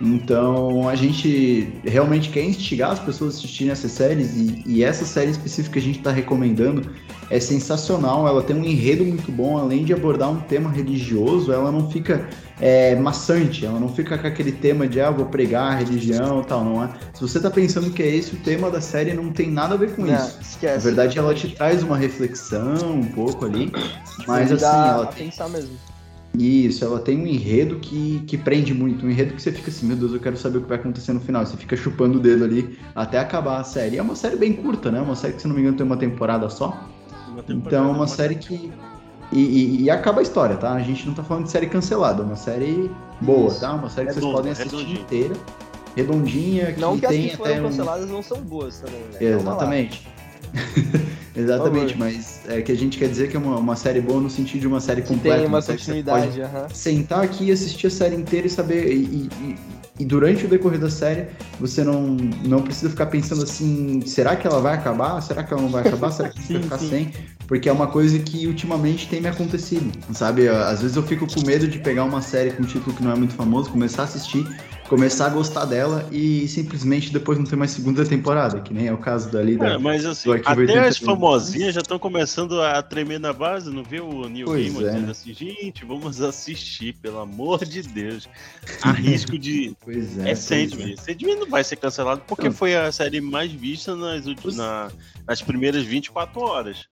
Então 0.00 0.88
a 0.88 0.94
gente 0.94 1.72
realmente 1.84 2.30
quer 2.30 2.44
instigar 2.44 2.92
as 2.92 2.98
pessoas 2.98 3.34
a 3.34 3.38
assistirem 3.38 3.72
essas 3.72 3.92
séries 3.92 4.34
e, 4.36 4.62
e 4.66 4.84
essa 4.84 5.04
série 5.04 5.30
específica 5.30 5.74
que 5.74 5.78
a 5.78 5.82
gente 5.82 5.98
está 5.98 6.10
recomendando 6.10 6.90
é 7.30 7.40
sensacional. 7.40 8.26
Ela 8.26 8.42
tem 8.42 8.56
um 8.56 8.64
enredo 8.64 9.04
muito 9.04 9.30
bom, 9.30 9.58
além 9.58 9.84
de 9.84 9.92
abordar 9.92 10.30
um 10.30 10.40
tema 10.40 10.70
religioso, 10.70 11.52
ela 11.52 11.70
não 11.70 11.90
fica 11.90 12.28
é, 12.60 12.94
maçante, 12.96 13.64
ela 13.64 13.78
não 13.78 13.88
fica 13.88 14.16
com 14.16 14.26
aquele 14.26 14.52
tema 14.52 14.86
de 14.86 15.00
ah, 15.00 15.10
vou 15.10 15.26
pregar 15.26 15.72
a 15.72 15.74
religião 15.76 16.40
e 16.40 16.44
tal, 16.44 16.64
não 16.64 16.84
é? 16.84 16.90
Se 17.14 17.20
você 17.20 17.40
tá 17.40 17.50
pensando 17.50 17.90
que 17.90 18.02
é 18.02 18.08
esse 18.08 18.34
o 18.34 18.38
tema 18.38 18.70
da 18.70 18.80
série, 18.80 19.12
não 19.14 19.30
tem 19.30 19.50
nada 19.50 19.74
a 19.74 19.76
ver 19.76 19.94
com 19.94 20.02
Não, 20.04 20.14
isso. 20.14 20.38
esquece. 20.40 20.76
Na 20.76 20.82
verdade, 20.82 21.18
ela 21.18 21.34
te 21.34 21.48
traz 21.48 21.82
uma 21.82 21.96
reflexão 21.96 22.92
um 22.94 23.04
pouco 23.04 23.44
ali, 23.44 23.70
mas 24.26 24.50
assim, 24.52 24.64
ela 24.64 25.06
tem 25.06 25.26
pensar 25.26 25.48
mesmo. 25.48 25.76
Isso, 26.36 26.84
ela 26.84 27.00
tem 27.00 27.18
um 27.18 27.26
enredo 27.26 27.76
que, 27.80 28.22
que 28.26 28.36
prende 28.36 28.72
muito, 28.74 29.04
um 29.06 29.10
enredo 29.10 29.34
que 29.34 29.42
você 29.42 29.50
fica 29.50 29.70
assim, 29.70 29.86
meu 29.86 29.96
Deus, 29.96 30.12
eu 30.12 30.20
quero 30.20 30.36
saber 30.36 30.58
o 30.58 30.62
que 30.62 30.68
vai 30.68 30.78
acontecer 30.78 31.12
no 31.12 31.20
final. 31.20 31.44
Você 31.44 31.56
fica 31.56 31.76
chupando 31.76 32.18
o 32.18 32.20
dedo 32.20 32.44
ali 32.44 32.78
até 32.94 33.18
acabar 33.18 33.60
a 33.60 33.64
série. 33.64 33.96
E 33.96 33.98
é 33.98 34.02
uma 34.02 34.14
série 34.14 34.36
bem 34.36 34.52
curta, 34.52 34.90
né? 34.90 35.00
Uma 35.00 35.16
série 35.16 35.32
que, 35.34 35.42
se 35.42 35.48
não 35.48 35.54
me 35.54 35.60
engano, 35.62 35.76
tem 35.76 35.86
uma 35.86 35.96
temporada 35.96 36.48
só. 36.48 36.68
Uma 37.28 37.42
temporada, 37.42 37.50
Então, 37.76 37.88
é 37.88 37.92
uma 37.92 38.06
série 38.06 38.34
que. 38.36 38.70
E, 39.32 39.38
e- 39.40 39.82
e 39.82 39.90
acaba 39.90 40.20
a 40.20 40.22
história, 40.22 40.56
tá? 40.56 40.72
A 40.72 40.80
gente 40.80 41.06
não 41.06 41.12
tá 41.14 41.22
falando 41.22 41.44
de 41.44 41.50
série 41.50 41.66
cancelada, 41.66 42.22
é 42.22 42.26
uma 42.26 42.36
série 42.36 42.90
boa, 43.20 43.52
tá? 43.54 43.74
Uma 43.74 43.90
série 43.90 44.06
que 44.06 44.14
vocês 44.14 44.24
Redonda, 44.24 44.36
podem 44.38 44.52
assistir 44.52 44.70
redondinha. 44.76 45.00
inteira. 45.00 45.34
Redondinha, 45.96 46.72
que, 46.72 46.80
Não 46.80 46.98
que 46.98 47.06
as 47.06 47.12
tem 47.12 47.28
que 47.28 47.36
foram 47.36 47.50
até 47.52 47.60
um... 47.60 47.64
canceladas 47.64 48.08
não 48.10 48.22
são 48.22 48.40
boas 48.40 48.80
também, 48.80 49.00
né? 49.00 49.18
Exatamente. 49.34 50.08
Exatamente, 51.36 51.96
mas 51.96 52.40
é 52.48 52.60
que 52.62 52.72
a 52.72 52.76
gente 52.76 52.98
quer 52.98 53.08
dizer 53.08 53.30
que 53.30 53.36
é 53.36 53.38
uma, 53.38 53.58
uma 53.58 53.76
série 53.76 54.00
boa 54.00 54.20
no 54.20 54.28
sentido 54.28 54.60
de 54.62 54.66
uma 54.66 54.80
série 54.80 55.02
Que 55.02 55.08
completa. 55.08 55.38
tem 55.38 55.46
uma 55.46 55.62
pode 55.62 55.78
continuidade, 55.78 56.40
aham. 56.42 56.66
sentar 56.72 57.22
aqui 57.22 57.44
e 57.44 57.52
assistir 57.52 57.86
a 57.86 57.90
série 57.90 58.16
inteira 58.16 58.46
e 58.46 58.50
saber. 58.50 58.92
E, 58.92 59.28
e- 59.40 59.56
e 60.00 60.04
durante 60.04 60.44
o 60.46 60.48
decorrer 60.48 60.78
da 60.78 60.88
série, 60.88 61.26
você 61.58 61.82
não, 61.82 62.02
não 62.44 62.62
precisa 62.62 62.88
ficar 62.88 63.06
pensando 63.06 63.42
assim: 63.42 64.00
será 64.06 64.36
que 64.36 64.46
ela 64.46 64.60
vai 64.60 64.74
acabar? 64.74 65.20
Será 65.20 65.42
que 65.42 65.52
ela 65.52 65.60
não 65.62 65.68
vai 65.70 65.82
acabar? 65.86 66.10
Será 66.12 66.28
que 66.28 66.40
gente 66.40 66.52
vai 66.52 66.60
Sim, 66.60 66.62
ficar 66.62 66.78
sim. 66.78 66.88
sem? 66.88 67.12
Porque 67.48 67.68
é 67.68 67.72
uma 67.72 67.86
coisa 67.88 68.18
que 68.18 68.46
ultimamente 68.46 69.08
tem 69.08 69.20
me 69.20 69.26
acontecido, 69.28 69.90
sabe? 70.12 70.48
Às 70.48 70.82
vezes 70.82 70.96
eu 70.96 71.02
fico 71.02 71.26
com 71.26 71.40
medo 71.40 71.66
de 71.66 71.78
pegar 71.78 72.04
uma 72.04 72.20
série 72.22 72.50
com 72.52 72.62
um 72.62 72.66
título 72.66 72.94
que 72.94 73.02
não 73.02 73.10
é 73.10 73.16
muito 73.16 73.34
famoso, 73.34 73.70
começar 73.70 74.02
a 74.02 74.04
assistir, 74.04 74.46
começar 74.88 75.26
a 75.26 75.28
gostar 75.28 75.64
dela 75.66 76.08
e 76.10 76.48
simplesmente 76.48 77.12
depois 77.12 77.38
não 77.38 77.44
ter 77.44 77.56
mais 77.56 77.70
segunda 77.70 78.04
temporada, 78.04 78.60
que 78.60 78.72
nem 78.72 78.86
é 78.88 78.92
o 78.92 78.98
caso 78.98 79.30
dali 79.30 79.56
da. 79.56 79.74
É, 79.74 79.78
mas 79.78 80.04
assim, 80.04 80.32
até 80.32 80.50
81. 80.50 80.82
as 80.82 80.96
famosinhas 80.98 81.74
já 81.74 81.80
estão 81.80 81.98
começando 81.98 82.60
a 82.62 82.82
tremer 82.82 83.20
na 83.20 83.32
base, 83.32 83.70
não 83.70 83.84
vê 83.84 84.00
o 84.00 84.28
Neil 84.28 84.46
Gaiman 84.48 84.80
é, 84.80 84.84
dizendo 84.86 85.04
né? 85.06 85.10
assim, 85.10 85.34
gente, 85.34 85.84
vamos 85.84 86.20
assistir, 86.20 86.94
pelo 86.94 87.18
amor 87.20 87.64
de 87.64 87.82
Deus. 87.82 88.28
Há 88.82 88.90
risco 88.92 89.38
de... 89.38 89.76
Pois 89.84 90.18
É, 90.18 90.30
é. 90.30 90.34
Sandman. 90.34 90.96
Sandman 90.96 91.36
não 91.36 91.48
vai 91.48 91.62
ser 91.62 91.76
cancelado 91.76 92.22
porque 92.26 92.46
Não. 92.48 92.52
foi 92.52 92.74
a 92.74 92.90
série 92.90 93.20
mais 93.20 93.52
vista 93.52 93.94
nas, 93.94 94.26
ulti- 94.26 94.56
na- 94.56 94.90
nas 95.26 95.42
primeiras 95.42 95.84
24 95.84 96.40
horas. 96.40 96.86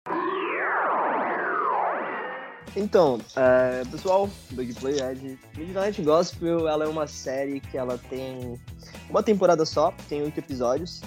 Então, 2.77 3.19
é, 3.35 3.83
pessoal, 3.91 4.29
Big 4.51 4.75
Play 4.75 5.01
Ed, 5.01 5.39
Midnight 5.57 6.03
Gospel, 6.03 6.69
ela 6.69 6.85
é 6.85 6.89
uma 6.89 7.07
série 7.07 7.59
que 7.59 7.79
ela 7.79 7.97
tem 8.11 8.61
uma 9.09 9.23
temporada 9.23 9.65
só, 9.65 9.95
tem 10.11 10.21
oito 10.21 10.39
episódios, 10.39 11.01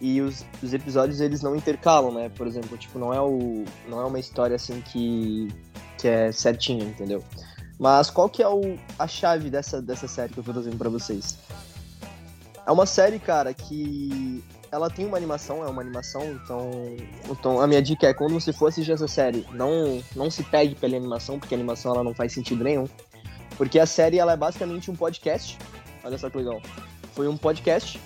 e 0.00 0.20
os, 0.20 0.44
os 0.60 0.74
episódios 0.74 1.20
eles 1.20 1.40
não 1.40 1.54
intercalam, 1.54 2.12
né? 2.12 2.28
Por 2.30 2.48
exemplo, 2.48 2.76
tipo, 2.76 2.98
não 2.98 3.14
é, 3.14 3.20
o, 3.20 3.64
não 3.88 4.00
é 4.00 4.04
uma 4.04 4.18
história 4.18 4.56
assim 4.56 4.80
que, 4.80 5.48
que 5.96 6.08
é 6.08 6.32
certinha, 6.32 6.84
entendeu? 6.84 7.22
Mas 7.78 8.10
qual 8.10 8.28
que 8.28 8.42
é 8.42 8.48
o, 8.48 8.76
a 8.98 9.06
chave 9.06 9.48
dessa, 9.48 9.80
dessa 9.80 10.08
série 10.08 10.32
que 10.32 10.40
eu 10.40 10.44
tô 10.44 10.52
trazendo 10.52 10.76
pra 10.76 10.90
vocês? 10.90 11.38
É 12.66 12.72
uma 12.72 12.84
série, 12.84 13.20
cara, 13.20 13.54
que 13.54 14.42
ela 14.72 14.88
tem 14.88 15.04
uma 15.04 15.18
animação, 15.18 15.62
é 15.62 15.68
uma 15.68 15.82
animação, 15.82 16.24
então, 16.32 16.70
então 17.30 17.60
a 17.60 17.66
minha 17.66 17.82
dica 17.82 18.06
é 18.06 18.14
quando 18.14 18.32
você 18.32 18.54
for 18.54 18.68
assistir 18.68 18.92
essa 18.92 19.06
série, 19.06 19.46
não 19.52 20.02
não 20.16 20.30
se 20.30 20.42
pegue 20.42 20.74
pela 20.74 20.96
animação, 20.96 21.38
porque 21.38 21.54
a 21.54 21.58
animação 21.58 21.92
ela 21.92 22.02
não 22.02 22.14
faz 22.14 22.32
sentido 22.32 22.64
nenhum. 22.64 22.88
Porque 23.58 23.78
a 23.78 23.84
série 23.84 24.18
ela 24.18 24.32
é 24.32 24.36
basicamente 24.36 24.90
um 24.90 24.96
podcast. 24.96 25.58
Olha 26.02 26.16
só 26.16 26.30
que 26.30 26.38
legal. 26.38 26.60
Foi 27.12 27.28
um 27.28 27.36
podcast 27.36 28.00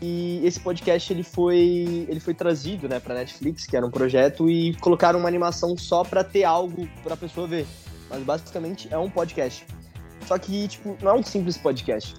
e 0.00 0.40
esse 0.42 0.58
podcast 0.58 1.12
ele 1.12 1.22
foi 1.22 2.06
ele 2.08 2.20
foi 2.20 2.32
trazido, 2.32 2.88
né, 2.88 2.98
para 2.98 3.14
Netflix, 3.14 3.66
que 3.66 3.76
era 3.76 3.84
um 3.84 3.90
projeto 3.90 4.48
e 4.48 4.74
colocaram 4.76 5.18
uma 5.18 5.28
animação 5.28 5.76
só 5.76 6.02
pra 6.02 6.24
ter 6.24 6.44
algo 6.44 6.88
pra 7.02 7.18
pessoa 7.18 7.46
ver. 7.46 7.66
Mas 8.08 8.22
basicamente 8.22 8.88
é 8.90 8.96
um 8.96 9.10
podcast. 9.10 9.66
Só 10.26 10.38
que 10.38 10.68
tipo, 10.68 10.96
não 11.02 11.12
é 11.12 11.14
um 11.14 11.22
simples 11.22 11.58
podcast. 11.58 12.14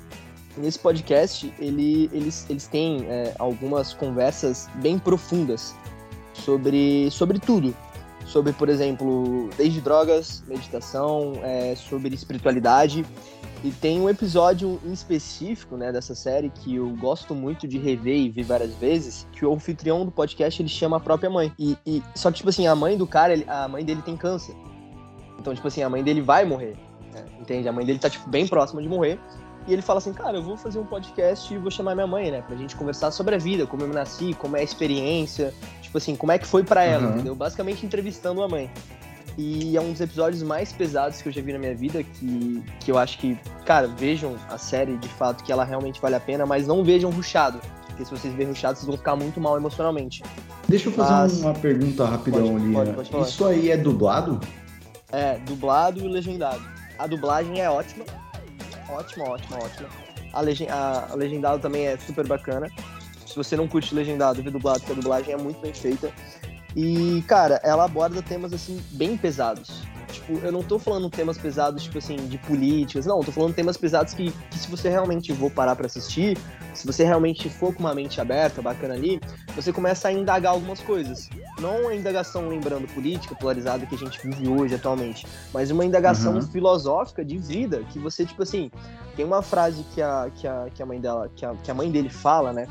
Nesse 0.58 0.80
podcast, 0.80 1.54
ele, 1.60 2.10
eles, 2.12 2.46
eles 2.50 2.68
têm 2.68 3.06
é, 3.08 3.34
algumas 3.38 3.94
conversas 3.94 4.68
bem 4.76 4.98
profundas 4.98 5.76
sobre, 6.34 7.10
sobre 7.12 7.40
tudo. 7.40 7.76
Sobre, 8.26 8.52
por 8.52 8.68
exemplo, 8.68 9.50
desde 9.56 9.80
drogas, 9.80 10.44
meditação, 10.48 11.34
é, 11.44 11.76
sobre 11.76 12.14
espiritualidade. 12.14 13.06
E 13.64 13.72
tem 13.72 14.02
um 14.02 14.10
episódio 14.10 14.80
em 14.86 14.92
específico 14.92 15.78
né, 15.78 15.92
dessa 15.92 16.14
série 16.14 16.50
que 16.50 16.76
eu 16.76 16.90
gosto 16.98 17.34
muito 17.34 17.68
de 17.68 17.78
rever 17.78 18.18
e 18.18 18.30
ver 18.30 18.44
várias 18.44 18.74
vezes, 18.76 19.26
que 19.32 19.46
o 19.46 19.54
anfitrião 19.54 20.06
do 20.06 20.12
podcast 20.12 20.62
ele 20.62 20.70
chama 20.70 20.98
a 20.98 21.00
própria 21.00 21.30
mãe. 21.30 21.52
E, 21.58 21.78
e- 21.86 22.04
só 22.16 22.30
que, 22.30 22.38
tipo 22.38 22.50
assim, 22.50 22.68
a 22.68 22.76
mãe 22.76 22.98
do 22.98 23.08
cara, 23.08 23.34
ele- 23.34 23.46
a 23.48 23.68
mãe 23.68 23.84
dele 23.86 24.02
tem 24.04 24.18
câncer. 24.18 24.54
Então, 25.40 25.56
tipo 25.56 25.68
assim, 25.68 25.82
a 25.82 25.90
mãe 25.90 26.04
dele 26.04 26.22
vai 26.22 26.44
morrer. 26.46 26.76
né, 27.14 27.24
entende? 27.40 27.68
A 27.70 27.72
mãe 27.72 27.86
dele 27.86 27.98
tá, 28.00 28.10
tipo, 28.10 28.30
bem 28.30 28.46
próxima 28.46 28.82
de 28.82 28.88
morrer. 28.90 29.18
E 29.68 29.74
ele 29.74 29.82
fala 29.82 29.98
assim, 30.00 30.14
cara, 30.14 30.38
eu 30.38 30.42
vou 30.44 30.56
fazer 30.56 30.80
um 30.80 30.86
podcast 30.86 31.54
e 31.54 31.58
vou 31.58 31.70
chamar 31.70 31.94
minha 31.94 32.08
mãe, 32.08 32.32
né? 32.32 32.42
Pra 32.42 32.56
gente 32.56 32.76
conversar 32.76 33.12
sobre 33.12 33.36
a 33.36 33.38
vida, 33.38 33.68
como 33.68 33.84
eu 33.84 33.90
nasci, 33.90 34.34
como 34.34 34.56
é 34.56 34.62
a 34.62 34.64
experiência, 34.64 35.54
tipo 35.82 35.98
assim, 35.98 36.16
como 36.16 36.32
é 36.32 36.38
que 36.40 36.48
foi 36.48 36.64
pra 36.64 36.84
ela, 36.84 37.08
Uhum. 37.08 37.14
entendeu? 37.16 37.36
Basicamente 37.36 37.86
entrevistando 37.86 38.42
a 38.42 38.48
mãe. 38.48 38.72
E 39.38 39.76
é 39.78 39.82
um 39.82 39.92
dos 39.92 40.02
episódios 40.02 40.42
mais 40.42 40.72
pesados 40.72 41.22
que 41.22 41.28
eu 41.30 41.34
já 41.34 41.42
vi 41.42 41.54
na 41.54 41.60
minha 41.60 41.76
vida, 41.76 42.02
que, 42.02 42.64
que 42.80 42.90
eu 42.92 42.98
acho 42.98 43.20
que, 43.20 43.38
cara, 43.66 43.88
vejam 43.88 44.36
a 44.50 44.58
série 44.58 44.96
de 44.98 45.10
fato, 45.10 45.44
que 45.44 45.52
ela 45.52 45.64
realmente 45.64 46.02
vale 46.02 46.16
a 46.16 46.20
pena, 46.20 46.46
mas 46.46 46.66
não 46.66 46.84
vejam 46.84 47.12
ruchado. 47.12 47.60
Porque 47.88 48.06
se 48.06 48.10
vocês 48.12 48.34
verem 48.34 48.48
ruchado, 48.50 48.78
vocês 48.78 48.88
vão 48.88 48.98
ficar 48.98 49.16
muito 49.16 49.40
mal 49.42 49.56
emocionalmente. 49.58 50.24
Deixa 50.68 50.88
eu 50.90 50.94
fazer 50.94 51.12
Mas- 51.12 51.40
uma 51.42 51.54
pergunta 51.54 52.06
rapidão 52.06 52.42
Pode- 52.54 52.56
ali. 52.64 52.74
pode- 52.74 52.90
né? 52.90 52.96
pode 52.96 53.10
falar. 53.12 53.24
Isso 53.28 53.46
aí 53.46 53.70
é 53.70 53.78
dublado? 53.78 54.40
É, 55.12 55.38
dublado 55.40 56.00
e 56.00 56.08
legendado. 56.08 56.62
A 56.98 57.06
dublagem 57.06 57.60
é 57.62 57.70
ótima. 57.70 58.06
Ótima, 58.90 59.30
ótima, 59.30 59.58
ótima. 59.58 59.90
A, 60.34 60.42
legen 60.42 60.70
a, 60.70 61.08
a 61.12 61.16
legendado 61.16 61.62
também 61.62 61.88
é 61.88 61.98
super 61.98 62.28
bacana. 62.28 62.70
Se 63.26 63.36
você 63.36 63.56
não 63.56 63.68
curte 63.68 63.94
legendado, 63.94 64.42
vê 64.42 64.50
dublado, 64.50 64.80
porque 64.80 64.94
a 64.94 64.96
dublagem 64.96 65.34
é 65.34 65.38
muito 65.38 65.60
bem 65.60 65.74
feita. 65.74 66.12
E, 66.76 67.24
cara, 67.28 67.60
ela 67.64 67.86
aborda 67.86 68.22
temas, 68.22 68.54
assim, 68.54 68.82
bem 68.92 69.18
pesados. 69.18 69.82
Tipo, 70.28 70.46
eu 70.46 70.52
não 70.52 70.62
tô 70.62 70.78
falando 70.78 71.10
temas 71.10 71.38
pesados, 71.38 71.84
tipo 71.84 71.98
assim, 71.98 72.18
de 72.18 72.38
políticas. 72.38 73.06
Não, 73.06 73.20
eu 73.20 73.24
tô 73.24 73.32
falando 73.32 73.54
temas 73.54 73.78
pesados 73.78 74.14
que, 74.14 74.32
que 74.52 74.60
se 74.60 74.70
você 74.70 74.90
realmente 74.90 75.34
for 75.34 75.50
parar 75.50 75.76
pra 75.76 75.86
assistir, 75.86 76.38
se 76.74 76.86
você 76.86 77.06
realmente 77.06 77.50
for 77.50 77.74
com 77.74 77.80
uma 77.80 77.96
mente 77.96 78.20
aberta, 78.20 78.62
bacana 78.62 78.94
ali, 78.94 79.22
você 79.56 79.72
começa 79.72 80.10
a 80.10 80.12
indagar 80.12 80.52
algumas 80.52 80.82
coisas. 80.82 81.30
Não 81.62 81.88
a 81.88 81.96
indagação 81.96 82.50
lembrando 82.50 82.88
política 82.94 83.34
polarizada 83.36 83.86
que 83.86 83.96
a 83.96 83.98
gente 83.98 84.20
vive 84.22 84.50
hoje 84.50 84.76
atualmente, 84.76 85.26
mas 85.54 85.72
uma 85.72 85.86
indagação 85.86 86.36
Uhum. 86.36 86.42
filosófica 86.42 87.24
de 87.24 87.38
vida 87.38 87.84
que 87.90 87.98
você, 87.98 88.26
tipo 88.26 88.44
assim, 88.44 88.70
tem 89.16 89.24
uma 89.26 89.42
frase 89.42 89.84
que 89.96 90.02
a, 90.02 90.30
que 90.36 90.46
a, 90.46 90.68
que 90.74 90.84
a 90.84 90.86
mãe 90.86 91.00
dela, 91.00 91.32
que 91.36 91.46
a, 91.46 91.56
que 91.56 91.72
a 91.72 91.74
mãe 91.74 91.90
dele 91.90 92.10
fala, 92.10 92.52
né? 92.52 92.68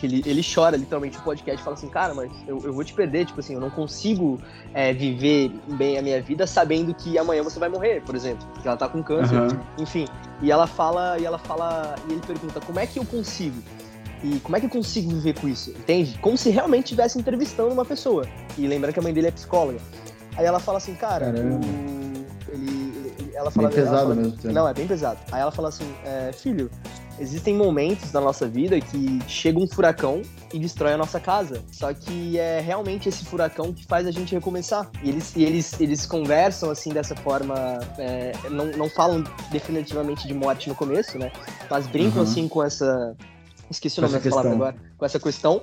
Que 0.00 0.06
ele, 0.06 0.22
ele 0.24 0.42
chora 0.42 0.78
literalmente 0.78 1.18
no 1.18 1.22
podcast 1.22 1.60
e 1.60 1.64
fala 1.64 1.76
assim, 1.76 1.88
cara, 1.88 2.14
mas 2.14 2.30
eu, 2.48 2.58
eu 2.64 2.72
vou 2.72 2.82
te 2.82 2.94
perder, 2.94 3.26
tipo 3.26 3.38
assim, 3.40 3.52
eu 3.54 3.60
não 3.60 3.68
consigo 3.68 4.40
é, 4.72 4.94
viver 4.94 5.52
bem 5.76 5.98
a 5.98 6.02
minha 6.02 6.22
vida 6.22 6.46
sabendo 6.46 6.94
que 6.94 7.18
amanhã 7.18 7.42
você 7.42 7.58
vai 7.58 7.68
morrer, 7.68 8.00
por 8.02 8.14
exemplo, 8.14 8.46
porque 8.54 8.66
ela 8.66 8.78
tá 8.78 8.88
com 8.88 9.02
câncer, 9.02 9.36
Aham. 9.36 9.60
enfim. 9.78 10.06
E 10.40 10.50
ela 10.50 10.66
fala, 10.66 11.18
e 11.18 11.26
ela 11.26 11.38
fala, 11.38 11.94
e 12.08 12.12
ele 12.12 12.22
pergunta, 12.26 12.60
como 12.62 12.78
é 12.80 12.86
que 12.86 12.98
eu 12.98 13.04
consigo? 13.04 13.62
E 14.24 14.38
como 14.40 14.56
é 14.56 14.60
que 14.60 14.66
eu 14.66 14.70
consigo 14.70 15.10
viver 15.10 15.38
com 15.38 15.46
isso? 15.48 15.70
Entende? 15.70 16.18
Como 16.20 16.36
se 16.38 16.48
realmente 16.50 16.84
estivesse 16.84 17.18
entrevistando 17.18 17.70
uma 17.72 17.84
pessoa. 17.84 18.26
E 18.56 18.66
lembrando 18.66 18.94
que 18.94 19.00
a 19.00 19.02
mãe 19.02 19.12
dele 19.12 19.26
é 19.28 19.30
psicóloga. 19.30 19.78
Aí 20.36 20.46
ela 20.46 20.60
fala 20.60 20.78
assim, 20.78 20.94
cara, 20.94 21.26
o- 21.26 21.60
ele, 22.52 23.14
ele- 23.18 23.30
ela 23.34 23.50
fala, 23.50 23.68
Bem 23.68 23.78
ela 23.78 23.84
pesado 23.86 24.02
fala- 24.08 24.14
mesmo. 24.14 24.52
Não, 24.52 24.68
é 24.68 24.72
bem 24.74 24.86
pesado. 24.86 25.18
Aí 25.32 25.40
ela 25.42 25.50
fala 25.50 25.68
assim, 25.68 25.84
é, 26.04 26.32
filho, 26.32 26.70
existem 27.20 27.54
momentos 27.54 28.10
na 28.12 28.20
nossa 28.20 28.48
vida 28.48 28.80
que 28.80 29.20
chega 29.28 29.58
um 29.58 29.68
furacão 29.68 30.22
e 30.52 30.58
destrói 30.58 30.94
a 30.94 30.96
nossa 30.96 31.20
casa. 31.20 31.62
Só 31.70 31.92
que 31.92 32.38
é 32.38 32.60
realmente 32.60 33.08
esse 33.08 33.24
furacão 33.24 33.72
que 33.72 33.86
faz 33.86 34.06
a 34.06 34.10
gente 34.10 34.34
recomeçar. 34.34 34.90
E 35.02 35.10
eles, 35.10 35.36
e 35.36 35.44
eles, 35.44 35.78
eles 35.80 36.06
conversam 36.06 36.70
assim 36.70 36.90
dessa 36.90 37.14
forma, 37.14 37.54
é, 37.98 38.32
não, 38.50 38.66
não 38.72 38.88
falam 38.88 39.22
definitivamente 39.52 40.26
de 40.26 40.34
morte 40.34 40.68
no 40.68 40.74
começo, 40.74 41.18
né? 41.18 41.30
Mas 41.70 41.86
brincam 41.86 42.22
Uhum. 42.22 42.22
assim 42.22 42.48
com 42.48 42.62
essa. 42.62 43.14
Esqueci 43.70 44.00
o 44.00 44.02
nome 44.02 44.18
da 44.18 44.30
palavra 44.30 44.52
agora. 44.52 44.76
Com 44.98 45.04
essa 45.04 45.20
questão. 45.20 45.62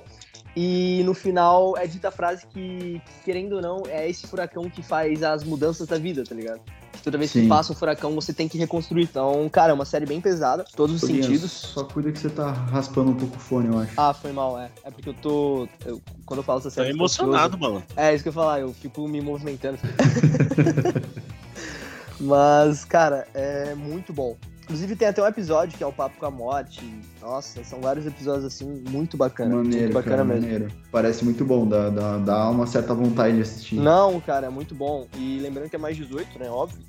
E 0.56 1.02
no 1.04 1.12
final 1.14 1.76
é 1.76 1.86
dita 1.86 2.08
a 2.08 2.10
frase 2.10 2.46
que, 2.46 3.00
querendo 3.24 3.56
ou 3.56 3.62
não, 3.62 3.82
é 3.86 4.08
esse 4.08 4.26
furacão 4.26 4.68
que 4.70 4.82
faz 4.82 5.22
as 5.22 5.44
mudanças 5.44 5.86
da 5.86 5.98
vida, 5.98 6.24
tá 6.24 6.34
ligado? 6.34 6.60
Que 6.98 7.04
Toda 7.04 7.16
vez 7.18 7.32
que 7.32 7.40
Sim. 7.42 7.48
passa 7.48 7.72
um 7.72 7.76
furacão, 7.76 8.14
você 8.14 8.32
tem 8.32 8.48
que 8.48 8.58
reconstruir. 8.58 9.04
Então, 9.04 9.48
cara, 9.48 9.70
é 9.70 9.74
uma 9.74 9.84
série 9.84 10.04
bem 10.04 10.20
pesada, 10.20 10.64
todos 10.76 10.96
os 10.96 11.00
Tolinhas, 11.00 11.26
sentidos. 11.26 11.50
Só 11.52 11.84
cuida 11.84 12.10
que 12.12 12.18
você 12.18 12.28
tá 12.28 12.50
raspando 12.50 13.10
um 13.10 13.14
pouco 13.14 13.36
o 13.36 13.40
fone, 13.40 13.68
eu 13.68 13.78
acho. 13.78 13.92
Ah, 13.96 14.12
foi 14.12 14.32
mal, 14.32 14.58
é. 14.58 14.68
É 14.84 14.90
porque 14.90 15.08
eu 15.08 15.14
tô. 15.14 15.68
eu- 15.86 16.02
quando 16.26 16.40
eu 16.40 16.44
falo 16.44 16.58
essa 16.58 16.68
Tá 16.68 16.74
série. 16.76 16.88
eu 16.88 16.92
fico 16.92 17.02
emocionado, 17.02 17.58
mano. 17.58 17.82
É, 17.96 18.14
isso 18.14 18.22
que 18.22 18.28
eu 18.28 18.32
ia 18.32 18.34
falar, 18.34 18.60
eu 18.60 18.72
fico 18.74 19.06
me 19.08 19.20
movimentando. 19.20 19.78
Mas, 22.20 22.84
cara, 22.84 23.26
é 23.32 23.74
muito 23.74 24.12
bom. 24.12 24.36
Inclusive 24.68 24.96
tem 24.96 25.08
até 25.08 25.22
um 25.22 25.26
episódio 25.26 25.78
que 25.78 25.82
é 25.82 25.86
o 25.86 25.92
Papo 25.92 26.18
com 26.18 26.26
a 26.26 26.30
Morte. 26.30 26.82
Nossa, 27.22 27.64
são 27.64 27.80
vários 27.80 28.04
episódios 28.04 28.44
assim, 28.44 28.84
muito 28.90 29.16
bacana. 29.16 29.56
Maneiro, 29.56 29.78
muito 29.84 29.94
bacana 29.94 30.16
cara, 30.16 30.24
mesmo. 30.26 30.42
maneiro. 30.42 30.68
Parece 30.92 31.24
muito 31.24 31.42
bom, 31.42 31.66
dá, 31.66 31.88
dá, 31.88 32.18
dá 32.18 32.50
uma 32.50 32.66
certa 32.66 32.92
vontade 32.92 33.36
de 33.36 33.40
assistir. 33.40 33.76
Não, 33.76 34.20
cara, 34.20 34.48
é 34.48 34.50
muito 34.50 34.74
bom. 34.74 35.06
E 35.16 35.38
lembrando 35.38 35.70
que 35.70 35.76
é 35.76 35.78
mais 35.78 35.96
18, 35.96 36.38
né? 36.38 36.50
Óbvio. 36.50 36.82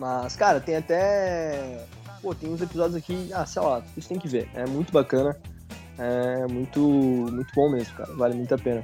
Mas, 0.00 0.34
cara, 0.34 0.58
tem 0.58 0.74
até. 0.74 1.86
Pô, 2.20 2.34
tem 2.34 2.52
uns 2.52 2.60
episódios 2.60 2.96
aqui. 2.96 3.30
Ah, 3.32 3.46
sei 3.46 3.62
lá, 3.62 3.80
vocês 3.80 4.08
têm 4.08 4.18
que 4.18 4.26
ver. 4.26 4.48
É 4.52 4.66
muito 4.66 4.92
bacana. 4.92 5.36
É 5.96 6.44
muito, 6.48 6.80
muito 6.80 7.54
bom 7.54 7.70
mesmo, 7.70 7.94
cara. 7.94 8.12
Vale 8.14 8.34
muito 8.34 8.52
a 8.52 8.58
pena. 8.58 8.82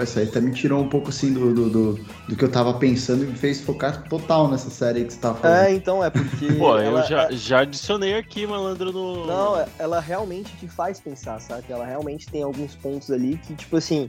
Isso 0.00 0.18
aí 0.18 0.26
até 0.28 0.40
me 0.40 0.52
tirou 0.52 0.80
um 0.80 0.88
pouco 0.88 1.08
assim 1.08 1.32
do, 1.32 1.52
do, 1.52 1.68
do, 1.70 2.00
do 2.28 2.36
que 2.36 2.44
eu 2.44 2.50
tava 2.50 2.72
pensando 2.74 3.24
e 3.24 3.26
me 3.26 3.34
fez 3.36 3.60
focar 3.60 4.04
total 4.08 4.48
nessa 4.48 4.70
série 4.70 5.00
aí 5.00 5.04
que 5.04 5.12
você 5.14 5.18
tava 5.18 5.38
falando. 5.38 5.56
É, 5.58 5.72
então, 5.74 6.04
é 6.04 6.10
porque. 6.10 6.52
Pô, 6.54 6.78
ela- 6.78 7.00
eu 7.00 7.06
já, 7.08 7.30
já 7.32 7.60
adicionei 7.60 8.14
aqui, 8.16 8.46
malandro, 8.46 8.92
no. 8.92 9.26
Não, 9.26 9.58
é- 9.58 9.66
ela 9.78 9.98
realmente 10.00 10.56
te 10.56 10.68
faz 10.68 11.00
pensar, 11.00 11.40
sabe? 11.40 11.64
Ela 11.68 11.84
realmente 11.84 12.28
tem 12.28 12.42
alguns 12.42 12.74
pontos 12.76 13.10
ali 13.10 13.36
que, 13.38 13.54
tipo 13.54 13.76
assim, 13.76 14.08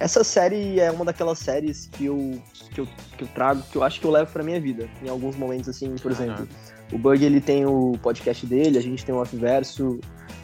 essa 0.00 0.24
série 0.24 0.80
é 0.80 0.90
uma 0.90 1.04
daquelas 1.04 1.38
séries 1.38 1.88
que 1.92 2.06
eu, 2.06 2.40
que 2.72 2.80
eu, 2.80 2.88
que 3.16 3.24
eu 3.24 3.28
trago, 3.28 3.62
que 3.70 3.76
eu 3.76 3.82
acho 3.82 4.00
que 4.00 4.06
eu 4.06 4.10
levo 4.10 4.32
pra 4.32 4.42
minha 4.42 4.60
vida. 4.60 4.88
Em 5.02 5.08
alguns 5.08 5.36
momentos, 5.36 5.68
assim, 5.68 5.94
por 5.96 6.10
exemplo, 6.10 6.48
o 6.92 6.98
Bug 6.98 7.24
ele 7.24 7.40
tem 7.40 7.64
o 7.64 7.92
podcast 8.02 8.44
dele, 8.46 8.78
a 8.78 8.82
gente 8.82 9.04
tem 9.04 9.14
o 9.14 9.18
Off-Verso, 9.18 10.00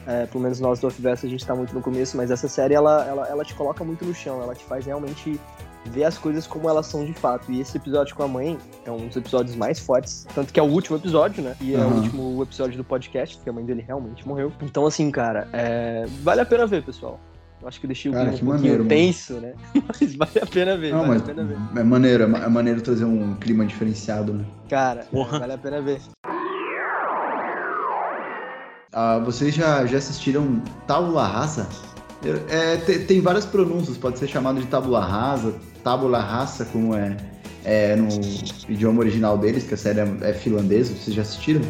é, 0.07 0.27
pelo 0.27 0.43
menos 0.43 0.61
nós 0.61 0.81
do 0.81 0.87
Off-Verso 0.87 1.27
a 1.27 1.29
gente 1.29 1.47
tá 1.47 1.55
muito 1.55 1.75
no 1.75 1.81
começo, 1.81 2.17
mas 2.17 2.31
essa 2.31 2.49
série 2.49 2.75
ela, 2.75 3.05
ela, 3.07 3.29
ela 3.29 3.45
te 3.45 3.55
coloca 3.55 3.85
muito 3.85 4.05
no 4.05 4.15
chão, 4.15 4.43
ela 4.43 4.55
te 4.55 4.65
faz 4.65 4.87
realmente 4.87 5.39
ver 5.87 6.05
as 6.05 6.19
coisas 6.19 6.47
como 6.47 6.69
elas 6.69 6.87
são 6.87 7.05
de 7.07 7.15
fato. 7.15 7.51
E 7.51 7.61
esse 7.61 7.77
episódio 7.77 8.15
com 8.15 8.23
a 8.23 8.29
mãe 8.29 8.59
é 8.85 8.91
um 8.91 9.07
dos 9.09 9.17
episódios 9.17 9.57
mais 9.57 9.79
fortes, 9.79 10.27
tanto 10.35 10.53
que 10.53 10.61
é 10.61 10.63
o 10.63 10.67
último 10.67 10.97
episódio, 10.99 11.43
né? 11.43 11.57
E 11.61 11.75
é 11.75 11.79
o 11.79 11.89
último 11.89 12.43
episódio 12.43 12.77
do 12.77 12.85
podcast, 12.85 13.37
porque 13.37 13.49
a 13.49 13.53
mãe 13.53 13.65
dele 13.65 13.83
realmente 13.87 14.27
morreu. 14.29 14.53
Então, 14.61 14.85
assim, 14.87 15.11
cara, 15.11 15.49
é, 15.53 16.05
vale 16.23 16.41
a 16.43 16.47
pena 16.47 16.67
ver, 16.67 16.83
pessoal. 16.85 17.19
Eu 17.63 17.69
acho 17.69 17.79
que 17.79 17.85
eu 17.85 17.89
deixei 17.89 18.11
o 18.11 18.15
Cara, 18.15 18.31
clima 18.33 18.39
que 18.39 18.45
um 18.45 18.49
pouquinho 18.49 18.73
maneiro, 18.79 18.85
mano. 18.85 18.89
tenso, 19.07 19.35
né? 19.35 19.53
Mas 20.01 20.15
vale 20.17 20.39
a 20.43 20.47
pena 20.47 20.77
ver, 20.79 20.93
Não, 20.93 21.01
vale 21.01 21.11
mas 21.13 21.23
a 21.23 21.25
pena 21.27 21.45
ver. 21.45 21.57
é 21.77 21.83
maneiro, 21.85 22.23
é 22.25 22.27
é 22.45 22.49
maneiro 22.49 22.81
trazer 22.81 23.05
um 23.05 23.35
clima 23.35 23.67
diferenciado, 23.67 24.33
né? 24.33 24.45
Cara, 24.69 25.01
é, 25.01 25.05
Porra. 25.05 25.39
vale 25.41 25.53
a 25.53 25.59
pena 25.59 25.81
ver. 25.83 26.01
Ah, 28.93 29.19
vocês 29.19 29.55
já, 29.55 29.87
já 29.87 29.99
assistiram 29.99 30.63
Tábula 30.87 31.27
Rasa? 31.27 31.69
É, 32.49 32.77
te- 32.79 32.99
tem 33.01 33.21
várias 33.21 33.47
pronúncias, 33.47 33.97
pode 33.97 34.19
ser 34.19 34.29
chamado 34.29 34.61
de 34.61 34.67
Tábula 34.67 35.01
Rasa, 35.05 35.55
Tábula 35.83 36.21
Rasa, 36.21 36.65
como 36.67 36.95
é, 36.95 37.17
é 37.65 37.97
no 37.97 38.09
idioma 38.69 39.01
original 39.01 39.39
deles, 39.39 39.65
que 39.65 39.75
a 39.75 39.77
série 39.77 40.01
é, 40.01 40.17
é 40.23 40.33
finlandesa. 40.35 40.93
Vocês 40.95 41.15
já 41.17 41.23
assistiram? 41.23 41.63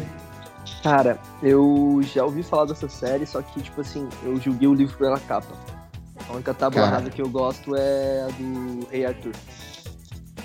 Cara, 0.83 1.17
eu 1.43 2.01
já 2.13 2.25
ouvi 2.25 2.41
falar 2.43 2.65
dessa 2.65 2.89
série, 2.89 3.25
só 3.25 3.41
que, 3.41 3.61
tipo 3.61 3.81
assim, 3.81 4.07
eu 4.23 4.39
julguei 4.41 4.67
o 4.67 4.73
livro 4.73 4.97
pela 4.97 5.19
capa. 5.19 5.53
A 6.27 6.33
única 6.33 6.53
tábua 6.53 6.85
rasa 6.87 7.09
que 7.09 7.21
eu 7.21 7.29
gosto 7.29 7.75
é 7.75 8.23
a 8.23 8.27
do 8.27 8.87
Rei 8.89 9.05
Arthur. 9.05 9.31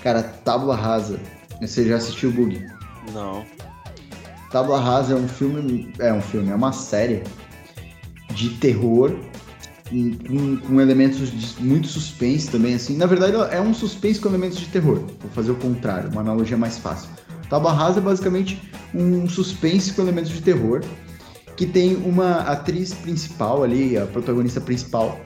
Cara, 0.03 0.21
Tábula 0.23 0.75
Rasa. 0.75 1.19
Você 1.61 1.87
já 1.87 1.95
assistiu 1.97 2.29
o 2.29 2.33
Bug? 2.33 2.65
Não. 3.13 3.43
Tábula 4.51 4.79
Rasa 4.79 5.13
é 5.13 5.15
um 5.15 5.27
filme. 5.27 5.93
É 5.99 6.13
um 6.13 6.21
filme, 6.21 6.49
é 6.51 6.55
uma 6.55 6.71
série 6.71 7.23
de 8.33 8.49
terror 8.51 9.15
com, 9.89 10.57
com- 10.57 10.81
elementos 10.81 11.31
de 11.31 11.63
muito 11.63 11.87
suspense 11.87 12.49
também, 12.49 12.75
assim. 12.75 12.95
Na 12.97 13.05
verdade, 13.05 13.35
é 13.53 13.59
um 13.59 13.73
suspense 13.73 14.19
com 14.19 14.29
elementos 14.29 14.57
de 14.59 14.67
terror. 14.67 14.99
Vou 15.21 15.31
fazer 15.33 15.51
o 15.51 15.55
contrário, 15.55 16.09
uma 16.09 16.21
analogia 16.21 16.57
mais 16.57 16.77
fácil. 16.77 17.09
Tábua 17.49 17.73
Rasa 17.73 17.99
é 17.99 18.01
basicamente 18.01 18.61
um 18.93 19.27
suspense 19.27 19.93
com 19.93 20.01
elementos 20.01 20.31
de 20.31 20.41
terror 20.41 20.81
que 21.55 21.65
tem 21.65 21.95
uma 21.95 22.41
atriz 22.41 22.93
principal 22.93 23.63
ali, 23.63 23.97
a 23.97 24.05
protagonista 24.05 24.61
principal, 24.61 25.19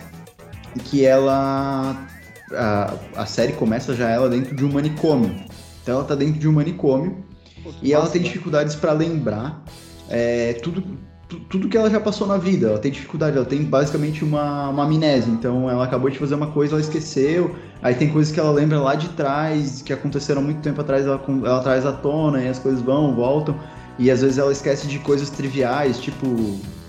que 0.86 1.06
ela. 1.06 2.08
A, 2.54 2.94
a 3.16 3.26
série 3.26 3.54
começa 3.54 3.96
já 3.96 4.10
ela 4.10 4.30
dentro 4.30 4.56
de 4.56 4.64
um 4.64 4.72
manicômio. 4.72 5.34
Então 5.82 5.96
ela 5.96 6.04
tá 6.04 6.16
dentro 6.16 6.40
de 6.40 6.48
um 6.48 6.54
manicômio 6.54 7.18
e 7.82 7.94
ela 7.94 8.08
tem 8.08 8.22
dificuldades 8.22 8.76
para 8.76 8.92
lembrar 8.94 9.64
é, 10.10 10.54
tudo, 10.62 10.84
tu- 11.30 11.40
tudo 11.42 11.68
que 11.70 11.78
ela 11.78 11.90
já 11.90 12.00
passou 12.00 12.28
na 12.28 12.38
vida. 12.38 12.68
Ela 12.68 12.80
tem 12.80 12.92
dificuldade, 12.92 13.38
ela 13.38 13.46
tem 13.46 13.64
basicamente 13.64 14.24
uma, 14.24 14.70
uma 14.70 14.84
amnésia. 14.84 15.32
Então 15.32 15.70
ela 15.70 15.84
acabou 15.86 16.10
de 16.10 16.18
fazer 16.20 16.36
uma 16.36 16.48
coisa, 16.48 16.74
ela 16.74 16.82
esqueceu. 16.82 17.56
Aí 17.82 17.96
tem 17.96 18.10
coisas 18.10 18.34
que 18.34 18.40
ela 18.40 18.52
lembra 18.52 18.80
lá 18.80 18.96
de 18.96 19.10
trás, 19.10 19.82
que 19.82 19.92
aconteceram 19.94 20.42
muito 20.42 20.62
tempo 20.62 20.82
atrás, 20.82 21.06
ela, 21.06 21.22
ela 21.46 21.62
traz 21.64 21.86
à 21.86 21.92
tona 21.92 22.42
e 22.42 22.48
as 22.48 22.60
coisas 22.60 22.82
vão, 22.82 23.16
voltam. 23.16 23.56
E 24.00 24.10
às 24.10 24.22
vezes 24.22 24.38
ela 24.38 24.52
esquece 24.52 24.88
de 24.88 24.98
coisas 25.00 25.30
triviais, 25.30 26.00
tipo, 26.00 26.26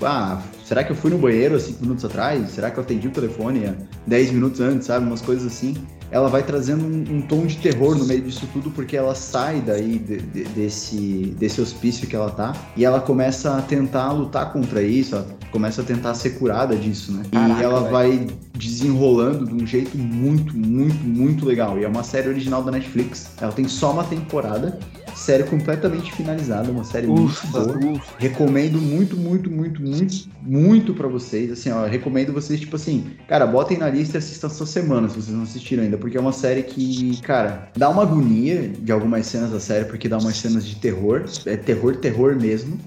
ah, 0.00 0.40
será 0.64 0.82
que 0.82 0.92
eu 0.92 0.96
fui 0.96 1.10
no 1.10 1.18
banheiro 1.18 1.56
há 1.56 1.60
5 1.60 1.82
minutos 1.82 2.04
atrás? 2.04 2.50
Será 2.50 2.70
que 2.70 2.78
eu 2.78 2.82
atendi 2.82 3.08
o 3.08 3.10
telefone 3.10 3.66
há 3.66 3.74
10 4.06 4.30
minutos 4.30 4.60
antes, 4.60 4.86
sabe? 4.86 5.04
Umas 5.06 5.20
coisas 5.20 5.46
assim. 5.52 5.76
Ela 6.12 6.28
vai 6.28 6.42
trazendo 6.42 6.84
um, 6.84 7.16
um 7.16 7.22
tom 7.22 7.46
de 7.46 7.56
terror 7.56 7.96
no 7.96 8.04
meio 8.04 8.20
disso 8.22 8.46
tudo, 8.52 8.70
porque 8.70 8.96
ela 8.96 9.14
sai 9.14 9.60
daí 9.60 9.98
de- 9.98 10.18
de- 10.20 10.44
desse, 10.44 11.34
desse 11.38 11.60
hospício 11.60 12.06
que 12.06 12.14
ela 12.14 12.30
tá, 12.30 12.52
e 12.76 12.84
ela 12.84 13.00
começa 13.00 13.56
a 13.56 13.62
tentar 13.62 14.12
lutar 14.12 14.52
contra 14.52 14.82
isso, 14.82 15.16
ela 15.16 15.26
começa 15.52 15.82
a 15.82 15.84
tentar 15.84 16.14
ser 16.14 16.30
curada 16.30 16.74
disso, 16.74 17.12
né? 17.12 17.22
Caraca, 17.30 17.60
e 17.60 17.64
ela 17.64 17.80
velho. 17.80 17.92
vai 17.92 18.26
desenrolando 18.54 19.46
de 19.46 19.54
um 19.54 19.66
jeito 19.66 19.96
muito, 19.96 20.56
muito, 20.56 21.04
muito 21.04 21.44
legal. 21.44 21.78
E 21.78 21.84
é 21.84 21.88
uma 21.88 22.02
série 22.02 22.28
original 22.28 22.62
da 22.62 22.72
Netflix. 22.72 23.30
Ela 23.40 23.52
tem 23.52 23.68
só 23.68 23.92
uma 23.92 24.04
temporada, 24.04 24.78
série 25.14 25.44
completamente 25.44 26.12
finalizada, 26.12 26.70
uma 26.70 26.84
série 26.84 27.06
muito 27.06 27.46
boa. 27.48 27.76
ufa. 27.92 28.14
Recomendo 28.18 28.80
muito, 28.80 29.16
muito, 29.16 29.50
muito, 29.50 29.82
muito, 29.82 30.28
muito 30.42 30.94
pra 30.94 31.06
vocês. 31.06 31.50
Assim, 31.50 31.70
ó, 31.70 31.86
recomendo 31.86 32.32
vocês, 32.32 32.58
tipo 32.60 32.76
assim, 32.76 33.10
cara, 33.28 33.46
botem 33.46 33.78
na 33.78 33.90
lista 33.90 34.16
e 34.16 34.18
assistam 34.18 34.46
essa 34.46 34.66
semana, 34.66 35.08
se 35.08 35.16
vocês 35.16 35.36
não 35.36 35.42
assistiram 35.42 35.82
ainda, 35.82 35.98
porque 35.98 36.16
é 36.16 36.20
uma 36.20 36.32
série 36.32 36.62
que, 36.62 37.20
cara, 37.20 37.70
dá 37.76 37.88
uma 37.90 38.02
agonia 38.02 38.68
de 38.68 38.90
algumas 38.90 39.26
cenas 39.26 39.50
da 39.50 39.60
série, 39.60 39.84
porque 39.84 40.08
dá 40.08 40.18
umas 40.18 40.36
cenas 40.36 40.64
de 40.64 40.76
terror, 40.76 41.24
é 41.46 41.56
terror, 41.56 41.96
terror 41.96 42.36
mesmo. 42.40 42.78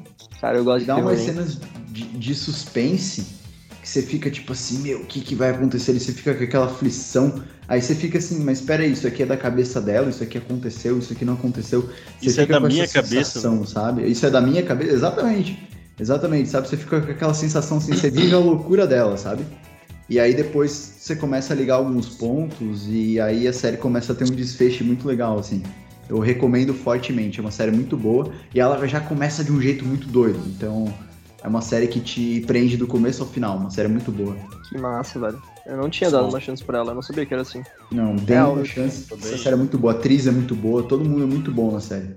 Cara, 0.45 0.59
eu 0.59 0.63
gosto 0.63 0.81
de 0.81 0.85
Dá 0.85 0.97
umas 0.97 1.21
cenas 1.21 1.57
de, 1.87 2.03
de 2.03 2.35
suspense 2.35 3.25
que 3.81 3.89
você 3.89 4.03
fica 4.03 4.29
tipo 4.29 4.53
assim, 4.53 4.77
meu, 4.77 4.99
o 4.99 5.05
que, 5.05 5.19
que 5.19 5.33
vai 5.33 5.49
acontecer? 5.49 5.93
E 5.93 5.99
você 5.99 6.11
fica 6.11 6.35
com 6.35 6.43
aquela 6.43 6.65
aflição. 6.67 7.43
Aí 7.67 7.81
você 7.81 7.95
fica 7.95 8.19
assim, 8.19 8.43
mas 8.43 8.59
espera 8.59 8.83
aí, 8.83 8.91
isso 8.91 9.07
aqui 9.07 9.23
é 9.23 9.25
da 9.25 9.37
cabeça 9.37 9.81
dela, 9.81 10.07
isso 10.07 10.21
aqui 10.21 10.37
aconteceu, 10.37 10.99
isso 10.99 11.13
aqui 11.13 11.25
não 11.25 11.33
aconteceu. 11.33 11.81
Você 11.81 12.27
Isso 12.27 12.39
é 12.41 12.43
fica 12.43 12.53
da 12.53 12.61
com 12.61 12.67
minha 12.67 12.83
essa 12.83 12.93
cabeça, 12.93 13.23
sensação, 13.31 13.65
sabe? 13.65 14.07
Isso 14.07 14.23
é 14.23 14.29
da 14.29 14.39
minha 14.39 14.61
cabeça, 14.61 14.93
exatamente. 14.93 15.67
Exatamente, 15.99 16.47
sabe? 16.47 16.69
Você 16.69 16.77
fica 16.77 17.01
com 17.01 17.11
aquela 17.11 17.33
sensação 17.33 17.77
assim, 17.77 17.93
você 17.93 18.11
vive 18.11 18.35
a 18.35 18.37
loucura 18.37 18.85
dela, 18.85 19.17
sabe? 19.17 19.43
E 20.07 20.19
aí 20.19 20.35
depois 20.35 20.69
você 20.99 21.15
começa 21.15 21.55
a 21.55 21.57
ligar 21.57 21.77
alguns 21.77 22.09
pontos 22.09 22.85
e 22.87 23.19
aí 23.19 23.47
a 23.47 23.53
série 23.53 23.77
começa 23.77 24.13
a 24.13 24.15
ter 24.15 24.25
um 24.25 24.35
desfecho 24.35 24.83
muito 24.83 25.07
legal, 25.07 25.39
assim. 25.39 25.63
Eu 26.07 26.19
recomendo 26.19 26.73
fortemente, 26.73 27.39
é 27.39 27.41
uma 27.41 27.51
série 27.51 27.71
muito 27.71 27.97
boa 27.97 28.31
e 28.53 28.59
ela 28.59 28.87
já 28.87 28.99
começa 28.99 29.43
de 29.43 29.51
um 29.51 29.59
jeito 29.59 29.83
muito 29.85 30.07
doido. 30.07 30.39
Então 30.47 30.93
é 31.43 31.47
uma 31.47 31.61
série 31.61 31.87
que 31.87 31.99
te 31.99 32.43
prende 32.45 32.77
do 32.77 32.85
começo 32.87 33.23
ao 33.23 33.29
final, 33.29 33.57
uma 33.57 33.69
série 33.71 33.87
muito 33.87 34.11
boa. 34.11 34.35
Que 34.69 34.77
massa, 34.77 35.19
velho. 35.19 35.41
Eu 35.65 35.77
não 35.77 35.89
tinha 35.89 36.11
dado 36.11 36.27
uma 36.29 36.39
chance 36.39 36.63
pra 36.63 36.77
ela, 36.77 36.91
eu 36.91 36.95
não 36.95 37.01
sabia 37.01 37.25
que 37.25 37.33
era 37.33 37.41
assim. 37.41 37.63
Não, 37.91 38.15
dê 38.15 38.35
É, 38.35 38.43
uma 38.43 38.63
chance. 38.63 39.07
também. 39.07 39.25
Essa 39.25 39.37
série 39.37 39.55
é 39.55 39.57
muito 39.57 39.77
boa, 39.79 39.93
a 39.93 39.95
atriz 39.95 40.27
é 40.27 40.31
muito 40.31 40.55
boa, 40.55 40.83
todo 40.83 41.03
mundo 41.03 41.23
é 41.23 41.27
muito 41.27 41.51
bom 41.51 41.71
na 41.71 41.79
série. 41.79 42.15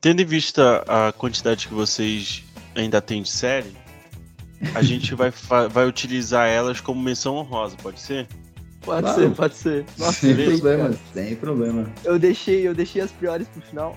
Tendo 0.00 0.20
em 0.20 0.24
vista 0.26 0.84
a 0.86 1.12
quantidade 1.12 1.66
que 1.68 1.74
vocês 1.74 2.42
ainda 2.74 3.00
têm 3.00 3.22
de 3.22 3.30
série, 3.30 3.72
a 4.74 4.80
gente 4.82 5.14
vai, 5.14 5.30
vai 5.70 5.86
utilizar 5.86 6.48
elas 6.48 6.80
como 6.80 7.00
menção 7.02 7.36
honrosa, 7.36 7.76
pode 7.82 8.00
ser? 8.00 8.26
Pode 8.84 9.02
Claro. 9.02 9.20
ser, 9.22 9.30
pode 9.34 9.54
ser. 9.56 9.84
Nossa, 9.98 10.12
sem 10.20 10.34
beleza, 10.34 10.50
problema, 10.60 10.84
cara. 10.84 10.98
sem 11.14 11.36
problema. 11.36 11.86
Eu 12.04 12.18
deixei, 12.18 12.66
eu 12.68 12.74
deixei 12.74 13.00
as 13.02 13.10
piores 13.12 13.48
pro 13.48 13.62
final. 13.62 13.96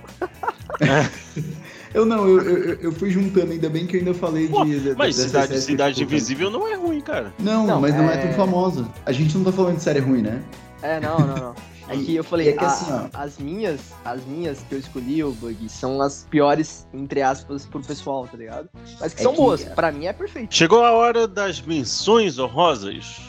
Eu 1.93 2.05
não, 2.05 2.27
eu, 2.27 2.41
eu, 2.41 2.73
eu 2.81 2.91
fui 2.91 3.09
juntando, 3.09 3.51
ainda 3.51 3.69
bem 3.69 3.87
que 3.87 3.95
eu 3.95 3.99
ainda 4.01 4.13
falei 4.13 4.47
Pô, 4.47 4.63
de. 4.65 4.93
mas 4.97 5.15
Cidade, 5.15 5.59
Cidade 5.61 6.03
Invisível 6.03 6.49
não 6.49 6.67
é 6.67 6.75
ruim, 6.75 7.01
cara. 7.01 7.33
Não, 7.39 7.65
Não, 7.65 7.81
mas 7.81 7.95
não 7.95 8.09
é... 8.09 8.15
é- 8.15 8.27
tão 8.27 8.33
famosa. 8.33 8.87
A 9.05 9.11
gente 9.11 9.35
não 9.37 9.43
tá 9.43 9.51
falando 9.51 9.77
de 9.77 9.83
série 9.83 9.99
ruim, 9.99 10.21
né? 10.21 10.41
É, 10.81 10.99
não, 10.99 11.17
não, 11.19 11.35
não. 11.35 11.55
É 11.89 11.95
que 11.95 12.13
eu 12.17 12.23
falei, 12.23 12.49
é 12.49 12.51
que 12.51 12.65
a- 12.65 12.67
assim, 12.67 12.91
ó. 12.91 13.07
as 13.13 13.37
minhas, 13.37 13.79
as 14.03 14.19
minhas 14.25 14.59
que 14.67 14.75
eu 14.75 14.79
escolhi, 14.79 15.23
o 15.23 15.31
Bug, 15.31 15.69
são 15.69 16.01
as 16.01 16.27
piores, 16.29 16.85
entre 16.93 17.21
aspas, 17.21 17.65
pro 17.65 17.79
pessoal, 17.79 18.27
tá 18.29 18.35
ligado? 18.37 18.67
Mas 18.99 19.13
que 19.13 19.21
É 19.21 19.23
são 19.23 19.31
que- 19.31 19.37
boas. 19.37 19.63
Pra 19.63 19.89
mim 19.89 20.05
é 20.05 20.11
perfeito. 20.11 20.53
Chegou 20.53 20.83
a 20.83 20.91
hora 20.91 21.25
das 21.25 21.61
menções 21.61 22.37
honrosas. 22.37 23.21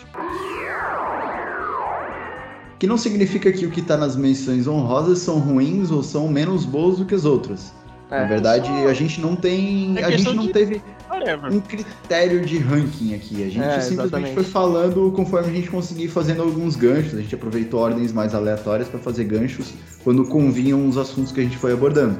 Que 2.78 2.86
não 2.86 2.96
significa 2.96 3.50
que 3.52 3.66
o 3.66 3.70
que 3.70 3.82
tá 3.82 3.96
nas 3.96 4.14
menções 4.16 4.66
honrosas 4.68 5.18
são 5.18 5.38
ruins 5.38 5.90
ou 5.90 6.02
são 6.02 6.28
menos 6.28 6.64
boas 6.64 6.98
do 6.98 7.04
que 7.04 7.14
as 7.14 7.24
outras. 7.24 7.72
É. 8.10 8.20
Na 8.22 8.26
verdade, 8.28 8.68
a 8.70 8.92
gente 8.94 9.20
não 9.20 9.36
tem. 9.36 9.98
É 9.98 10.04
a 10.04 10.10
gente 10.10 10.32
não 10.34 10.46
de- 10.46 10.52
teve 10.52 10.82
Whatever. 11.10 11.52
um 11.52 11.60
critério 11.60 12.44
de 12.46 12.56
ranking 12.58 13.14
aqui. 13.14 13.42
A 13.44 13.48
gente 13.50 13.58
É, 13.58 13.80
simplesmente 13.80 14.00
exatamente. 14.00 14.34
foi 14.34 14.44
falando 14.44 15.12
conforme 15.14 15.48
a 15.48 15.52
gente 15.52 15.68
conseguir 15.70 16.08
fazendo 16.08 16.40
alguns 16.42 16.74
ganchos. 16.76 17.14
A 17.14 17.20
gente 17.20 17.34
aproveitou 17.34 17.80
ordens 17.80 18.12
mais 18.12 18.34
aleatórias 18.34 18.88
para 18.88 18.98
fazer 18.98 19.24
ganchos 19.24 19.74
quando 20.04 20.24
convinham 20.24 20.88
os 20.88 20.96
assuntos 20.96 21.32
que 21.32 21.40
a 21.40 21.42
gente 21.42 21.58
foi 21.58 21.72
abordando. 21.72 22.18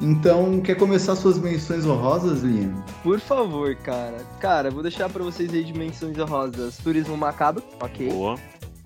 Então, 0.00 0.60
quer 0.60 0.74
começar 0.76 1.16
suas 1.16 1.38
menções 1.38 1.84
honrosas, 1.86 2.42
Liam? 2.42 2.84
Por 3.02 3.18
favor, 3.18 3.74
cara. 3.76 4.18
Cara, 4.40 4.70
vou 4.70 4.82
deixar 4.82 5.08
pra 5.08 5.24
vocês 5.24 5.52
aí 5.54 5.64
dimensões 5.64 6.18
honrosas. 6.18 6.76
Turismo 6.76 7.16
Macabro, 7.16 7.62
ok. 7.80 8.08
Boa. 8.10 8.36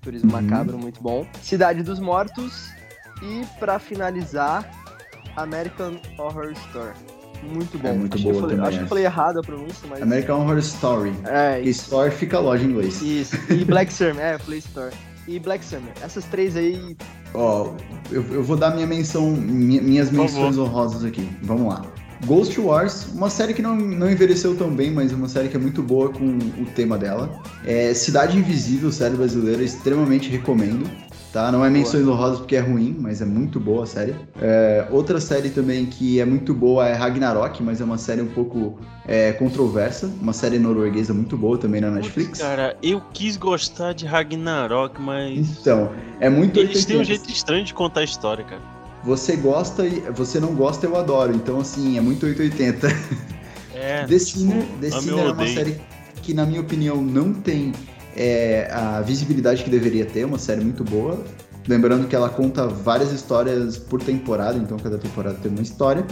Turismo 0.03 0.31
Uhum. 0.35 0.41
Macabro, 0.41 0.77
muito 0.77 1.01
bom. 1.01 1.25
Cidade 1.41 1.81
dos 1.83 1.99
Mortos. 1.99 2.69
E 3.21 3.43
pra 3.59 3.79
finalizar, 3.79 4.69
American 5.37 5.97
Horror 6.17 6.51
Story. 6.51 6.91
Muito 7.43 7.77
bom. 7.77 7.89
É 7.89 7.93
muito 7.93 8.13
acho 8.15 8.23
boa 8.23 8.33
que 8.33 8.37
eu 8.37 8.41
falei, 8.41 8.55
também 8.55 8.69
Acho 8.69 8.77
que 8.79 8.83
eu 8.83 8.87
falei 8.89 9.05
errado 9.05 9.39
a 9.39 9.41
pronúncia, 9.41 9.87
mas. 9.89 10.01
American 10.01 10.39
Horror 10.41 10.57
Story. 10.59 11.13
É, 11.25 11.61
Que 11.61 11.69
isso. 11.69 11.83
Store 11.83 12.11
fica 12.11 12.39
loja 12.39 12.63
em 12.65 12.69
inglês. 12.69 13.01
Isso. 13.01 13.35
E 13.51 13.63
Black 13.65 13.91
Summer, 13.93 14.19
é, 14.19 14.37
Play 14.37 14.59
Store. 14.59 14.93
E 15.27 15.39
Black 15.39 15.63
Summer. 15.63 15.91
Essas 16.01 16.25
três 16.25 16.55
aí. 16.57 16.97
Ó, 17.33 17.73
eu, 18.11 18.23
eu 18.31 18.43
vou 18.43 18.55
dar 18.57 18.71
minha 18.75 18.85
menção, 18.87 19.31
mi- 19.31 19.79
minhas 19.81 20.11
menções 20.11 20.57
honrosas 20.57 21.03
aqui. 21.03 21.29
Vamos 21.41 21.67
lá. 21.73 21.85
Ghost 22.25 22.59
Wars, 22.59 23.07
uma 23.13 23.29
série 23.29 23.53
que 23.53 23.61
não, 23.61 23.75
não 23.75 24.09
envelheceu 24.09 24.55
tão 24.55 24.69
bem, 24.69 24.91
mas 24.91 25.11
uma 25.11 25.27
série 25.27 25.49
que 25.49 25.55
é 25.55 25.59
muito 25.59 25.81
boa 25.81 26.09
com 26.09 26.25
o 26.25 26.65
tema 26.75 26.97
dela. 26.97 27.29
É 27.65 27.93
Cidade 27.93 28.37
Invisível, 28.37 28.91
série 28.91 29.15
brasileira, 29.15 29.63
extremamente 29.63 30.29
recomendo. 30.29 30.89
Tá? 31.33 31.51
Não 31.51 31.65
é 31.65 31.69
menções 31.69 32.07
honrosas 32.07 32.37
porque 32.37 32.55
é 32.55 32.59
ruim, 32.59 32.95
mas 32.99 33.19
é 33.19 33.25
muito 33.25 33.59
boa 33.59 33.85
a 33.85 33.87
série. 33.87 34.13
É, 34.39 34.87
outra 34.91 35.19
série 35.19 35.49
também 35.49 35.87
que 35.87 36.19
é 36.19 36.25
muito 36.25 36.53
boa 36.53 36.87
é 36.87 36.93
Ragnarok, 36.93 37.63
mas 37.63 37.81
é 37.81 37.83
uma 37.83 37.97
série 37.97 38.21
um 38.21 38.27
pouco 38.27 38.77
é, 39.07 39.31
controversa. 39.31 40.11
Uma 40.21 40.31
série 40.31 40.59
norueguesa 40.59 41.11
muito 41.11 41.35
boa 41.35 41.57
também 41.57 41.81
na 41.81 41.89
Netflix. 41.89 42.37
Cara, 42.37 42.77
eu 42.83 43.01
quis 43.11 43.35
gostar 43.35 43.93
de 43.93 44.05
Ragnarok, 44.05 45.01
mas. 45.01 45.57
Então, 45.59 45.91
é 46.19 46.29
muito 46.29 46.59
Eles 46.59 46.85
têm 46.85 46.97
um 46.97 46.99
880. 46.99 47.05
jeito 47.05 47.35
estranho 47.35 47.65
de 47.65 47.73
contar 47.73 48.01
a 48.01 48.03
história, 48.03 48.43
cara. 48.43 48.72
Você 49.03 49.35
gosta 49.35 49.85
e 49.85 49.99
você 50.15 50.39
não 50.39 50.55
gosta, 50.55 50.85
eu 50.85 50.95
adoro. 50.95 51.35
Então, 51.35 51.59
assim, 51.59 51.97
é 51.97 52.01
muito 52.01 52.25
880. 52.25 52.87
É. 53.73 54.05
The 54.05 54.19
Sinner, 54.19 54.65
The 54.79 54.91
Sinner 54.91 55.25
é 55.25 55.31
uma 55.31 55.43
odeio. 55.43 55.53
série 55.53 55.81
que, 56.21 56.33
na 56.33 56.45
minha 56.45 56.61
opinião, 56.61 57.01
não 57.01 57.33
tem 57.33 57.73
é, 58.15 58.69
a 58.71 59.01
visibilidade 59.01 59.63
que 59.63 59.69
deveria 59.69 60.05
ter. 60.05 60.25
Uma 60.25 60.39
série 60.39 60.61
muito 60.61 60.83
boa. 60.83 61.23
Lembrando 61.67 62.07
que 62.07 62.15
ela 62.15 62.29
conta 62.29 62.67
várias 62.67 63.11
histórias 63.11 63.77
por 63.77 64.01
temporada, 64.01 64.57
então 64.57 64.77
cada 64.77 64.97
temporada 64.97 65.37
tem 65.41 65.51
uma 65.51 65.61
história. 65.61 66.05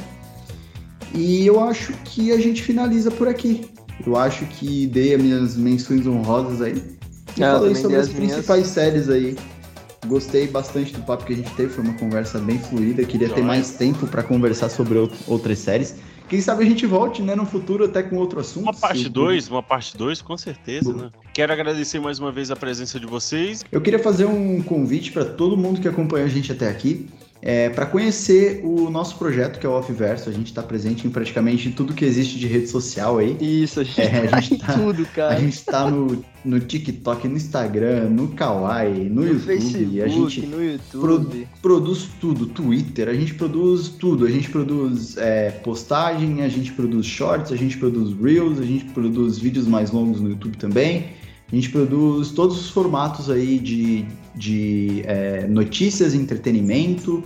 E 1.13 1.45
eu 1.45 1.60
acho 1.63 1.93
que 2.06 2.32
a 2.32 2.39
gente 2.39 2.62
finaliza 2.63 3.12
por 3.12 3.27
aqui. 3.27 3.69
Eu 4.06 4.15
acho 4.17 4.45
que 4.45 4.88
dei 4.88 5.13
as 5.15 5.21
minhas 5.21 5.56
menções 5.56 6.08
honrosas 6.08 6.62
aí. 6.62 6.82
E 7.38 7.43
É, 7.43 7.54
eu 7.54 7.60
falei 7.60 7.75
sobre 7.75 7.97
as 7.97 8.08
as 8.08 8.13
minhas. 8.13 8.32
principais 8.34 8.67
séries 8.67 9.10
aí. 9.10 9.38
Gostei 10.07 10.47
bastante 10.47 10.93
do 10.93 11.01
papo 11.03 11.25
que 11.25 11.33
a 11.33 11.35
gente 11.35 11.51
teve, 11.53 11.69
foi 11.71 11.83
uma 11.83 11.93
conversa 11.93 12.39
bem 12.39 12.57
fluida. 12.57 13.03
Queria 13.05 13.29
ter 13.29 13.43
mais 13.43 13.71
tempo 13.73 14.07
para 14.07 14.23
conversar 14.23 14.69
sobre 14.69 14.97
out- 14.97 15.13
outras 15.27 15.59
séries. 15.59 15.95
Quem 16.27 16.41
sabe 16.41 16.63
a 16.63 16.67
gente 16.67 16.85
volte, 16.87 17.21
né, 17.21 17.35
no 17.35 17.45
futuro 17.45 17.85
até 17.85 18.01
com 18.01 18.15
outro 18.15 18.39
assunto. 18.39 18.63
Uma 18.63 18.73
parte 18.73 19.03
Se- 19.03 19.09
2, 19.09 19.49
uma 19.49 19.61
parte 19.61 19.95
2, 19.95 20.21
com 20.21 20.35
certeza, 20.37 20.91
né? 20.93 21.11
Quero 21.33 21.53
agradecer 21.53 21.99
mais 21.99 22.19
uma 22.19 22.31
vez 22.31 22.49
a 22.49 22.55
presença 22.55 22.99
de 22.99 23.05
vocês. 23.05 23.63
Eu 23.71 23.79
queria 23.81 23.99
fazer 23.99 24.25
um 24.25 24.61
convite 24.63 25.11
para 25.11 25.23
todo 25.25 25.55
mundo 25.57 25.79
que 25.79 25.87
acompanhou 25.87 26.25
a 26.25 26.29
gente 26.29 26.51
até 26.51 26.67
aqui, 26.69 27.07
é, 27.41 27.69
para 27.69 27.86
conhecer 27.88 28.62
o 28.63 28.89
nosso 28.89 29.17
projeto 29.17 29.60
que 29.60 29.65
é 29.65 29.69
o 29.69 29.73
Offverso. 29.73 30.30
A 30.30 30.32
gente 30.32 30.47
está 30.47 30.62
presente 30.62 31.08
em 31.08 31.10
praticamente 31.10 31.71
tudo 31.71 31.93
que 31.93 32.06
existe 32.06 32.38
de 32.38 32.45
rede 32.47 32.67
social 32.67 33.17
aí. 33.17 33.36
Isso, 33.41 33.80
a 33.80 33.84
gente, 33.84 33.99
É, 34.01 34.25
a 34.27 34.30
tá 34.30 34.39
gente 34.41 34.54
em 34.56 34.58
tá- 34.60 34.73
tudo, 34.73 35.06
cara. 35.08 35.36
A 35.36 35.39
gente 35.39 35.54
está 35.54 35.89
no, 35.89 36.23
no 36.45 36.60
TikTok, 36.60 37.27
no 37.27 37.36
Instagram, 37.36 38.10
no 38.10 38.27
Kawaii, 38.30 39.10
no, 39.10 39.21
no 39.21 39.27
YouTube. 39.27 39.45
Facebook, 39.45 40.01
a 40.01 40.08
gente 40.08 40.45
no 40.45 40.63
YouTube. 40.63 41.47
produz 41.62 42.08
tudo, 42.19 42.45
Twitter, 42.45 43.10
a 43.10 43.13
gente 43.13 43.34
produz 43.34 43.89
tudo, 43.89 44.25
a 44.25 44.30
gente 44.30 44.49
produz 44.49 45.17
é, 45.17 45.49
postagem, 45.51 46.43
a 46.43 46.47
gente 46.49 46.71
produz 46.73 47.06
shorts, 47.06 47.51
a 47.51 47.56
gente 47.56 47.77
produz 47.77 48.15
reels, 48.21 48.60
a 48.60 48.63
gente 48.65 48.86
produz 48.86 49.39
vídeos 49.39 49.67
mais 49.67 49.91
longos 49.91 50.21
no 50.21 50.30
YouTube 50.30 50.58
também, 50.58 51.08
a 51.51 51.55
gente 51.55 51.69
produz 51.69 52.31
todos 52.31 52.59
os 52.59 52.69
formatos 52.69 53.29
aí 53.29 53.59
de, 53.59 54.05
de 54.33 55.03
é, 55.05 55.45
notícias, 55.47 56.13
entretenimento, 56.13 57.21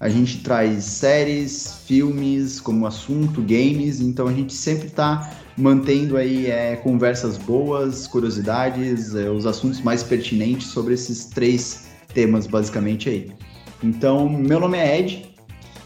a 0.00 0.08
gente 0.08 0.42
traz 0.42 0.84
séries, 0.84 1.80
filmes 1.84 2.60
como 2.60 2.86
assunto, 2.86 3.40
games, 3.42 4.00
então 4.00 4.28
a 4.28 4.32
gente 4.32 4.52
sempre 4.54 4.86
está 4.86 5.36
mantendo 5.56 6.16
aí 6.16 6.46
é, 6.46 6.76
conversas 6.76 7.36
boas, 7.36 8.06
curiosidades, 8.06 9.14
é, 9.16 9.28
os 9.28 9.44
assuntos 9.44 9.80
mais 9.80 10.04
pertinentes 10.04 10.68
sobre 10.68 10.94
esses 10.94 11.24
três 11.24 11.88
temas 12.14 12.46
basicamente 12.46 13.08
aí. 13.08 13.32
Então, 13.82 14.28
meu 14.28 14.60
nome 14.60 14.78
é 14.78 15.00
Ed 15.00 15.27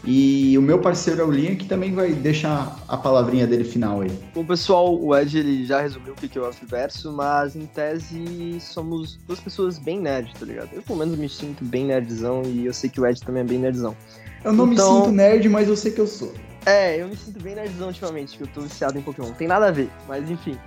e 0.05 0.57
o 0.57 0.61
meu 0.61 0.79
parceiro 0.79 1.21
é 1.21 1.23
o 1.23 1.31
Linha, 1.31 1.55
que 1.55 1.65
também 1.65 1.93
vai 1.93 2.11
deixar 2.13 2.77
a 2.87 2.97
palavrinha 2.97 3.47
dele 3.47 3.63
final 3.63 4.01
aí. 4.01 4.11
Bom, 4.35 4.43
pessoal, 4.45 4.99
o 5.01 5.15
Ed 5.17 5.37
ele 5.37 5.65
já 5.65 5.79
resumiu 5.81 6.13
o 6.13 6.15
que 6.15 6.37
é 6.37 6.41
o 6.41 6.45
Afverso, 6.45 7.13
mas 7.13 7.55
em 7.55 7.65
tese 7.65 8.59
somos 8.59 9.17
duas 9.25 9.39
pessoas 9.39 9.79
bem 9.79 9.99
nerd, 9.99 10.33
tá 10.37 10.45
ligado? 10.45 10.69
Eu 10.73 10.81
pelo 10.81 10.99
menos 10.99 11.17
me 11.17 11.29
sinto 11.29 11.63
bem 11.63 11.85
nerdzão 11.85 12.41
e 12.45 12.65
eu 12.65 12.73
sei 12.73 12.89
que 12.89 12.99
o 12.99 13.05
Ed 13.07 13.21
também 13.21 13.41
é 13.41 13.45
bem 13.45 13.59
nerdzão. 13.59 13.95
Eu 14.43 14.51
não 14.51 14.71
Então- 14.73 14.93
me 14.99 15.05
sinto 15.05 15.11
nerd, 15.15 15.47
mas 15.47 15.69
eu 15.69 15.77
sei 15.77 15.91
que 15.91 16.01
eu 16.01 16.07
sou. 16.07 16.33
É, 16.65 17.01
eu 17.01 17.07
me 17.07 17.15
sinto 17.15 17.41
bem 17.41 17.55
nerdzão 17.55 17.87
ultimamente, 17.87 18.37
que 18.37 18.43
eu 18.43 18.47
tô 18.47 18.61
viciado 18.61 18.97
em 18.97 19.01
Pokémon. 19.01 19.31
Tem 19.31 19.47
nada 19.47 19.67
a 19.67 19.71
ver, 19.71 19.89
mas 20.07 20.29
enfim. 20.29 20.57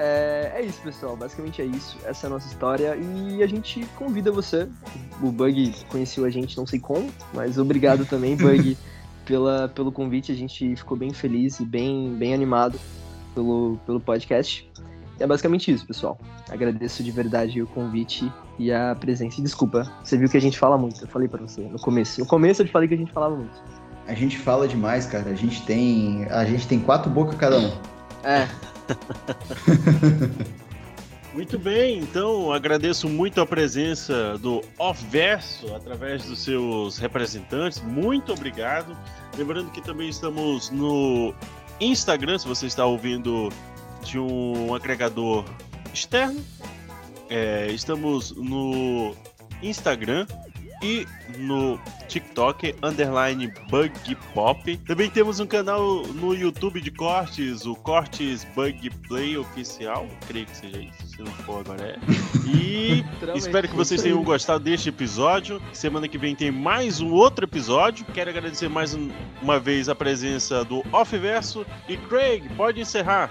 É, 0.00 0.52
é 0.54 0.62
isso, 0.62 0.80
pessoal. 0.80 1.16
Basicamente 1.16 1.60
é 1.60 1.64
isso. 1.64 1.98
Essa 2.04 2.26
é 2.26 2.28
a 2.28 2.30
nossa 2.30 2.46
história. 2.46 2.96
E 2.96 3.42
a 3.42 3.46
gente 3.48 3.84
convida 3.96 4.30
você. 4.30 4.68
O 5.20 5.32
Bug 5.32 5.74
conheceu 5.88 6.24
a 6.24 6.30
gente, 6.30 6.56
não 6.56 6.66
sei 6.66 6.78
como, 6.78 7.10
mas 7.34 7.58
obrigado 7.58 8.06
também, 8.06 8.36
Bug, 8.38 8.78
pela, 9.26 9.68
pelo 9.68 9.90
convite. 9.90 10.30
A 10.30 10.36
gente 10.36 10.76
ficou 10.76 10.96
bem 10.96 11.12
feliz 11.12 11.58
e 11.58 11.64
bem, 11.64 12.14
bem 12.14 12.32
animado 12.32 12.78
pelo, 13.34 13.76
pelo 13.84 13.98
podcast. 13.98 14.70
E 15.18 15.22
é 15.22 15.26
basicamente 15.26 15.72
isso, 15.72 15.84
pessoal. 15.84 16.16
Agradeço 16.48 17.02
de 17.02 17.10
verdade 17.10 17.60
o 17.60 17.66
convite 17.66 18.32
e 18.56 18.72
a 18.72 18.94
presença. 18.94 19.40
E 19.40 19.42
desculpa, 19.42 19.92
você 20.04 20.16
viu 20.16 20.28
que 20.28 20.36
a 20.36 20.40
gente 20.40 20.56
fala 20.56 20.78
muito. 20.78 21.02
Eu 21.02 21.08
falei 21.08 21.26
pra 21.26 21.40
você 21.40 21.62
no 21.62 21.78
começo. 21.78 22.20
No 22.20 22.26
começo 22.26 22.62
eu 22.62 22.66
te 22.66 22.70
falei 22.70 22.86
que 22.86 22.94
a 22.94 22.98
gente 22.98 23.12
falava 23.12 23.34
muito. 23.34 23.60
A 24.06 24.14
gente 24.14 24.38
fala 24.38 24.68
demais, 24.68 25.06
cara. 25.06 25.28
A 25.28 25.34
gente 25.34 25.60
tem, 25.66 26.24
a 26.30 26.44
gente 26.44 26.68
tem 26.68 26.78
quatro 26.78 27.10
bocas 27.10 27.34
cada 27.34 27.58
um. 27.58 27.72
É, 28.24 28.48
Muito 31.34 31.58
bem, 31.58 31.98
então 31.98 32.52
agradeço 32.52 33.08
muito 33.08 33.40
a 33.40 33.46
presença 33.46 34.36
do 34.38 34.60
Off-Verso 34.78 35.72
através 35.74 36.24
dos 36.24 36.40
seus 36.40 36.98
representantes. 36.98 37.80
Muito 37.80 38.32
obrigado. 38.32 38.96
Lembrando 39.36 39.70
que 39.70 39.80
também 39.80 40.08
estamos 40.08 40.70
no 40.70 41.32
Instagram, 41.80 42.38
se 42.38 42.48
você 42.48 42.66
está 42.66 42.84
ouvindo 42.84 43.50
de 44.02 44.18
um 44.18 44.74
agregador 44.74 45.44
externo. 45.94 46.44
É, 47.30 47.68
estamos 47.70 48.32
no 48.32 49.14
Instagram 49.62 50.26
e 50.82 51.06
no 51.38 51.78
TikTok, 52.08 52.74
underline 52.82 53.52
Bug 53.70 53.92
Pop. 54.34 54.76
Também 54.78 55.10
temos 55.10 55.40
um 55.40 55.46
canal 55.46 56.02
no 56.14 56.34
YouTube 56.34 56.80
de 56.80 56.90
cortes, 56.90 57.66
o 57.66 57.74
Cortes 57.74 58.44
Bug 58.54 58.90
Play 59.08 59.36
Oficial. 59.36 60.06
Creio 60.26 60.46
que 60.46 60.56
seja 60.56 60.78
isso, 60.80 61.06
se 61.06 61.18
não 61.22 61.32
for 61.32 61.60
agora 61.60 61.82
é. 61.82 61.98
E 62.46 63.04
espero 63.36 63.68
que 63.68 63.74
vocês 63.74 64.02
tenham 64.02 64.22
gostado 64.22 64.64
deste 64.64 64.88
episódio. 64.88 65.60
Semana 65.72 66.06
que 66.08 66.18
vem 66.18 66.34
tem 66.34 66.50
mais 66.50 67.00
um 67.00 67.12
outro 67.12 67.44
episódio. 67.44 68.04
Quero 68.14 68.30
agradecer 68.30 68.68
mais 68.68 68.94
um- 68.94 69.10
uma 69.42 69.58
vez 69.58 69.88
a 69.88 69.94
presença 69.94 70.64
do 70.64 70.84
Off 70.92 71.16
Verso. 71.18 71.66
E 71.88 71.96
Craig, 71.96 72.48
pode 72.56 72.80
encerrar. 72.80 73.30